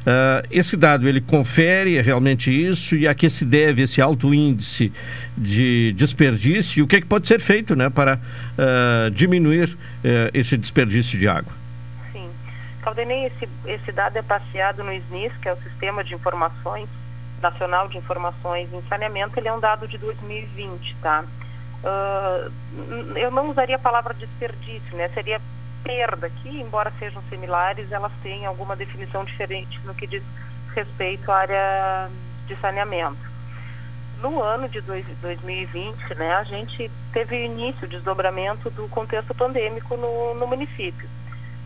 Uh, 0.00 0.46
esse 0.50 0.76
dado, 0.76 1.08
ele 1.08 1.20
confere 1.20 2.00
realmente 2.00 2.50
isso 2.50 2.96
e 2.96 3.06
a 3.06 3.14
que 3.14 3.28
se 3.28 3.44
deve 3.44 3.82
esse 3.82 4.00
alto 4.00 4.32
índice 4.32 4.92
de 5.36 5.92
desperdício 5.96 6.80
e 6.80 6.82
o 6.82 6.86
que, 6.86 6.96
é 6.96 7.00
que 7.00 7.06
pode 7.06 7.28
ser 7.28 7.40
feito 7.40 7.76
né, 7.76 7.90
para 7.90 8.16
uh, 8.16 9.10
diminuir 9.10 9.76
esse 10.32 10.56
desperdício 10.56 11.18
de 11.18 11.28
água? 11.28 11.67
Caldenei, 12.88 13.26
esse, 13.26 13.46
esse 13.66 13.92
dado 13.92 14.16
é 14.16 14.22
passeado 14.22 14.82
no 14.82 14.90
SNIS, 14.90 15.36
que 15.42 15.48
é 15.48 15.52
o 15.52 15.62
Sistema 15.62 16.02
de 16.02 16.14
Informações 16.14 16.88
Nacional 17.42 17.86
de 17.86 17.98
Informações 17.98 18.72
em 18.72 18.80
Saneamento, 18.88 19.38
ele 19.38 19.46
é 19.46 19.52
um 19.52 19.60
dado 19.60 19.86
de 19.86 19.98
2020, 19.98 20.96
tá? 21.02 21.22
Uh, 21.84 22.50
eu 23.14 23.30
não 23.30 23.50
usaria 23.50 23.76
a 23.76 23.78
palavra 23.78 24.14
desperdício, 24.14 24.96
né? 24.96 25.06
Seria 25.10 25.38
perda, 25.84 26.30
que 26.30 26.48
embora 26.48 26.90
sejam 26.98 27.22
similares, 27.28 27.92
elas 27.92 28.10
têm 28.22 28.46
alguma 28.46 28.74
definição 28.74 29.22
diferente 29.22 29.78
no 29.84 29.94
que 29.94 30.06
diz 30.06 30.22
respeito 30.74 31.30
à 31.30 31.36
área 31.36 32.10
de 32.46 32.56
saneamento. 32.56 33.28
No 34.22 34.42
ano 34.42 34.66
de 34.66 34.80
dois, 34.80 35.04
2020, 35.20 36.14
né, 36.14 36.34
a 36.34 36.42
gente 36.42 36.90
teve 37.12 37.44
início, 37.44 37.84
o 37.84 37.90
desdobramento 37.90 38.70
do 38.70 38.88
contexto 38.88 39.34
pandêmico 39.34 39.94
no, 39.94 40.34
no 40.34 40.46
município. 40.46 41.08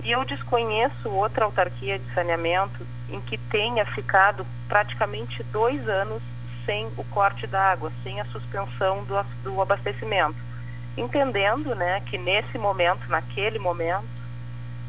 E 0.05 0.11
eu 0.11 0.25
desconheço 0.25 1.09
outra 1.11 1.45
autarquia 1.45 1.99
de 1.99 2.13
saneamento 2.13 2.85
em 3.09 3.21
que 3.21 3.39
tenha 3.39 3.85
ficado 3.85 4.45
praticamente 4.69 5.43
dois 5.45 5.89
anos 5.89 6.23
sem 6.67 6.87
o 6.97 7.05
corte 7.05 7.47
da 7.47 7.73
água, 7.73 7.93
sem 8.03 8.21
a 8.21 8.25
suspensão 8.27 9.05
do, 9.05 9.23
do 9.43 9.63
abastecimento. 9.63 10.37
Entendendo 10.97 11.75
né, 11.75 12.01
que 12.01 12.19
nesse 12.19 12.59
momento, 12.59 13.09
naquele 13.09 13.59
momento, 13.59 14.07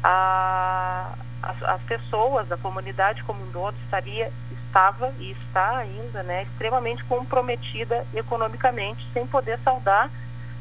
a, 0.02 1.12
as, 1.42 1.62
as, 1.62 1.82
pessoas, 1.82 2.50
a 2.50 2.56
comunidade 2.56 3.22
como 3.24 3.42
um 3.42 3.52
todo 3.52 3.76
estaria, 3.84 4.30
estava 4.66 5.12
e 5.18 5.30
está 5.30 5.78
ainda 5.78 6.22
né, 6.24 6.42
extremamente 6.42 7.04
comprometida 7.04 8.04
economicamente, 8.12 9.06
sem 9.12 9.26
poder 9.26 9.58
saldar 9.60 10.10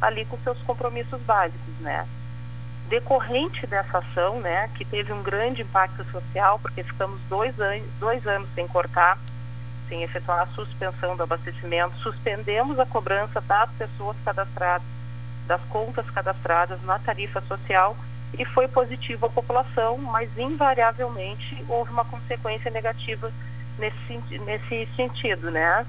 ali 0.02 0.26
com 0.26 0.38
seus 0.40 0.62
compromissos 0.62 1.22
básicos, 1.22 1.74
né? 1.80 2.06
Decorrente 2.90 3.66
dessa 3.66 4.00
ação, 4.00 4.40
né, 4.40 4.70
que 4.76 4.86
teve 4.86 5.12
um 5.12 5.24
grande 5.24 5.62
impacto 5.62 6.04
social, 6.06 6.60
porque 6.60 6.84
ficamos 6.84 7.20
dois, 7.30 7.60
an 7.60 7.80
dois 8.00 8.26
anos 8.28 8.48
sem 8.54 8.68
cortar, 8.68 9.18
sem 9.88 10.04
efetuar 10.04 10.42
a 10.42 10.46
suspensão 10.48 11.16
do 11.16 11.24
abastecimento, 11.24 11.96
suspendemos 11.98 12.80
a 12.80 12.86
cobrança 12.86 13.42
das 13.42 13.70
pessoas 13.72 14.16
cadastradas, 14.24 14.88
das 15.48 15.62
contas 15.70 16.10
cadastradas 16.10 16.82
na 16.84 17.00
tarifa 17.00 17.42
social 17.42 17.96
e 18.38 18.46
foi 18.46 18.68
positivo 18.68 19.26
à 19.26 19.30
população, 19.30 19.98
mas 19.98 20.36
invariavelmente 20.38 21.64
houve 21.68 21.92
uma 21.92 22.06
consequência 22.06 22.72
negativa 22.72 23.32
nesse, 23.78 24.18
nesse 24.40 24.88
sentido, 24.96 25.52
né, 25.52 25.86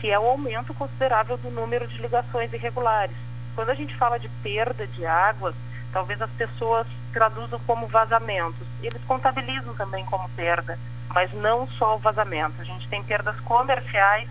que 0.00 0.10
é 0.10 0.18
o 0.18 0.26
aumento 0.26 0.74
considerável 0.74 1.36
do 1.36 1.50
número 1.50 1.86
de 1.86 2.00
ligações 2.00 2.52
irregulares. 2.52 3.16
Quando 3.54 3.70
a 3.70 3.74
gente 3.74 3.96
fala 3.96 4.18
de 4.18 4.28
perda 4.42 4.86
de 4.86 5.06
água, 5.06 5.54
talvez 5.96 6.20
as 6.20 6.30
pessoas 6.32 6.86
traduzam 7.10 7.58
como 7.60 7.86
vazamentos. 7.86 8.66
Eles 8.82 9.02
contabilizam 9.04 9.74
também 9.76 10.04
como 10.04 10.28
perda, 10.36 10.78
mas 11.08 11.32
não 11.32 11.66
só 11.66 11.94
o 11.94 11.98
vazamento. 11.98 12.60
A 12.60 12.64
gente 12.64 12.86
tem 12.86 13.02
perdas 13.02 13.40
comerciais, 13.40 14.28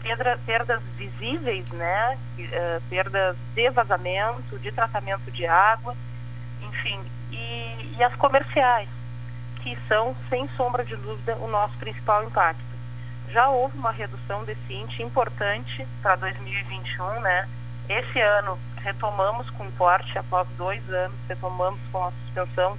perda, 0.00 0.38
perdas 0.46 0.80
visíveis, 0.96 1.68
né? 1.70 2.16
Uh, 2.38 2.80
perdas 2.88 3.36
de 3.56 3.70
vazamento, 3.70 4.56
de 4.60 4.70
tratamento 4.70 5.32
de 5.32 5.44
água, 5.48 5.96
enfim, 6.62 7.02
e, 7.32 7.96
e 7.98 8.04
as 8.04 8.14
comerciais, 8.14 8.88
que 9.56 9.76
são, 9.88 10.14
sem 10.28 10.46
sombra 10.50 10.84
de 10.84 10.94
dúvida, 10.94 11.34
o 11.38 11.48
nosso 11.48 11.76
principal 11.78 12.22
impacto. 12.22 12.62
Já 13.30 13.48
houve 13.48 13.76
uma 13.76 13.90
redução 13.90 14.44
desse 14.44 14.72
índice 14.72 15.02
importante 15.02 15.84
para 16.02 16.14
2021, 16.14 17.20
né? 17.20 17.48
Esse 17.90 18.20
ano 18.20 18.56
retomamos 18.76 19.50
com 19.50 19.68
corte, 19.72 20.16
após 20.16 20.46
dois 20.56 20.88
anos, 20.90 21.16
retomamos 21.28 21.80
com 21.90 22.04
a 22.04 22.12
suspensão 22.12 22.78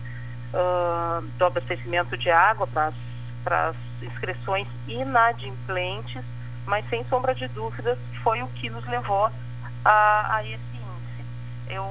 uh, 0.53 1.21
do 1.37 1.45
abastecimento 1.45 2.17
de 2.17 2.31
água 2.31 2.65
para 2.65 3.67
as 3.67 3.75
inscrições 4.01 4.69
inadimplentes, 4.87 6.23
mas 6.65 6.87
sem 6.89 7.03
sombra 7.09 7.35
de 7.35 7.45
dúvidas 7.49 7.99
foi 8.23 8.41
o 8.41 8.47
que 8.47 8.69
nos 8.69 8.87
levou 8.87 9.29
a, 9.83 10.35
a 10.37 10.43
esse 10.45 10.77
índice. 10.77 11.25
Eu, 11.67 11.85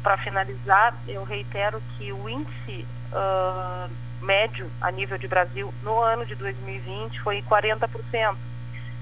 para 0.00 0.16
finalizar, 0.18 0.94
eu 1.08 1.24
reitero 1.24 1.82
que 1.98 2.12
o 2.12 2.28
índice 2.28 2.86
uh, 3.12 3.90
médio 4.24 4.70
a 4.80 4.92
nível 4.92 5.18
de 5.18 5.26
Brasil 5.26 5.74
no 5.82 6.00
ano 6.00 6.24
de 6.24 6.36
2020 6.36 7.22
foi 7.22 7.42
40%. 7.42 8.36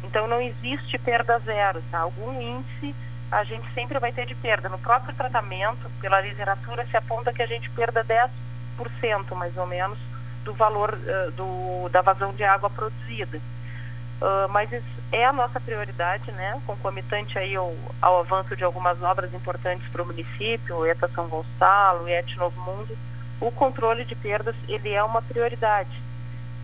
Então 0.02 0.26
não 0.26 0.40
existe 0.40 0.96
perda 0.96 1.38
zero, 1.40 1.82
tá? 1.90 1.98
Algum 1.98 2.40
índice 2.40 2.94
a 3.30 3.44
gente 3.44 3.70
sempre 3.72 3.98
vai 3.98 4.12
ter 4.12 4.26
de 4.26 4.34
perda. 4.34 4.68
No 4.68 4.78
próprio 4.78 5.14
tratamento, 5.14 5.90
pela 6.00 6.20
literatura, 6.20 6.84
se 6.86 6.96
aponta 6.96 7.32
que 7.32 7.42
a 7.42 7.46
gente 7.46 7.70
perda 7.70 8.04
10% 8.04 9.34
mais 9.34 9.56
ou 9.56 9.66
menos 9.66 9.98
do 10.44 10.52
valor 10.54 10.94
uh, 10.94 11.30
do, 11.32 11.88
da 11.90 12.00
vazão 12.00 12.32
de 12.32 12.42
água 12.42 12.68
produzida. 12.68 13.38
Uh, 13.38 14.48
mas 14.50 14.70
é 15.12 15.24
a 15.24 15.32
nossa 15.32 15.60
prioridade, 15.60 16.30
né? 16.32 16.60
Concomitante 16.66 17.38
aí 17.38 17.56
ao, 17.56 17.74
ao 18.02 18.20
avanço 18.20 18.56
de 18.56 18.64
algumas 18.64 19.02
obras 19.02 19.32
importantes 19.32 19.88
para 19.88 20.02
o 20.02 20.06
município, 20.06 20.84
ETA 20.86 21.08
São 21.08 21.28
Gonçalo, 21.28 22.08
ET 22.08 22.36
Novo 22.36 22.60
Mundo, 22.60 22.98
o 23.40 23.50
controle 23.50 24.04
de 24.04 24.14
perdas 24.14 24.54
ele 24.68 24.90
é 24.90 25.02
uma 25.02 25.22
prioridade. 25.22 26.02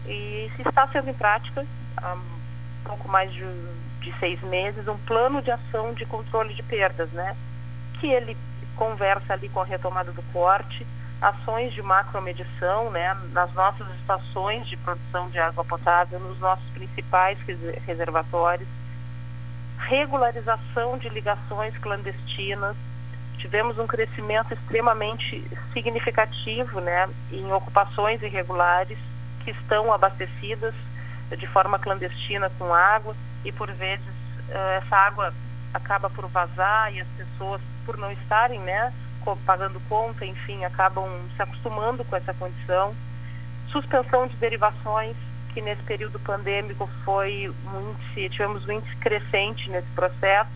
E 0.05 0.51
se 0.55 0.69
está 0.69 0.87
sendo 0.89 1.09
em 1.09 1.15
prática, 1.15 1.65
há 1.97 2.15
um 2.15 2.85
pouco 2.85 3.09
mais 3.09 3.33
de 3.33 3.43
de 4.07 4.17
seis 4.21 4.41
meses 4.43 4.87
um 4.87 4.97
plano 4.99 5.43
de 5.43 5.51
ação 5.51 5.93
de 5.93 6.07
controle 6.07 6.55
de 6.55 6.63
perdas, 6.63 7.11
né? 7.11 7.37
Que 7.99 8.07
ele 8.07 8.37
conversa 8.77 9.33
ali 9.33 9.49
com 9.49 9.61
a 9.61 9.65
retomada 9.65 10.13
do 10.13 10.23
corte, 10.33 10.87
ações 11.21 11.73
de 11.73 11.83
macromedição, 11.83 12.89
né? 12.91 13.17
Nas 13.33 13.53
nossas 13.53 13.89
estações 13.97 14.67
de 14.69 14.77
produção 14.77 15.29
de 15.29 15.41
água 15.41 15.65
potável, 15.65 16.21
nos 16.21 16.39
nossos 16.39 16.65
principais 16.71 17.39
reservatórios, 17.85 18.69
regularização 19.79 20.97
de 20.99 21.09
ligações 21.09 21.77
clandestinas. 21.79 22.77
Tivemos 23.39 23.77
um 23.79 23.87
crescimento 23.89 24.55
extremamente 24.55 25.45
significativo, 25.73 26.81
né? 26.81 27.09
Em 27.33 27.53
ocupações 27.53 28.23
irregulares 28.23 28.99
que 29.43 29.51
estão 29.51 29.93
abastecidas 29.93 30.75
de 31.37 31.47
forma 31.49 31.77
clandestina 31.77 32.49
com 32.57 32.73
água 32.73 33.17
e 33.47 33.53
por 33.53 33.71
vezes 33.73 34.07
uh, 34.49 34.83
essa 34.83 34.97
água 34.97 35.33
acaba 35.73 36.11
por 36.11 36.27
vazar 36.29 36.93
e 36.93 37.01
as 37.01 37.09
pessoas 37.09 37.61
por 37.85 37.97
não 37.97 38.11
estarem, 38.11 38.59
né, 38.61 38.93
pagando 39.45 39.81
conta, 39.89 40.25
enfim, 40.25 40.65
acabam 40.65 41.09
se 41.35 41.43
acostumando 41.43 42.05
com 42.05 42.15
essa 42.15 42.33
condição. 42.35 42.95
Suspensão 43.69 44.27
de 44.27 44.37
derivações, 44.37 45.17
que 45.53 45.61
nesse 45.61 45.83
período 45.83 46.19
pandêmico 46.21 46.89
foi 47.05 47.53
um 47.67 47.91
índice, 47.91 48.31
tivemos 48.31 48.67
um 48.69 48.73
índice 48.73 48.95
crescente 48.97 49.69
nesse 49.71 49.89
processo. 49.89 50.51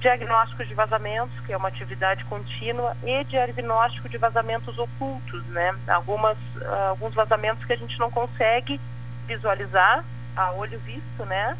Diagnóstico 0.00 0.64
de 0.64 0.74
vazamentos, 0.74 1.40
que 1.44 1.52
é 1.52 1.56
uma 1.56 1.68
atividade 1.68 2.24
contínua, 2.26 2.96
e 3.02 3.24
diagnóstico 3.24 4.08
de 4.08 4.16
vazamentos 4.18 4.78
ocultos, 4.78 5.44
né? 5.46 5.74
Algumas, 5.88 6.38
uh, 6.56 6.90
alguns 6.90 7.14
vazamentos 7.14 7.64
que 7.64 7.72
a 7.72 7.76
gente 7.76 7.98
não 7.98 8.10
consegue 8.10 8.80
visualizar 9.26 10.04
a 10.36 10.52
olho 10.52 10.78
visto, 10.80 11.24
né? 11.24 11.56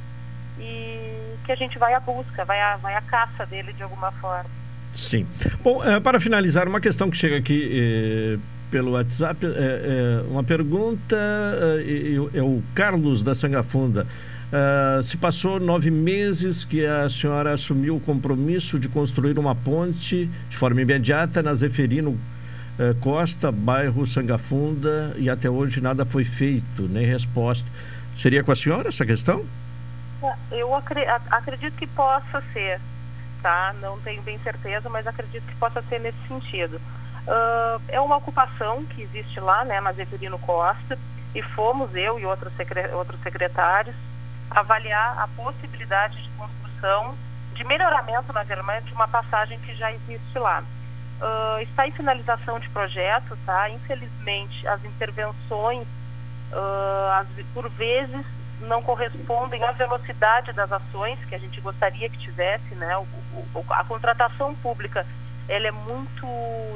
E 0.60 1.36
que 1.44 1.52
a 1.52 1.56
gente 1.56 1.78
vai 1.78 1.94
à 1.94 2.00
busca, 2.00 2.44
vai 2.44 2.60
à, 2.60 2.76
vai 2.76 2.94
à 2.94 3.00
caça 3.00 3.46
dele 3.46 3.72
de 3.72 3.82
alguma 3.82 4.12
forma. 4.12 4.50
Sim. 4.94 5.26
Bom, 5.62 5.82
é, 5.84 6.00
para 6.00 6.18
finalizar, 6.18 6.66
uma 6.66 6.80
questão 6.80 7.08
que 7.08 7.16
chega 7.16 7.36
aqui 7.36 7.70
é, 7.72 8.38
pelo 8.70 8.92
WhatsApp, 8.92 9.46
é, 9.46 10.22
uma 10.28 10.42
pergunta, 10.42 11.16
é, 12.34 12.42
o 12.42 12.62
Carlos 12.74 13.22
da 13.22 13.34
Sangafunda. 13.34 14.06
Se 15.04 15.18
passou 15.18 15.60
nove 15.60 15.90
meses 15.90 16.64
que 16.64 16.84
a 16.84 17.08
senhora 17.10 17.52
assumiu 17.52 17.96
o 17.96 18.00
compromisso 18.00 18.78
de 18.78 18.88
construir 18.88 19.38
uma 19.38 19.54
ponte 19.54 20.28
de 20.48 20.56
forma 20.56 20.80
imediata 20.80 21.42
na 21.42 21.52
Zeferino 21.54 22.18
Costa, 22.98 23.52
bairro 23.52 24.06
Sangafunda, 24.06 25.14
e 25.18 25.28
até 25.28 25.50
hoje 25.50 25.82
nada 25.82 26.06
foi 26.06 26.24
feito, 26.24 26.88
nem 26.88 27.04
resposta. 27.04 27.70
Seria 28.16 28.42
com 28.42 28.50
a 28.50 28.56
senhora 28.56 28.88
essa 28.88 29.04
questão? 29.04 29.44
Eu 30.50 30.74
acredito 30.74 31.76
que 31.76 31.86
possa 31.86 32.40
ser, 32.52 32.80
tá? 33.42 33.74
Não 33.80 34.00
tenho 34.00 34.22
bem 34.22 34.38
certeza, 34.38 34.88
mas 34.88 35.06
acredito 35.06 35.44
que 35.46 35.54
possa 35.56 35.80
ser 35.82 36.00
nesse 36.00 36.18
sentido. 36.26 36.80
Uh, 37.26 37.80
é 37.88 38.00
uma 38.00 38.16
ocupação 38.16 38.84
que 38.86 39.02
existe 39.02 39.38
lá, 39.38 39.64
né, 39.64 39.80
na 39.80 39.92
Zeferino 39.92 40.38
Costa, 40.38 40.98
e 41.34 41.42
fomos 41.42 41.94
eu 41.94 42.18
e 42.18 42.24
outros, 42.24 42.52
secre 42.56 42.88
outros 42.88 43.20
secretários 43.20 43.94
avaliar 44.50 45.18
a 45.18 45.28
possibilidade 45.28 46.22
de 46.22 46.30
construção, 46.30 47.14
de 47.54 47.64
melhoramento, 47.64 48.32
na 48.32 48.42
verdade, 48.42 48.86
de 48.86 48.94
uma 48.94 49.08
passagem 49.08 49.58
que 49.60 49.74
já 49.74 49.92
existe 49.92 50.38
lá. 50.38 50.62
Uh, 51.20 51.60
está 51.62 51.86
em 51.86 51.90
finalização 51.90 52.58
de 52.58 52.68
projeto, 52.68 53.36
tá? 53.44 53.68
Infelizmente, 53.70 54.66
as 54.66 54.84
intervenções, 54.84 55.86
uh, 56.52 57.10
as, 57.20 57.26
por 57.52 57.68
vezes, 57.68 58.24
não 58.60 58.82
correspondem 58.82 59.62
à 59.62 59.72
velocidade 59.72 60.52
das 60.52 60.70
ações 60.72 61.18
que 61.24 61.34
a 61.34 61.38
gente 61.38 61.60
gostaria 61.60 62.08
que 62.08 62.18
tivesse, 62.18 62.74
né? 62.74 62.96
O, 62.96 63.06
o, 63.54 63.64
a 63.70 63.84
contratação 63.84 64.54
pública 64.56 65.06
ela 65.48 65.66
é 65.66 65.70
muito 65.70 66.26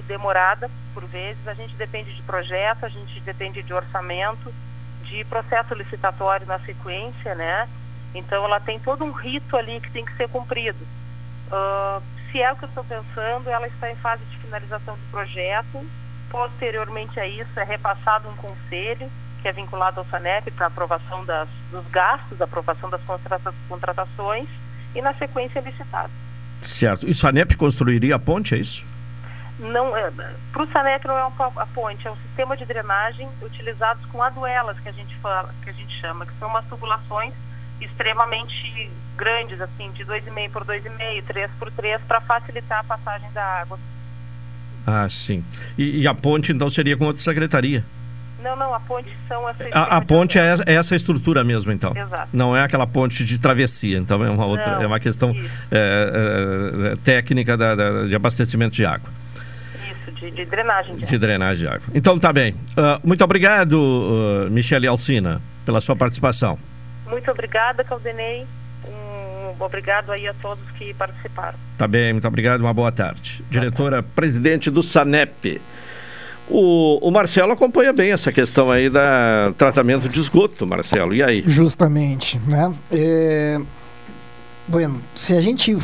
demorada 0.06 0.70
por 0.94 1.04
vezes. 1.04 1.46
A 1.46 1.54
gente 1.54 1.74
depende 1.76 2.14
de 2.14 2.22
projeto, 2.22 2.84
a 2.84 2.88
gente 2.88 3.20
depende 3.20 3.62
de 3.62 3.74
orçamento, 3.74 4.52
de 5.02 5.24
processo 5.24 5.74
licitatório 5.74 6.46
na 6.46 6.58
sequência, 6.60 7.34
né? 7.34 7.68
Então 8.14 8.44
ela 8.44 8.60
tem 8.60 8.78
todo 8.78 9.04
um 9.04 9.12
rito 9.12 9.56
ali 9.56 9.80
que 9.80 9.90
tem 9.90 10.04
que 10.04 10.16
ser 10.16 10.28
cumprido. 10.28 10.78
Uh, 11.48 12.02
se 12.30 12.40
é 12.40 12.50
o 12.50 12.56
que 12.56 12.64
eu 12.64 12.68
estou 12.68 12.84
pensando, 12.84 13.50
ela 13.50 13.66
está 13.66 13.90
em 13.90 13.96
fase 13.96 14.24
de 14.24 14.38
finalização 14.38 14.94
do 14.94 15.10
projeto. 15.10 15.86
Posteriormente 16.30 17.20
a 17.20 17.26
isso 17.26 17.60
é 17.60 17.64
repassado 17.64 18.28
um 18.28 18.36
conselho 18.36 19.10
que 19.42 19.48
é 19.48 19.52
vinculado 19.52 20.00
ao 20.00 20.06
SANEP 20.06 20.50
para 20.52 20.68
aprovação 20.68 21.24
das, 21.24 21.48
dos 21.70 21.84
gastos, 21.88 22.40
aprovação 22.40 22.88
das 22.88 23.00
contratações 23.68 24.48
e 24.94 25.02
na 25.02 25.12
sequência 25.12 25.60
licitado. 25.60 26.12
Certo. 26.64 27.06
E 27.06 27.10
o 27.10 27.14
SANEP 27.14 27.56
construiria 27.56 28.14
a 28.14 28.18
ponte, 28.18 28.54
é 28.54 28.58
isso? 28.58 28.84
Não, 29.58 29.96
é, 29.96 30.10
para 30.52 30.62
o 30.62 30.66
SANEP 30.66 31.06
não 31.06 31.18
é 31.18 31.24
uma, 31.24 31.46
a 31.56 31.66
ponte, 31.66 32.06
é 32.06 32.10
um 32.10 32.16
sistema 32.16 32.56
de 32.56 32.64
drenagem 32.64 33.28
utilizados 33.42 34.04
com 34.06 34.22
aduelas 34.22 34.78
que 34.80 34.88
a 34.88 34.92
gente 34.92 35.14
fala, 35.16 35.52
que 35.62 35.70
a 35.70 35.72
gente 35.72 36.00
chama, 36.00 36.24
que 36.24 36.32
são 36.38 36.48
umas 36.48 36.64
tubulações 36.66 37.34
extremamente 37.80 38.90
grandes, 39.16 39.60
assim, 39.60 39.90
de 39.92 40.04
2,5 40.04 40.50
por 40.50 40.64
2,5, 40.64 41.24
3 41.26 41.50
por 41.58 41.70
3, 41.72 42.00
para 42.02 42.20
facilitar 42.20 42.80
a 42.80 42.84
passagem 42.84 43.30
da 43.32 43.44
água. 43.44 43.78
Ah, 44.86 45.08
sim. 45.08 45.44
E, 45.76 46.00
e 46.00 46.06
a 46.06 46.14
ponte 46.14 46.52
então 46.52 46.68
seria 46.70 46.96
com 46.96 47.04
outra 47.04 47.22
secretaria? 47.22 47.84
Não, 48.42 48.56
não, 48.56 48.74
a 48.74 48.80
ponte 48.80 49.08
são 49.28 49.48
essa. 49.48 49.64
A, 49.72 49.96
a 49.96 50.00
ponte 50.00 50.38
é, 50.38 50.54
é 50.66 50.74
essa 50.74 50.96
estrutura 50.96 51.44
mesmo, 51.44 51.70
então. 51.70 51.96
Exato. 51.96 52.28
Não 52.32 52.56
é 52.56 52.62
aquela 52.62 52.86
ponte 52.86 53.24
de 53.24 53.38
travessia, 53.38 53.98
então 53.98 54.24
é 54.24 54.28
uma 54.28 54.44
outra, 54.44 54.74
não, 54.74 54.82
é 54.82 54.86
uma 54.86 55.00
questão 55.00 55.32
é, 55.70 56.92
é, 56.92 56.96
técnica 57.04 57.56
da, 57.56 57.74
da, 57.74 58.04
de 58.04 58.14
abastecimento 58.14 58.74
de 58.74 58.84
água. 58.84 59.08
Isso, 59.90 60.12
de, 60.12 60.30
de 60.30 60.44
drenagem 60.44 60.96
de, 60.96 61.06
de 61.06 61.18
drenagem 61.18 61.66
de 61.66 61.72
água. 61.72 61.86
Então 61.94 62.18
tá 62.18 62.32
bem. 62.32 62.52
Uh, 62.52 63.06
muito 63.06 63.22
obrigado, 63.22 63.74
uh, 63.74 64.50
Michele 64.50 64.88
Alcina, 64.88 65.40
pela 65.64 65.80
sua 65.80 65.94
participação. 65.94 66.58
Muito 67.08 67.30
obrigada, 67.30 67.84
Caldenei. 67.84 68.46
Um 68.88 69.62
obrigado 69.64 70.10
aí 70.10 70.26
a 70.26 70.34
todos 70.34 70.64
que 70.72 70.92
participaram. 70.94 71.58
Tá 71.78 71.86
bem, 71.86 72.12
muito 72.12 72.26
obrigado, 72.26 72.60
uma 72.60 72.74
boa 72.74 72.90
tarde. 72.90 73.44
Diretora 73.48 74.02
presidente 74.02 74.70
do 74.70 74.82
SANEP. 74.82 75.60
O, 76.54 77.08
o, 77.08 77.10
Marcelo 77.10 77.50
acompanha 77.52 77.94
bem 77.94 78.12
essa 78.12 78.30
questão 78.30 78.70
aí 78.70 78.90
da 78.90 79.54
tratamento 79.56 80.06
de 80.06 80.20
esgoto, 80.20 80.66
Marcelo. 80.66 81.14
E 81.14 81.22
aí? 81.22 81.42
Justamente, 81.46 82.38
né? 82.46 82.70
É... 82.90 83.58
Bueno, 84.68 85.00
se 85.14 85.34
a 85.34 85.40
gente 85.40 85.74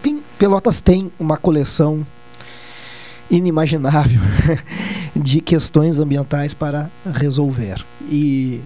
tem 0.00 0.22
Pelotas 0.38 0.80
tem 0.80 1.10
uma 1.18 1.36
coleção 1.36 2.06
inimaginável 3.28 4.20
de 5.16 5.40
questões 5.40 5.98
ambientais 5.98 6.54
para 6.54 6.88
resolver. 7.12 7.84
E 8.08 8.60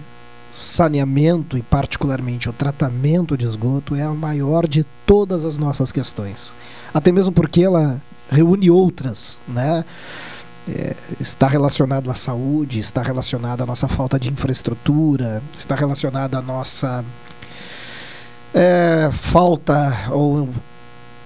saneamento 0.51 1.57
e 1.57 1.63
particularmente 1.63 2.47
o 2.47 2.53
tratamento 2.53 3.35
de 3.35 3.47
esgoto 3.47 3.95
é 3.95 4.03
a 4.03 4.11
maior 4.11 4.67
de 4.67 4.85
todas 5.05 5.45
as 5.45 5.57
nossas 5.57 5.91
questões. 5.91 6.53
Até 6.93 7.11
mesmo 7.11 7.33
porque 7.33 7.63
ela 7.63 7.99
reúne 8.29 8.69
outras, 8.69 9.41
né? 9.47 9.83
É, 10.67 10.95
está 11.19 11.47
relacionado 11.47 12.09
à 12.11 12.13
saúde, 12.13 12.79
está 12.79 13.01
relacionado 13.01 13.61
à 13.61 13.65
nossa 13.65 13.87
falta 13.87 14.19
de 14.19 14.29
infraestrutura, 14.29 15.41
está 15.57 15.75
relacionado 15.75 16.35
à 16.35 16.41
nossa 16.41 17.03
é, 18.53 19.09
falta 19.11 20.09
ou 20.11 20.49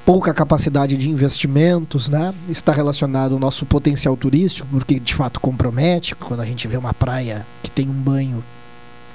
pouca 0.06 0.34
capacidade 0.34 0.96
de 0.96 1.10
investimentos, 1.10 2.10
né? 2.10 2.34
Está 2.48 2.72
relacionado 2.72 3.34
ao 3.34 3.40
nosso 3.40 3.66
potencial 3.66 4.16
turístico, 4.16 4.68
porque 4.72 5.00
de 5.00 5.16
fato 5.16 5.40
compromete 5.40 6.16
quando 6.16 6.42
a 6.42 6.46
gente 6.46 6.68
vê 6.68 6.78
uma 6.78 6.94
praia 6.94 7.46
que 7.64 7.72
tem 7.72 7.90
um 7.90 7.94
banho 7.94 8.44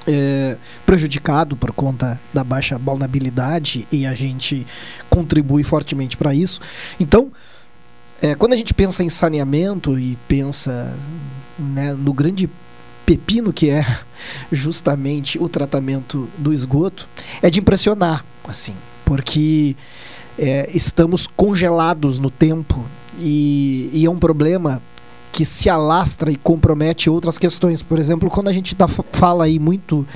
é, 0.06 0.56
prejudicado 0.84 1.56
por 1.56 1.72
conta 1.72 2.20
da 2.34 2.42
baixa 2.42 2.78
balneabilidade 2.78 3.86
e 3.92 4.04
a 4.04 4.14
gente 4.14 4.66
contribui 5.08 5.62
fortemente 5.62 6.16
para 6.16 6.34
isso. 6.34 6.60
Então, 6.98 7.30
é, 8.22 8.34
quando 8.34 8.52
a 8.52 8.56
gente 8.56 8.74
pensa 8.74 9.02
em 9.02 9.08
saneamento 9.08 9.98
e 9.98 10.16
pensa 10.28 10.96
né, 11.58 11.92
no 11.94 12.12
grande 12.12 12.48
pepino 13.06 13.52
que 13.52 13.70
é 13.70 13.84
justamente 14.52 15.38
o 15.38 15.48
tratamento 15.48 16.28
do 16.38 16.52
esgoto, 16.52 17.08
é 17.42 17.50
de 17.50 17.60
impressionar, 17.60 18.24
assim, 18.44 18.74
porque 19.04 19.76
é, 20.38 20.70
estamos 20.74 21.26
congelados 21.26 22.18
no 22.18 22.30
tempo 22.30 22.84
e, 23.18 23.90
e 23.92 24.04
é 24.04 24.10
um 24.10 24.18
problema 24.18 24.82
que 25.32 25.44
se 25.44 25.70
alastra 25.70 26.30
e 26.30 26.36
compromete 26.36 27.08
outras 27.08 27.38
questões. 27.38 27.82
Por 27.82 27.98
exemplo, 27.98 28.28
quando 28.28 28.48
a 28.48 28.52
gente 28.52 28.74
tá, 28.74 28.88
fala 28.88 29.44
aí 29.44 29.58
muito, 29.58 30.06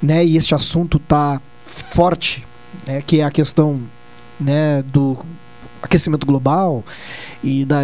né, 0.00 0.24
e 0.24 0.36
este 0.36 0.54
assunto 0.54 0.98
tá 0.98 1.40
forte, 1.66 2.46
né, 2.86 3.02
que 3.02 3.20
é 3.20 3.24
a 3.24 3.30
questão 3.30 3.82
né, 4.40 4.82
do 4.82 5.18
aquecimento 5.82 6.26
global 6.26 6.84
e 7.42 7.64
da, 7.64 7.80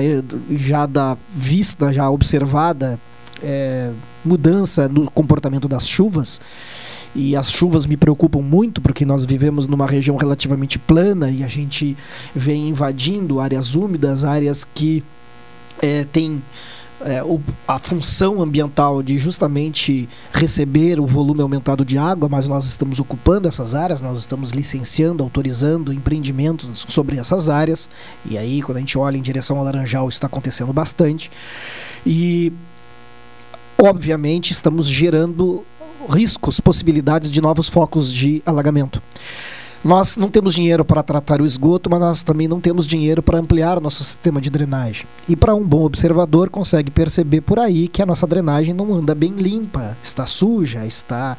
já 0.51 0.87
da 0.87 1.17
vista, 1.29 1.93
já 1.93 2.09
observada 2.09 2.99
é, 3.43 3.91
mudança 4.25 4.89
no 4.89 5.11
comportamento 5.11 5.69
das 5.69 5.87
chuvas. 5.87 6.41
E 7.15 7.35
as 7.35 7.51
chuvas 7.51 7.87
me 7.87 7.97
preocupam 7.97 8.41
muito 8.41 8.81
porque 8.81 9.05
nós 9.05 9.25
vivemos 9.25 9.67
numa 9.67 9.87
região 9.87 10.17
relativamente 10.17 10.79
plana 10.79 11.31
e 11.31 11.43
a 11.43 11.49
gente 11.49 11.97
vem 12.35 12.69
invadindo 12.69 13.41
áreas 13.41 13.75
úmidas, 13.75 14.25
áreas 14.25 14.65
que 14.75 15.03
é, 15.81 16.05
tem 16.05 16.43
é, 17.05 17.23
o, 17.23 17.41
a 17.67 17.79
função 17.79 18.43
ambiental 18.43 19.03
de 19.03 19.19
justamente 19.19 20.09
receber 20.33 20.99
o 20.99 21.07
volume 21.07 21.43
aumentado 21.43 21.85
de 21.85 21.97
água, 21.97 22.29
mas 22.29 22.49
nós 22.49 22.65
estamos 22.67 22.99
ocupando 22.99 23.47
essas 23.47 23.75
áreas, 23.75 24.03
nós 24.03 24.19
estamos 24.19 24.51
licenciando, 24.51 25.23
autorizando 25.23 25.93
empreendimentos 25.93 26.85
sobre 26.89 27.19
essas 27.19 27.49
áreas. 27.49 27.89
E 28.25 28.37
aí, 28.37 28.63
quando 28.63 28.79
a 28.79 28.81
gente 28.81 28.99
olha 28.99 29.17
em 29.17 29.23
direção 29.23 29.59
ao 29.59 29.65
Laranjal, 29.65 30.09
está 30.09 30.27
acontecendo 30.27 30.73
bastante. 30.73 31.31
E, 32.05 32.53
obviamente, 33.81 34.51
estamos 34.51 34.89
gerando 34.89 35.65
riscos, 36.09 36.61
possibilidades 36.61 37.31
de 37.31 37.41
novos 37.41 37.69
focos 37.69 38.13
de 38.13 38.43
alagamento. 38.45 39.03
Nós 39.85 40.17
não 40.17 40.29
temos 40.29 40.55
dinheiro 40.55 40.85
para 40.85 41.03
tratar 41.03 41.41
o 41.41 41.47
esgoto, 41.47 41.89
mas 41.89 42.01
nós 42.01 42.23
também 42.23 42.49
não 42.49 42.61
temos 42.61 42.87
dinheiro 42.87 43.23
para 43.23 43.39
ampliar 43.39 43.79
o 43.79 43.81
nosso 43.81 44.03
sistema 44.03 44.41
de 44.41 44.51
drenagem. 44.51 45.07
E 45.29 45.37
para 45.37 45.55
um 45.55 45.67
bom 45.67 45.85
observador, 45.85 46.51
consegue 46.51 46.91
perceber 46.91 47.43
por 47.43 47.59
aí 47.59 47.87
que 47.87 48.03
a 48.03 48.07
nossa 48.07 48.27
drenagem 48.27 48.75
não 48.75 48.93
anda 48.93 49.15
bem 49.15 49.33
limpa, 49.33 49.97
está 50.03 50.27
suja, 50.27 50.85
está, 50.85 51.39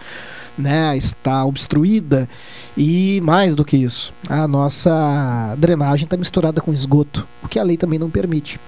né, 0.58 0.96
está 0.96 1.44
obstruída. 1.44 2.30
E 2.78 3.20
mais 3.22 3.56
do 3.56 3.66
que 3.66 3.76
isso, 3.76 4.14
a 4.30 4.48
nossa 4.48 5.56
drenagem 5.58 6.06
está 6.06 6.16
misturada 6.16 6.62
com 6.62 6.74
esgoto, 6.74 7.28
o 7.44 7.48
que 7.48 7.60
a 7.60 7.64
lei 7.64 7.76
também 7.76 8.00
não 8.00 8.10
permite. 8.10 8.60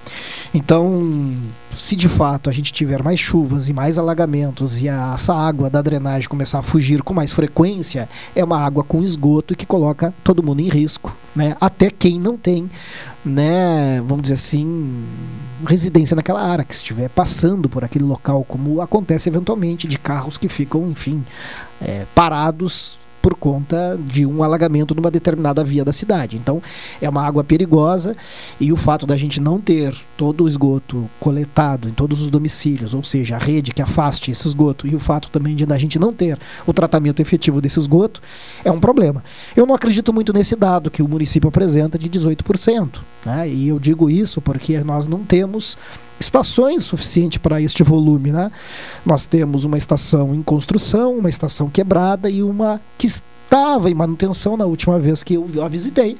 Então, 0.52 1.34
se 1.76 1.96
de 1.96 2.08
fato 2.08 2.50
a 2.50 2.52
gente 2.52 2.72
tiver 2.72 3.02
mais 3.02 3.18
chuvas 3.18 3.68
e 3.68 3.72
mais 3.72 3.98
alagamentos 3.98 4.80
e 4.80 4.88
a, 4.88 5.12
essa 5.14 5.34
água 5.34 5.70
da 5.70 5.80
drenagem 5.82 6.28
começar 6.28 6.58
a 6.58 6.62
fugir 6.62 7.02
com 7.02 7.14
mais 7.14 7.32
frequência, 7.32 8.08
é 8.34 8.44
uma 8.44 8.58
água 8.58 8.84
com 8.84 9.02
esgoto 9.02 9.56
que 9.56 9.66
coloca 9.66 10.12
todo 10.22 10.42
mundo 10.42 10.60
em 10.60 10.68
risco, 10.68 11.16
né? 11.34 11.56
Até 11.60 11.90
quem 11.90 12.20
não 12.20 12.36
tem, 12.36 12.70
né, 13.24 14.00
vamos 14.00 14.22
dizer 14.22 14.34
assim, 14.34 15.04
residência 15.66 16.14
naquela 16.14 16.42
área, 16.42 16.64
que 16.64 16.74
estiver 16.74 17.08
passando 17.08 17.68
por 17.68 17.84
aquele 17.84 18.04
local, 18.04 18.44
como 18.44 18.80
acontece 18.80 19.28
eventualmente 19.28 19.86
de 19.86 19.98
carros 19.98 20.36
que 20.36 20.48
ficam, 20.48 20.90
enfim, 20.90 21.24
é, 21.80 22.06
parados 22.14 23.01
por 23.22 23.36
conta 23.36 23.96
de 24.04 24.26
um 24.26 24.42
alagamento 24.42 24.94
numa 24.94 25.10
determinada 25.10 25.62
via 25.62 25.84
da 25.84 25.92
cidade. 25.92 26.36
Então, 26.36 26.60
é 27.00 27.08
uma 27.08 27.24
água 27.24 27.44
perigosa 27.44 28.16
e 28.60 28.72
o 28.72 28.76
fato 28.76 29.06
da 29.06 29.16
gente 29.16 29.40
não 29.40 29.60
ter 29.60 29.94
todo 30.16 30.44
o 30.44 30.48
esgoto 30.48 31.08
coletado 31.20 31.88
em 31.88 31.92
todos 31.92 32.20
os 32.20 32.28
domicílios, 32.28 32.92
ou 32.92 33.04
seja, 33.04 33.36
a 33.36 33.38
rede 33.38 33.72
que 33.72 33.80
afaste 33.80 34.30
esse 34.32 34.46
esgoto, 34.46 34.86
e 34.86 34.94
o 34.94 34.98
fato 34.98 35.30
também 35.30 35.54
de 35.54 35.62
a 35.72 35.78
gente 35.78 35.98
não 35.98 36.12
ter 36.12 36.38
o 36.66 36.72
tratamento 36.72 37.22
efetivo 37.22 37.60
desse 37.60 37.78
esgoto, 37.78 38.20
é 38.64 38.70
um 38.70 38.80
problema. 38.80 39.22
Eu 39.56 39.64
não 39.64 39.74
acredito 39.74 40.12
muito 40.12 40.32
nesse 40.32 40.56
dado 40.56 40.90
que 40.90 41.02
o 41.02 41.08
município 41.08 41.48
apresenta 41.48 41.98
de 41.98 42.10
18%. 42.10 43.00
Né? 43.24 43.48
E 43.48 43.68
eu 43.68 43.78
digo 43.78 44.10
isso 44.10 44.40
porque 44.40 44.78
nós 44.80 45.06
não 45.06 45.24
temos 45.24 45.76
estações 46.18 46.84
suficiente 46.84 47.38
para 47.38 47.60
este 47.60 47.82
volume. 47.82 48.32
Né? 48.32 48.50
Nós 49.04 49.26
temos 49.26 49.64
uma 49.64 49.78
estação 49.78 50.34
em 50.34 50.42
construção, 50.42 51.18
uma 51.18 51.28
estação 51.30 51.68
quebrada 51.68 52.30
e 52.30 52.42
uma 52.42 52.80
que 52.98 53.06
estava 53.06 53.90
em 53.90 53.94
manutenção 53.94 54.56
na 54.56 54.64
última 54.64 54.98
vez 54.98 55.22
que 55.22 55.34
eu 55.34 55.46
a 55.62 55.68
visitei. 55.68 56.16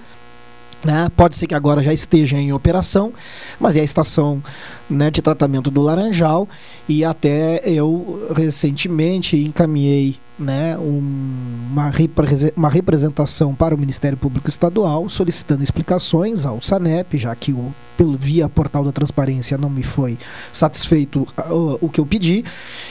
Né? 0.84 1.08
Pode 1.16 1.36
ser 1.36 1.46
que 1.46 1.54
agora 1.54 1.80
já 1.80 1.92
esteja 1.92 2.36
em 2.36 2.52
operação, 2.52 3.12
mas 3.58 3.76
é 3.76 3.80
a 3.80 3.84
estação 3.84 4.42
né, 4.90 5.10
de 5.10 5.22
tratamento 5.22 5.70
do 5.70 5.80
Laranjal 5.80 6.48
e 6.88 7.04
até 7.04 7.62
eu 7.64 8.28
recentemente 8.34 9.36
encaminhei 9.36 10.16
né, 10.38 10.76
um, 10.78 11.68
uma, 11.70 11.90
repre 11.90 12.52
uma 12.56 12.68
representação 12.68 13.54
para 13.54 13.74
o 13.74 13.78
Ministério 13.78 14.16
Público 14.16 14.48
Estadual 14.48 15.08
solicitando 15.08 15.62
explicações 15.62 16.46
ao 16.46 16.60
SANEP, 16.60 17.18
já 17.18 17.34
que 17.34 17.52
o, 17.52 17.72
pelo 17.96 18.16
via 18.16 18.48
portal 18.48 18.84
da 18.84 18.92
transparência 18.92 19.58
não 19.58 19.68
me 19.68 19.82
foi 19.82 20.18
satisfeito 20.52 21.26
uh, 21.38 21.78
o 21.80 21.88
que 21.88 22.00
eu 22.00 22.06
pedi, 22.06 22.44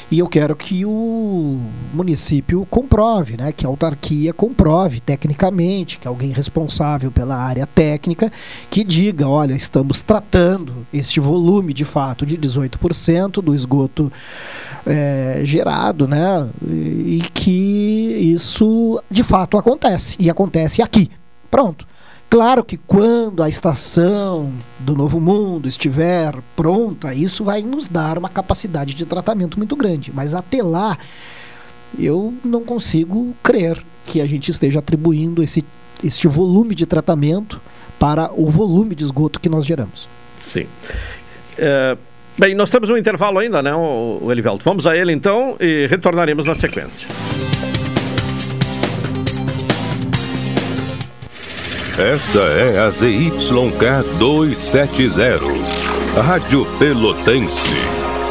e 0.10 0.20
eu 0.20 0.28
quero 0.28 0.56
que 0.56 0.86
o 0.86 1.60
município 1.94 2.66
comprove, 2.70 3.38
né, 3.38 3.52
que 3.52 3.66
a 3.66 3.70
autarquia 3.70 4.34
comprove 4.34 5.00
tecnicamente, 5.00 6.00
que 6.00 6.08
alguém 6.08 6.32
responsável 6.32 7.12
pela 7.12 7.36
área 7.36 7.66
técnica, 7.66 8.32
que 8.70 8.84
diga, 8.84 9.28
olha, 9.28 9.54
estamos 9.54 10.02
tratando 10.02 10.86
este 10.94 11.20
volume 11.20 11.74
de 11.74 11.86
fato 11.86 12.26
de 12.26 12.38
18% 12.38 13.42
do 13.42 13.56
esgoto 13.56 14.12
é, 14.86 15.42
gerado, 15.44 16.08
né, 16.08 16.48
e 16.64 17.22
que 17.34 18.32
isso 18.34 19.02
de 19.10 19.24
fato 19.24 19.58
acontece. 19.58 20.16
E 20.20 20.30
acontece 20.30 20.82
aqui. 20.82 21.10
Pronto. 21.50 21.88
Claro 22.30 22.64
que 22.64 22.78
quando 22.78 23.44
a 23.44 23.50
estação 23.50 24.54
do 24.80 24.96
Novo 24.96 25.20
Mundo 25.20 25.68
estiver 25.68 26.34
pronta, 26.56 27.14
isso 27.14 27.44
vai 27.44 27.62
nos 27.62 27.90
dar 27.90 28.18
uma 28.18 28.30
capacidade 28.30 28.94
de 28.94 29.06
tratamento 29.06 29.58
muito 29.58 29.76
grande. 29.76 30.14
Mas 30.14 30.34
até 30.34 30.64
lá, 30.64 30.98
eu 32.00 32.34
não 32.44 32.64
consigo 32.64 33.36
crer 33.44 33.84
que 34.06 34.22
a 34.22 34.26
gente 34.26 34.50
esteja 34.50 34.80
atribuindo 34.80 35.44
esse, 35.44 35.66
este 36.02 36.26
volume 36.28 36.74
de 36.74 36.86
tratamento 36.86 37.60
para 38.00 38.32
o 38.34 38.50
volume 38.50 38.96
de 38.96 39.04
esgoto 39.04 39.40
que 39.40 39.50
nós 39.50 39.66
geramos. 39.66 40.08
Sim. 40.40 40.68
É, 41.58 41.98
Bem, 42.42 42.56
nós 42.56 42.72
temos 42.72 42.90
um 42.90 42.98
intervalo 42.98 43.38
ainda, 43.38 43.62
né, 43.62 43.72
o 43.72 44.32
Elivelto? 44.32 44.66
Vamos 44.66 44.88
a 44.88 44.98
ele 44.98 45.12
então 45.12 45.56
e 45.60 45.86
retornaremos 45.86 46.48
na 46.48 46.56
sequência. 46.56 47.08
Esta 52.00 52.40
é 52.40 52.80
a 52.80 52.90
ZYK 52.90 54.18
270, 54.18 55.40
Rádio 56.20 56.66
Pelotense, 56.80 57.76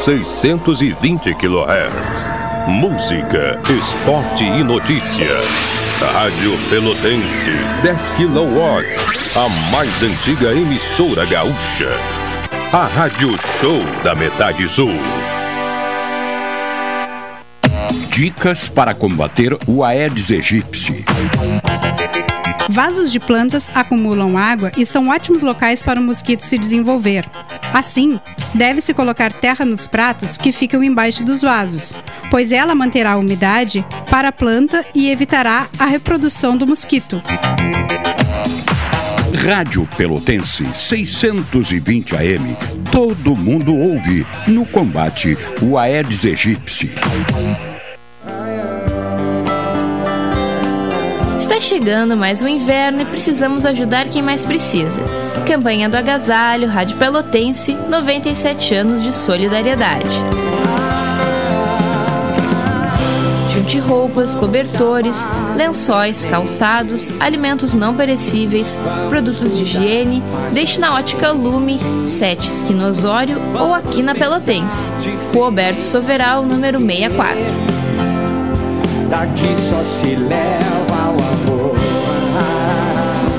620 0.01 1.33
kHz. 1.35 2.27
Música, 2.67 3.61
esporte 3.63 4.43
e 4.43 4.61
notícia. 4.61 5.39
Rádio 6.01 6.51
Pelotense, 6.69 7.53
10 7.81 7.97
kW, 8.17 9.39
a 9.39 9.71
mais 9.71 10.03
antiga 10.03 10.51
emissora 10.51 11.23
gaúcha 11.27 12.20
a 12.73 12.85
Rádio 12.85 13.31
Show 13.59 13.83
da 14.01 14.15
Metade 14.15 14.69
Sul. 14.69 14.91
Dicas 18.13 18.69
para 18.69 18.95
combater 18.95 19.57
o 19.67 19.83
Aedes 19.83 20.31
aegypti. 20.31 21.03
Vasos 22.69 23.11
de 23.11 23.19
plantas 23.19 23.69
acumulam 23.75 24.37
água 24.37 24.71
e 24.77 24.85
são 24.85 25.09
ótimos 25.09 25.43
locais 25.43 25.81
para 25.81 25.99
o 25.99 26.03
mosquito 26.03 26.45
se 26.45 26.57
desenvolver. 26.57 27.25
Assim, 27.73 28.17
deve-se 28.53 28.93
colocar 28.93 29.33
terra 29.33 29.65
nos 29.65 29.85
pratos 29.85 30.37
que 30.37 30.53
ficam 30.53 30.81
embaixo 30.81 31.25
dos 31.25 31.41
vasos, 31.41 31.93
pois 32.29 32.53
ela 32.53 32.73
manterá 32.73 33.13
a 33.13 33.17
umidade 33.17 33.85
para 34.09 34.29
a 34.29 34.31
planta 34.31 34.85
e 34.95 35.09
evitará 35.09 35.67
a 35.77 35.87
reprodução 35.87 36.55
do 36.55 36.65
mosquito. 36.65 37.21
Rádio 39.43 39.87
Pelotense 39.97 40.63
620 40.65 42.15
AM. 42.15 42.55
Todo 42.91 43.35
mundo 43.35 43.75
ouve 43.75 44.25
no 44.47 44.67
combate 44.67 45.35
o 45.59 45.79
Aedes 45.79 46.23
aegypti. 46.23 46.91
chegando 51.61 52.17
mais 52.17 52.41
um 52.41 52.47
inverno 52.47 53.03
e 53.03 53.05
precisamos 53.05 53.67
ajudar 53.67 54.09
quem 54.09 54.21
mais 54.21 54.43
precisa. 54.43 54.99
Campanha 55.47 55.87
do 55.87 55.95
Agasalho, 55.95 56.67
Rádio 56.67 56.97
Pelotense, 56.97 57.75
97 57.87 58.73
anos 58.73 59.03
de 59.03 59.15
solidariedade. 59.15 60.09
Junte 63.61 63.77
roupas, 63.77 64.33
cobertores, 64.33 65.29
lençóis, 65.55 66.25
calçados, 66.25 67.13
alimentos 67.19 67.75
não 67.75 67.95
perecíveis, 67.95 68.81
produtos 69.07 69.55
de 69.55 69.61
higiene, 69.61 70.23
deixe 70.51 70.79
na 70.79 70.95
ótica 70.95 71.31
Lume, 71.31 71.79
7 72.03 72.49
Esquina 72.49 72.87
Osório 72.87 73.37
ou 73.59 73.71
aqui 73.75 74.01
na 74.01 74.15
Pelotense. 74.15 74.89
Rua 75.31 75.45
Alberto 75.45 75.83
Soveral, 75.83 76.43
número 76.43 76.79
64. 76.79 77.37
Daqui 79.07 79.53
só 79.53 79.83
se 79.83 80.15
leva 80.15 81.11
o 81.11 81.51
amor. 81.51 81.60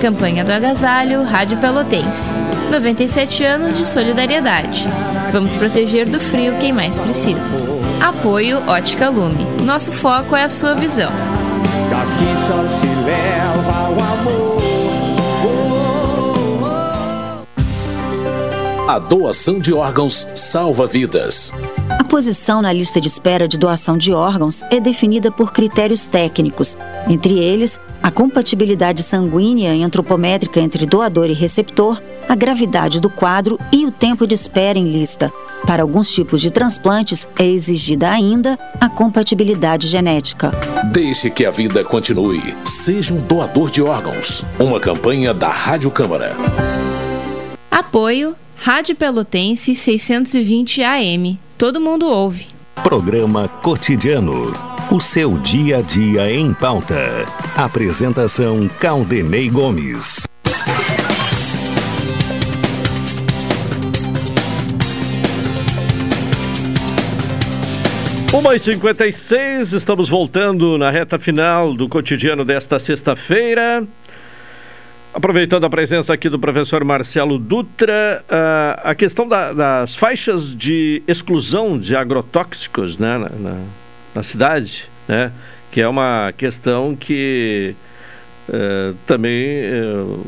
Campanha 0.03 0.45
do 0.45 0.51
Agasalho, 0.51 1.23
Rádio 1.23 1.57
Pelotense. 1.59 2.29
97 2.73 3.45
anos 3.45 3.77
de 3.77 3.87
solidariedade. 3.87 4.85
Vamos 5.31 5.55
proteger 5.55 6.07
do 6.07 6.19
frio 6.19 6.57
quem 6.59 6.73
mais 6.73 6.99
precisa. 6.99 7.53
Apoio 8.01 8.61
Ótica 8.67 9.09
Lume. 9.09 9.47
Nosso 9.63 9.93
foco 9.93 10.35
é 10.35 10.43
a 10.43 10.49
sua 10.49 10.75
visão. 10.75 11.13
Daqui 11.89 12.37
só 12.49 12.67
se 12.67 12.87
leva 13.05 13.91
o 13.91 14.03
amor. 14.03 14.52
A 18.93 18.99
doação 18.99 19.59
de 19.59 19.73
órgãos 19.73 20.29
salva 20.35 20.87
vidas. 20.87 21.51
A 21.89 22.05
posição 22.05 22.61
na 22.61 22.71
lista 22.71 23.01
de 23.01 23.09
espera 23.09 23.49
de 23.49 23.57
doação 23.57 23.97
de 23.97 24.13
órgãos 24.13 24.61
é 24.71 24.79
definida 24.79 25.33
por 25.33 25.51
critérios 25.51 26.05
técnicos, 26.05 26.77
entre 27.09 27.39
eles 27.39 27.81
a 28.03 28.11
compatibilidade 28.11 29.03
sanguínea 29.03 29.75
e 29.75 29.83
antropométrica 29.83 30.61
entre 30.61 30.85
doador 30.85 31.31
e 31.31 31.33
receptor, 31.33 32.03
a 32.29 32.35
gravidade 32.35 33.01
do 33.01 33.09
quadro 33.09 33.59
e 33.73 33.87
o 33.87 33.91
tempo 33.91 34.27
de 34.27 34.35
espera 34.35 34.79
em 34.79 34.93
lista. 34.93 35.33
Para 35.67 35.83
alguns 35.83 36.11
tipos 36.11 36.43
de 36.43 36.51
transplantes, 36.51 37.27
é 37.39 37.47
exigida 37.47 38.11
ainda 38.11 38.59
a 38.79 38.91
compatibilidade 38.91 39.89
genética. 39.89 40.51
Deixe 40.93 41.31
que 41.31 41.47
a 41.47 41.51
vida 41.51 41.83
continue. 41.83 42.55
Seja 42.67 43.15
um 43.15 43.23
doador 43.23 43.71
de 43.71 43.81
órgãos. 43.81 44.45
Uma 44.59 44.79
campanha 44.79 45.33
da 45.33 45.49
Rádio 45.49 45.91
Câmara. 45.91 46.37
Apoio 47.71 48.37
Rádio 48.65 48.95
Pelotense 48.95 49.75
620 49.75 50.85
AM. 50.85 51.37
Todo 51.59 51.81
mundo 51.81 52.07
ouve. 52.07 52.47
Programa 52.77 53.49
Cotidiano. 53.49 54.53
O 54.89 55.01
seu 55.01 55.37
dia 55.37 55.79
a 55.79 55.83
dia 55.83 56.33
em 56.33 56.55
pauta. 56.55 57.27
Apresentação 57.57 58.69
Caldenei 58.79 59.51
Gomes. 59.51 60.29
Uma 68.33 68.55
e 68.55 68.61
56 68.61 69.73
estamos 69.73 70.09
voltando 70.09 70.79
na 70.79 70.89
reta 70.89 71.19
final 71.19 71.75
do 71.75 71.89
cotidiano 71.89 72.45
desta 72.45 72.79
sexta-feira. 72.79 73.85
Aproveitando 75.15 75.65
a 75.65 75.71
presença 75.71 76.15
aqui 76.15 76.31
do 76.31 76.39
professor 76.39 76.83
Marcelo 76.85 77.39
Dutra, 77.39 78.25
uh, 78.25 78.81
a 78.83 78.95
questão 78.95 79.29
da, 79.29 79.53
das 79.53 79.95
faixas 79.95 80.57
de 80.57 81.03
exclusão 81.07 81.79
de 81.79 81.95
agrotóxicos 81.95 82.97
né, 82.97 83.19
na, 83.19 83.29
na, 83.29 83.61
na 84.15 84.23
cidade, 84.23 84.89
né, 85.07 85.31
que 85.71 85.83
é 85.83 85.87
uma 85.89 86.33
questão 86.35 86.97
que 86.97 87.75
uh, 88.49 88.97
também 89.07 89.65
uh, 89.85 90.27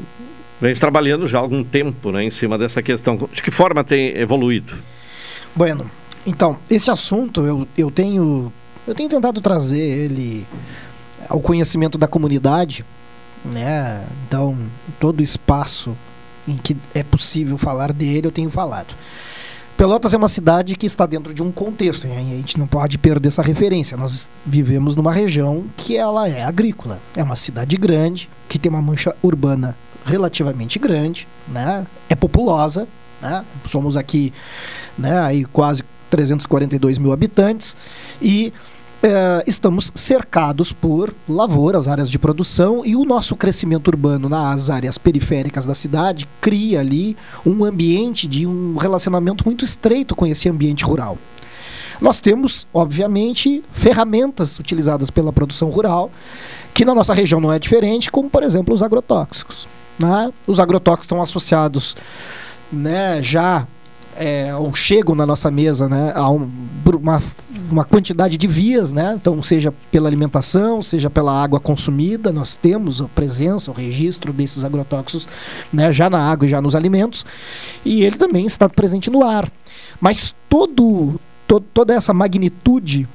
vem 0.61 0.75
trabalhando 0.75 1.27
já 1.27 1.39
há 1.39 1.41
algum 1.41 1.65
tempo 1.65 2.13
né, 2.13 2.23
em 2.23 2.31
cima 2.31 2.59
dessa 2.59 2.83
questão. 2.83 3.17
De 3.33 3.43
que 3.43 3.51
forma 3.51 3.83
tem 3.83 4.15
evoluído? 4.19 4.75
Bueno, 5.57 5.91
então, 6.27 6.59
esse 6.69 6.91
assunto 6.91 7.47
eu, 7.47 7.67
eu 7.77 7.91
tenho 7.91 8.53
eu 8.87 8.95
tenho 8.95 9.09
tentado 9.09 9.41
trazer 9.41 9.81
ele 9.81 10.47
ao 11.27 11.41
conhecimento 11.41 11.97
da 11.97 12.07
comunidade, 12.07 12.85
né? 13.45 14.07
Então, 14.27 14.57
todo 14.99 15.23
espaço 15.23 15.97
em 16.47 16.57
que 16.57 16.77
é 16.95 17.03
possível 17.03 17.57
falar 17.59 17.93
dele, 17.93 18.27
eu 18.27 18.33
tenho 18.33 18.51
falado. 18.51 18.95
Pelotas 19.77 20.15
é 20.15 20.17
uma 20.17 20.29
cidade 20.29 20.77
que 20.77 20.87
está 20.87 21.05
dentro 21.05 21.35
de 21.35 21.43
um 21.43 21.51
contexto, 21.51 22.07
e 22.07 22.13
a 22.13 22.21
gente 22.21 22.59
não 22.59 22.67
pode 22.67 22.97
perder 22.97 23.29
essa 23.29 23.43
referência. 23.43 23.97
Nós 23.97 24.31
vivemos 24.47 24.95
numa 24.95 25.13
região 25.13 25.65
que 25.77 25.97
ela 25.97 26.29
é 26.29 26.45
agrícola. 26.45 27.01
É 27.17 27.23
uma 27.23 27.35
cidade 27.35 27.77
grande, 27.77 28.31
que 28.49 28.59
tem 28.59 28.71
uma 28.71 28.81
mancha 28.81 29.17
urbana 29.21 29.77
relativamente 30.07 30.79
grande, 30.79 31.27
né? 31.49 31.87
É 32.09 32.15
populosa, 32.15 32.87
né? 33.21 33.45
Somos 33.65 33.97
aqui, 33.97 34.33
né, 34.97 35.19
aí 35.19 35.45
quase 35.45 35.83
342 36.09 36.99
mil 36.99 37.13
habitantes 37.13 37.77
e 38.23 38.53
eh, 39.07 39.45
estamos 39.47 39.93
cercados 39.95 40.73
por 40.73 41.15
lavouras, 41.29 41.87
áreas 41.87 42.11
de 42.11 42.19
produção 42.19 42.81
e 42.87 42.97
o 42.97 43.05
nosso 43.05 43.37
crescimento 43.37 43.89
urbano 43.89 44.31
nas 44.31 44.71
áreas 44.71 44.97
periféricas 44.97 45.67
da 45.67 45.75
cidade 45.75 46.27
cria 46.41 46.81
ali 46.81 47.15
um 47.45 47.67
ambiente 47.67 48.27
de 48.27 48.47
um 48.47 48.79
relacionamento 48.79 49.45
muito 49.45 49.63
estreito 49.63 50.17
com 50.17 50.27
esse 50.27 50.49
ambiente 50.49 50.87
rural. 50.87 51.19
Nós 52.01 52.19
temos, 52.19 52.67
obviamente, 52.73 53.63
ferramentas 53.71 54.59
utilizadas 54.59 55.11
pela 55.11 55.35
produção 55.35 55.69
rural, 55.69 56.11
que 56.73 56.83
na 56.83 56.95
nossa 56.95 57.13
região 57.13 57.43
não 57.43 57.53
é 57.53 57.59
diferente, 57.59 58.11
como, 58.11 58.31
por 58.31 58.43
exemplo, 58.43 58.75
os 58.75 58.83
agrotóxicos. 58.83 59.69
Né? 59.99 60.33
Os 60.47 60.59
agrotóxicos 60.59 61.05
estão 61.05 61.21
associados 61.21 61.95
né, 62.73 63.23
já 63.23 63.67
é, 64.17 64.55
ou 64.55 64.75
chegam 64.75 65.15
na 65.15 65.27
nossa 65.27 65.51
mesa 65.51 65.89
né, 65.89 66.13
a 66.15 66.31
um, 66.31 66.51
uma, 67.01 67.23
uma 67.71 67.85
quantidade 67.85 68.37
de 68.37 68.47
vias, 68.47 68.93
né? 68.93 69.15
então 69.21 69.43
seja 69.43 69.73
pela 69.91 70.09
alimentação, 70.09 70.83
seja 70.83 71.11
pela 71.11 71.43
água 71.43 71.59
consumida, 71.61 72.33
nós 72.33 72.57
temos 72.57 73.01
a 73.01 73.09
presença, 73.09 73.71
o 73.71 73.75
registro 73.75 74.33
desses 74.33 74.65
agrotóxicos 74.65 75.29
né, 75.73 75.93
já 75.93 76.09
na 76.09 76.19
água 76.19 76.47
e 76.47 76.49
já 76.49 76.61
nos 76.61 76.77
alimentos, 76.77 77.25
e 77.85 78.03
ele 78.03 78.17
também 78.17 78.47
está 78.47 78.69
presente 78.69 79.11
no 79.11 79.25
ar. 79.25 79.51
Mas 80.01 80.35
todo, 80.49 81.21
toda 81.73 81.95
essa 81.95 82.13
magnitude 82.13 83.09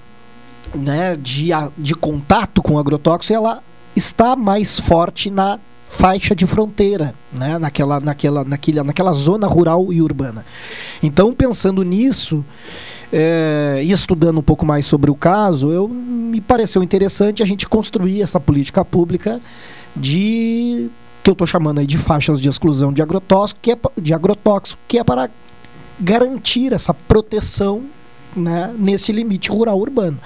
né, 0.73 1.15
de, 1.15 1.49
de 1.77 1.95
contato 1.95 2.61
com 2.61 2.73
o 2.73 2.79
agrotóxico, 2.79 3.33
ela 3.33 3.63
está 3.95 4.35
mais 4.35 4.79
forte 4.79 5.29
na 5.29 5.59
faixa 5.89 6.35
de 6.35 6.45
fronteira, 6.45 7.13
né? 7.33 7.57
naquela, 7.57 7.99
naquela, 7.99 8.43
naquela, 8.45 8.83
naquela 8.83 9.11
zona 9.11 9.47
rural 9.47 9.91
e 9.91 10.01
urbana. 10.01 10.45
Então, 11.01 11.33
pensando 11.33 11.83
nisso 11.83 12.45
é, 13.11 13.81
e 13.83 13.91
estudando 13.91 14.37
um 14.37 14.43
pouco 14.43 14.65
mais 14.65 14.85
sobre 14.85 15.09
o 15.09 15.15
caso, 15.15 15.71
eu, 15.71 15.87
me 15.89 16.39
pareceu 16.39 16.83
interessante 16.83 17.41
a 17.41 17.45
gente 17.45 17.67
construir 17.67 18.21
essa 18.21 18.39
política 18.39 18.85
pública 18.85 19.41
de 19.95 20.89
que 21.21 21.29
eu 21.29 21.33
estou 21.33 21.47
chamando 21.47 21.79
aí 21.79 21.85
de 21.85 21.97
faixas 21.97 22.39
de 22.39 22.47
exclusão 22.47 22.93
de 22.93 23.01
agrotóxico, 23.01 23.59
que 23.61 23.71
é, 23.71 23.77
de 23.99 24.13
agrotóxico, 24.13 24.79
que 24.87 24.99
é 24.99 25.03
para 25.03 25.29
garantir 25.99 26.71
essa 26.71 26.93
proteção 26.93 27.83
né, 28.35 28.73
nesse 28.77 29.11
limite 29.11 29.49
rural 29.49 29.77
urbano. 29.77 30.17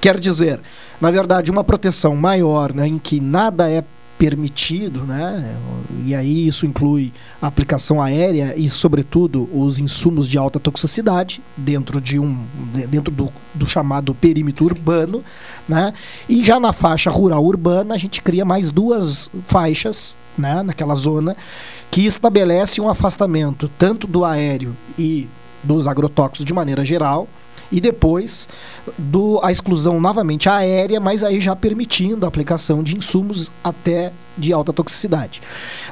Quer 0.00 0.18
dizer, 0.18 0.60
na 1.00 1.10
verdade, 1.10 1.50
uma 1.50 1.64
proteção 1.64 2.16
maior, 2.16 2.72
né, 2.72 2.86
em 2.86 2.98
que 2.98 3.20
nada 3.20 3.68
é 3.68 3.84
permitido, 4.18 5.00
né? 5.04 5.56
E 6.04 6.14
aí 6.14 6.46
isso 6.46 6.66
inclui 6.66 7.12
a 7.40 7.46
aplicação 7.46 8.00
aérea 8.00 8.54
e, 8.56 8.68
sobretudo, 8.68 9.48
os 9.52 9.78
insumos 9.78 10.28
de 10.28 10.38
alta 10.38 10.60
toxicidade 10.60 11.42
dentro 11.56 12.00
de 12.00 12.18
um 12.18 12.44
dentro 12.88 13.12
do, 13.12 13.32
do 13.52 13.66
chamado 13.66 14.14
perímetro 14.14 14.64
urbano, 14.64 15.24
né? 15.68 15.92
E 16.28 16.42
já 16.42 16.60
na 16.60 16.72
faixa 16.72 17.10
rural 17.10 17.44
urbana 17.44 17.94
a 17.94 17.98
gente 17.98 18.22
cria 18.22 18.44
mais 18.44 18.70
duas 18.70 19.30
faixas, 19.46 20.16
né? 20.38 20.62
Naquela 20.62 20.94
zona 20.94 21.36
que 21.90 22.06
estabelece 22.06 22.80
um 22.80 22.88
afastamento 22.88 23.70
tanto 23.78 24.06
do 24.06 24.24
aéreo 24.24 24.76
e 24.98 25.28
dos 25.62 25.88
agrotóxicos 25.88 26.44
de 26.44 26.52
maneira 26.52 26.84
geral, 26.84 27.28
e 27.70 27.80
depois 27.80 28.48
do, 28.98 29.40
a 29.42 29.50
exclusão 29.50 30.00
novamente 30.00 30.48
aérea, 30.48 31.00
mas 31.00 31.22
aí 31.22 31.40
já 31.40 31.54
permitindo 31.54 32.24
a 32.24 32.28
aplicação 32.28 32.82
de 32.82 32.96
insumos 32.96 33.50
até 33.62 34.12
de 34.36 34.52
alta 34.52 34.72
toxicidade. 34.72 35.40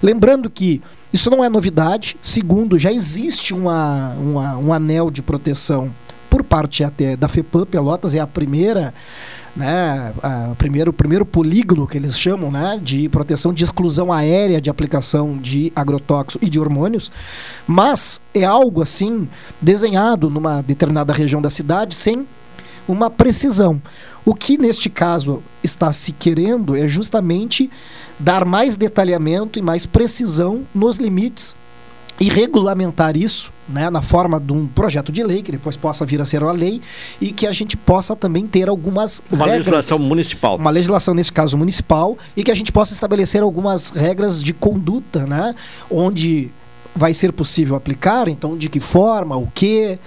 Lembrando 0.03 0.51
que 0.51 0.83
isso 1.13 1.31
não 1.31 1.45
é 1.45 1.49
novidade, 1.49 2.17
segundo, 2.23 2.79
já 2.79 2.93
existe 2.93 3.53
uma, 3.53 4.15
uma 4.15 4.57
um 4.57 4.73
anel 4.73 5.11
de 5.11 5.23
proteção 5.23 5.93
por 6.31 6.43
parte 6.43 6.83
até 6.83 7.15
da 7.15 7.29
FEPAM 7.29 7.67
Pelotas, 7.67 8.15
é 8.15 8.19
a 8.19 8.27
primeira 8.27 8.95
né, 9.55 10.13
primeiro, 10.57 10.91
o 10.91 10.95
primeiro 10.95 11.27
polígono 11.27 11.87
que 11.87 11.97
eles 11.99 12.19
chamam 12.19 12.51
né, 12.51 12.81
de 12.83 13.09
proteção 13.09 13.53
de 13.53 13.65
exclusão 13.65 14.13
aérea 14.13 14.61
de 14.61 14.71
aplicação 14.71 15.37
de 15.37 15.71
agrotóxicos 15.77 16.47
e 16.47 16.51
de 16.51 16.59
hormônios, 16.59 17.13
mas 17.67 18.21
é 18.35 18.45
algo 18.45 18.83
assim 18.83 19.29
desenhado 19.61 20.31
numa 20.31 20.63
determinada 20.63 21.13
região 21.13 21.43
da 21.43 21.51
cidade 21.51 21.95
sem 21.95 22.27
uma 22.89 23.11
precisão. 23.11 23.81
O 24.25 24.35
que 24.35 24.57
neste 24.57 24.89
caso 24.89 25.43
está 25.63 25.93
se 25.93 26.13
querendo 26.13 26.77
é 26.77 26.89
justamente 26.89 27.71
dar 28.19 28.45
mais 28.45 28.77
detalhamento 28.77 29.59
e 29.59 29.63
mais 29.63 29.85
precisão 29.85 30.63
nos 30.75 30.97
limites 30.97 31.57
e 32.23 32.29
regulamentar 32.29 33.17
isso 33.17 33.53
né, 33.69 33.91
na 33.91 34.01
forma 34.01 34.39
de 34.39 34.53
um 34.53 34.65
projeto 34.65 35.11
de 35.11 35.25
lei, 35.25 35.43
que 35.43 35.51
depois 35.51 35.77
possa 35.77 36.07
vir 36.07 36.21
a 36.21 36.25
ser 36.25 36.41
uma 36.41 36.53
lei, 36.53 36.81
e 37.21 37.33
que 37.33 37.49
a 37.49 37.53
gente 37.53 37.77
possa 37.77 38.15
também 38.15 38.47
ter 38.47 38.69
algumas 38.69 39.21
Uma 39.29 39.47
regras, 39.47 39.67
legislação 39.67 39.99
municipal. 39.99 40.57
uma 40.57 40.71
legislação, 40.71 41.15
nesse 41.15 41.33
caso 41.33 41.59
municipal, 41.59 42.17
e 42.37 42.45
que 42.45 42.53
a 42.53 42.55
gente 42.55 42.71
possa 42.71 42.93
estabelecer 42.93 43.43
algumas 43.43 43.91
regras 43.91 44.41
de 44.41 44.53
conduta, 44.53 45.27
né, 45.27 45.53
onde 45.91 46.53
vai 46.95 47.13
ser 47.13 47.33
possível 47.33 47.75
aplicar, 47.75 48.29
então 48.29 48.57
de 48.57 48.69
que 48.69 48.79
forma, 48.79 49.37
o 49.37 49.49
que, 49.53 49.99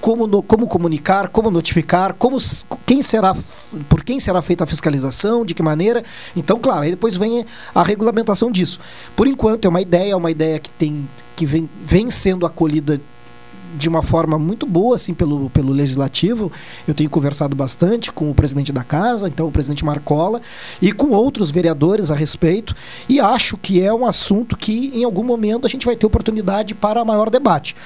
como, 0.00 0.26
no- 0.26 0.42
como 0.42 0.66
comunicar, 0.66 1.28
como 1.28 1.50
notificar, 1.50 2.14
como 2.14 2.38
quem 2.86 3.02
será, 3.02 3.36
por 3.88 4.02
quem 4.02 4.18
será 4.18 4.40
feita 4.42 4.64
a 4.64 4.66
fiscalização, 4.66 5.44
de 5.44 5.54
que 5.54 5.62
maneira. 5.62 6.02
Então, 6.34 6.58
claro, 6.58 6.82
aí 6.82 6.90
depois 6.90 7.16
vem 7.16 7.44
a 7.74 7.82
regulamentação 7.82 8.50
disso. 8.50 8.80
Por 9.14 9.26
enquanto 9.26 9.64
é 9.66 9.68
uma 9.68 9.80
ideia, 9.80 10.12
é 10.12 10.16
uma 10.16 10.30
ideia 10.30 10.58
que 10.58 10.70
tem 10.70 11.08
que 11.36 11.46
vem, 11.46 11.68
vem 11.84 12.10
sendo 12.10 12.44
acolhida 12.44 13.00
de 13.76 13.88
uma 13.88 14.02
forma 14.02 14.36
muito 14.38 14.66
boa 14.66 14.96
assim 14.96 15.14
pelo, 15.14 15.48
pelo 15.50 15.72
legislativo. 15.72 16.50
Eu 16.88 16.92
tenho 16.92 17.08
conversado 17.08 17.54
bastante 17.54 18.10
com 18.10 18.30
o 18.30 18.34
presidente 18.34 18.72
da 18.72 18.82
casa, 18.82 19.28
então 19.28 19.46
o 19.46 19.52
presidente 19.52 19.84
Marcola, 19.84 20.40
e 20.82 20.92
com 20.92 21.10
outros 21.10 21.50
vereadores 21.50 22.10
a 22.10 22.14
respeito, 22.14 22.74
e 23.08 23.20
acho 23.20 23.56
que 23.56 23.80
é 23.80 23.94
um 23.94 24.04
assunto 24.04 24.56
que 24.56 24.90
em 24.92 25.04
algum 25.04 25.22
momento 25.22 25.66
a 25.66 25.70
gente 25.70 25.86
vai 25.86 25.94
ter 25.94 26.04
oportunidade 26.04 26.74
para 26.74 27.04
maior 27.04 27.30
debate. 27.30 27.76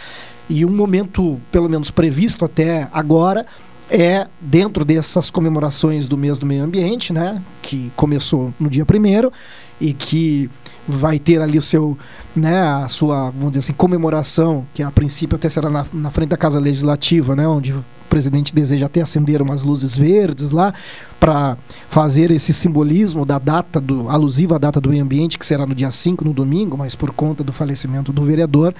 E 0.48 0.64
um 0.64 0.70
momento, 0.70 1.40
pelo 1.50 1.68
menos 1.68 1.90
previsto 1.90 2.44
até 2.44 2.88
agora, 2.92 3.46
é 3.90 4.26
dentro 4.40 4.84
dessas 4.84 5.30
comemorações 5.30 6.06
do 6.06 6.16
mês 6.16 6.38
do 6.38 6.46
meio 6.46 6.64
ambiente, 6.64 7.12
né, 7.12 7.42
que 7.62 7.92
começou 7.96 8.52
no 8.58 8.68
dia 8.68 8.84
primeiro 8.84 9.32
e 9.80 9.92
que 9.92 10.50
vai 10.86 11.18
ter 11.18 11.40
ali 11.40 11.58
o 11.58 11.62
seu, 11.62 11.96
né, 12.36 12.60
a 12.60 12.88
sua, 12.88 13.30
vamos 13.30 13.52
dizer 13.52 13.60
assim, 13.60 13.72
comemoração, 13.72 14.66
que 14.74 14.82
a 14.82 14.90
princípio 14.90 15.36
até 15.36 15.48
será 15.48 15.70
na, 15.70 15.86
na 15.92 16.10
frente 16.10 16.28
da 16.28 16.36
Casa 16.36 16.58
Legislativa, 16.58 17.34
né, 17.34 17.46
onde 17.48 17.72
o 17.72 17.84
presidente 18.08 18.54
deseja 18.54 18.86
até 18.86 19.00
acender 19.00 19.42
umas 19.42 19.64
luzes 19.64 19.96
verdes 19.96 20.52
lá 20.52 20.72
para 21.18 21.56
fazer 21.88 22.30
esse 22.30 22.54
simbolismo 22.54 23.24
da 23.26 23.40
data 23.40 23.80
do 23.80 24.08
alusiva 24.08 24.54
à 24.54 24.58
data 24.58 24.80
do 24.80 24.90
meio 24.90 25.02
ambiente, 25.02 25.36
que 25.36 25.44
será 25.44 25.66
no 25.66 25.74
dia 25.74 25.90
5, 25.90 26.24
no 26.24 26.32
domingo, 26.32 26.78
mas 26.78 26.94
por 26.94 27.10
conta 27.12 27.42
do 27.42 27.52
falecimento 27.52 28.12
do 28.12 28.22
vereador, 28.22 28.72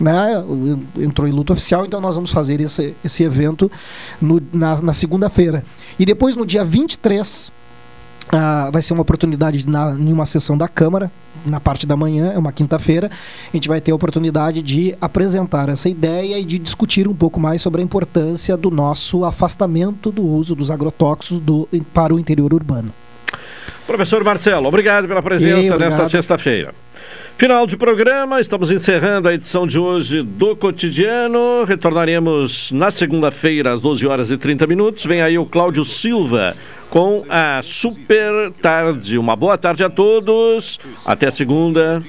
né, 0.00 0.42
entrou 0.98 1.28
em 1.28 1.32
luta 1.32 1.52
oficial, 1.52 1.84
então 1.84 2.00
nós 2.00 2.14
vamos 2.14 2.30
fazer 2.30 2.60
esse, 2.60 2.94
esse 3.04 3.22
evento 3.22 3.70
no- 4.22 4.40
na, 4.52 4.80
na 4.80 4.92
segunda-feira. 4.94 5.64
E 5.98 6.06
depois 6.06 6.34
no 6.34 6.46
dia 6.46 6.64
23 6.64 7.52
ah, 8.32 8.70
vai 8.72 8.82
ser 8.82 8.92
uma 8.92 9.02
oportunidade 9.02 9.68
na, 9.68 9.92
em 9.92 10.12
uma 10.12 10.26
sessão 10.26 10.56
da 10.56 10.68
Câmara, 10.68 11.10
na 11.46 11.60
parte 11.60 11.86
da 11.86 11.96
manhã, 11.96 12.32
é 12.34 12.38
uma 12.38 12.52
quinta-feira. 12.52 13.10
A 13.52 13.56
gente 13.56 13.68
vai 13.68 13.80
ter 13.80 13.92
a 13.92 13.94
oportunidade 13.94 14.62
de 14.62 14.96
apresentar 15.00 15.68
essa 15.68 15.88
ideia 15.88 16.38
e 16.38 16.44
de 16.44 16.58
discutir 16.58 17.08
um 17.08 17.14
pouco 17.14 17.40
mais 17.40 17.62
sobre 17.62 17.80
a 17.80 17.84
importância 17.84 18.56
do 18.56 18.70
nosso 18.70 19.24
afastamento 19.24 20.10
do 20.10 20.24
uso 20.24 20.54
dos 20.54 20.70
agrotóxicos 20.70 21.40
do, 21.40 21.68
para 21.92 22.14
o 22.14 22.18
interior 22.18 22.52
urbano. 22.52 22.92
Professor 23.86 24.22
Marcelo, 24.22 24.68
obrigado 24.68 25.08
pela 25.08 25.22
presença 25.22 25.74
obrigado. 25.74 25.80
nesta 25.80 26.06
sexta-feira. 26.06 26.74
Final 27.38 27.66
de 27.66 27.76
programa, 27.76 28.40
estamos 28.40 28.70
encerrando 28.70 29.28
a 29.28 29.32
edição 29.32 29.66
de 29.66 29.78
hoje 29.78 30.22
do 30.22 30.54
Cotidiano. 30.54 31.64
Retornaremos 31.64 32.70
na 32.70 32.90
segunda-feira, 32.90 33.72
às 33.72 33.80
12 33.80 34.06
horas 34.06 34.30
e 34.30 34.36
30 34.36 34.66
minutos. 34.66 35.06
Vem 35.06 35.22
aí 35.22 35.38
o 35.38 35.46
Cláudio 35.46 35.84
Silva 35.84 36.54
com 36.90 37.24
a 37.30 37.60
Super 37.62 38.52
Tarde. 38.60 39.16
Uma 39.16 39.36
boa 39.36 39.56
tarde 39.56 39.84
a 39.84 39.88
todos. 39.88 40.78
Até 41.06 41.30
segunda. 41.30 42.02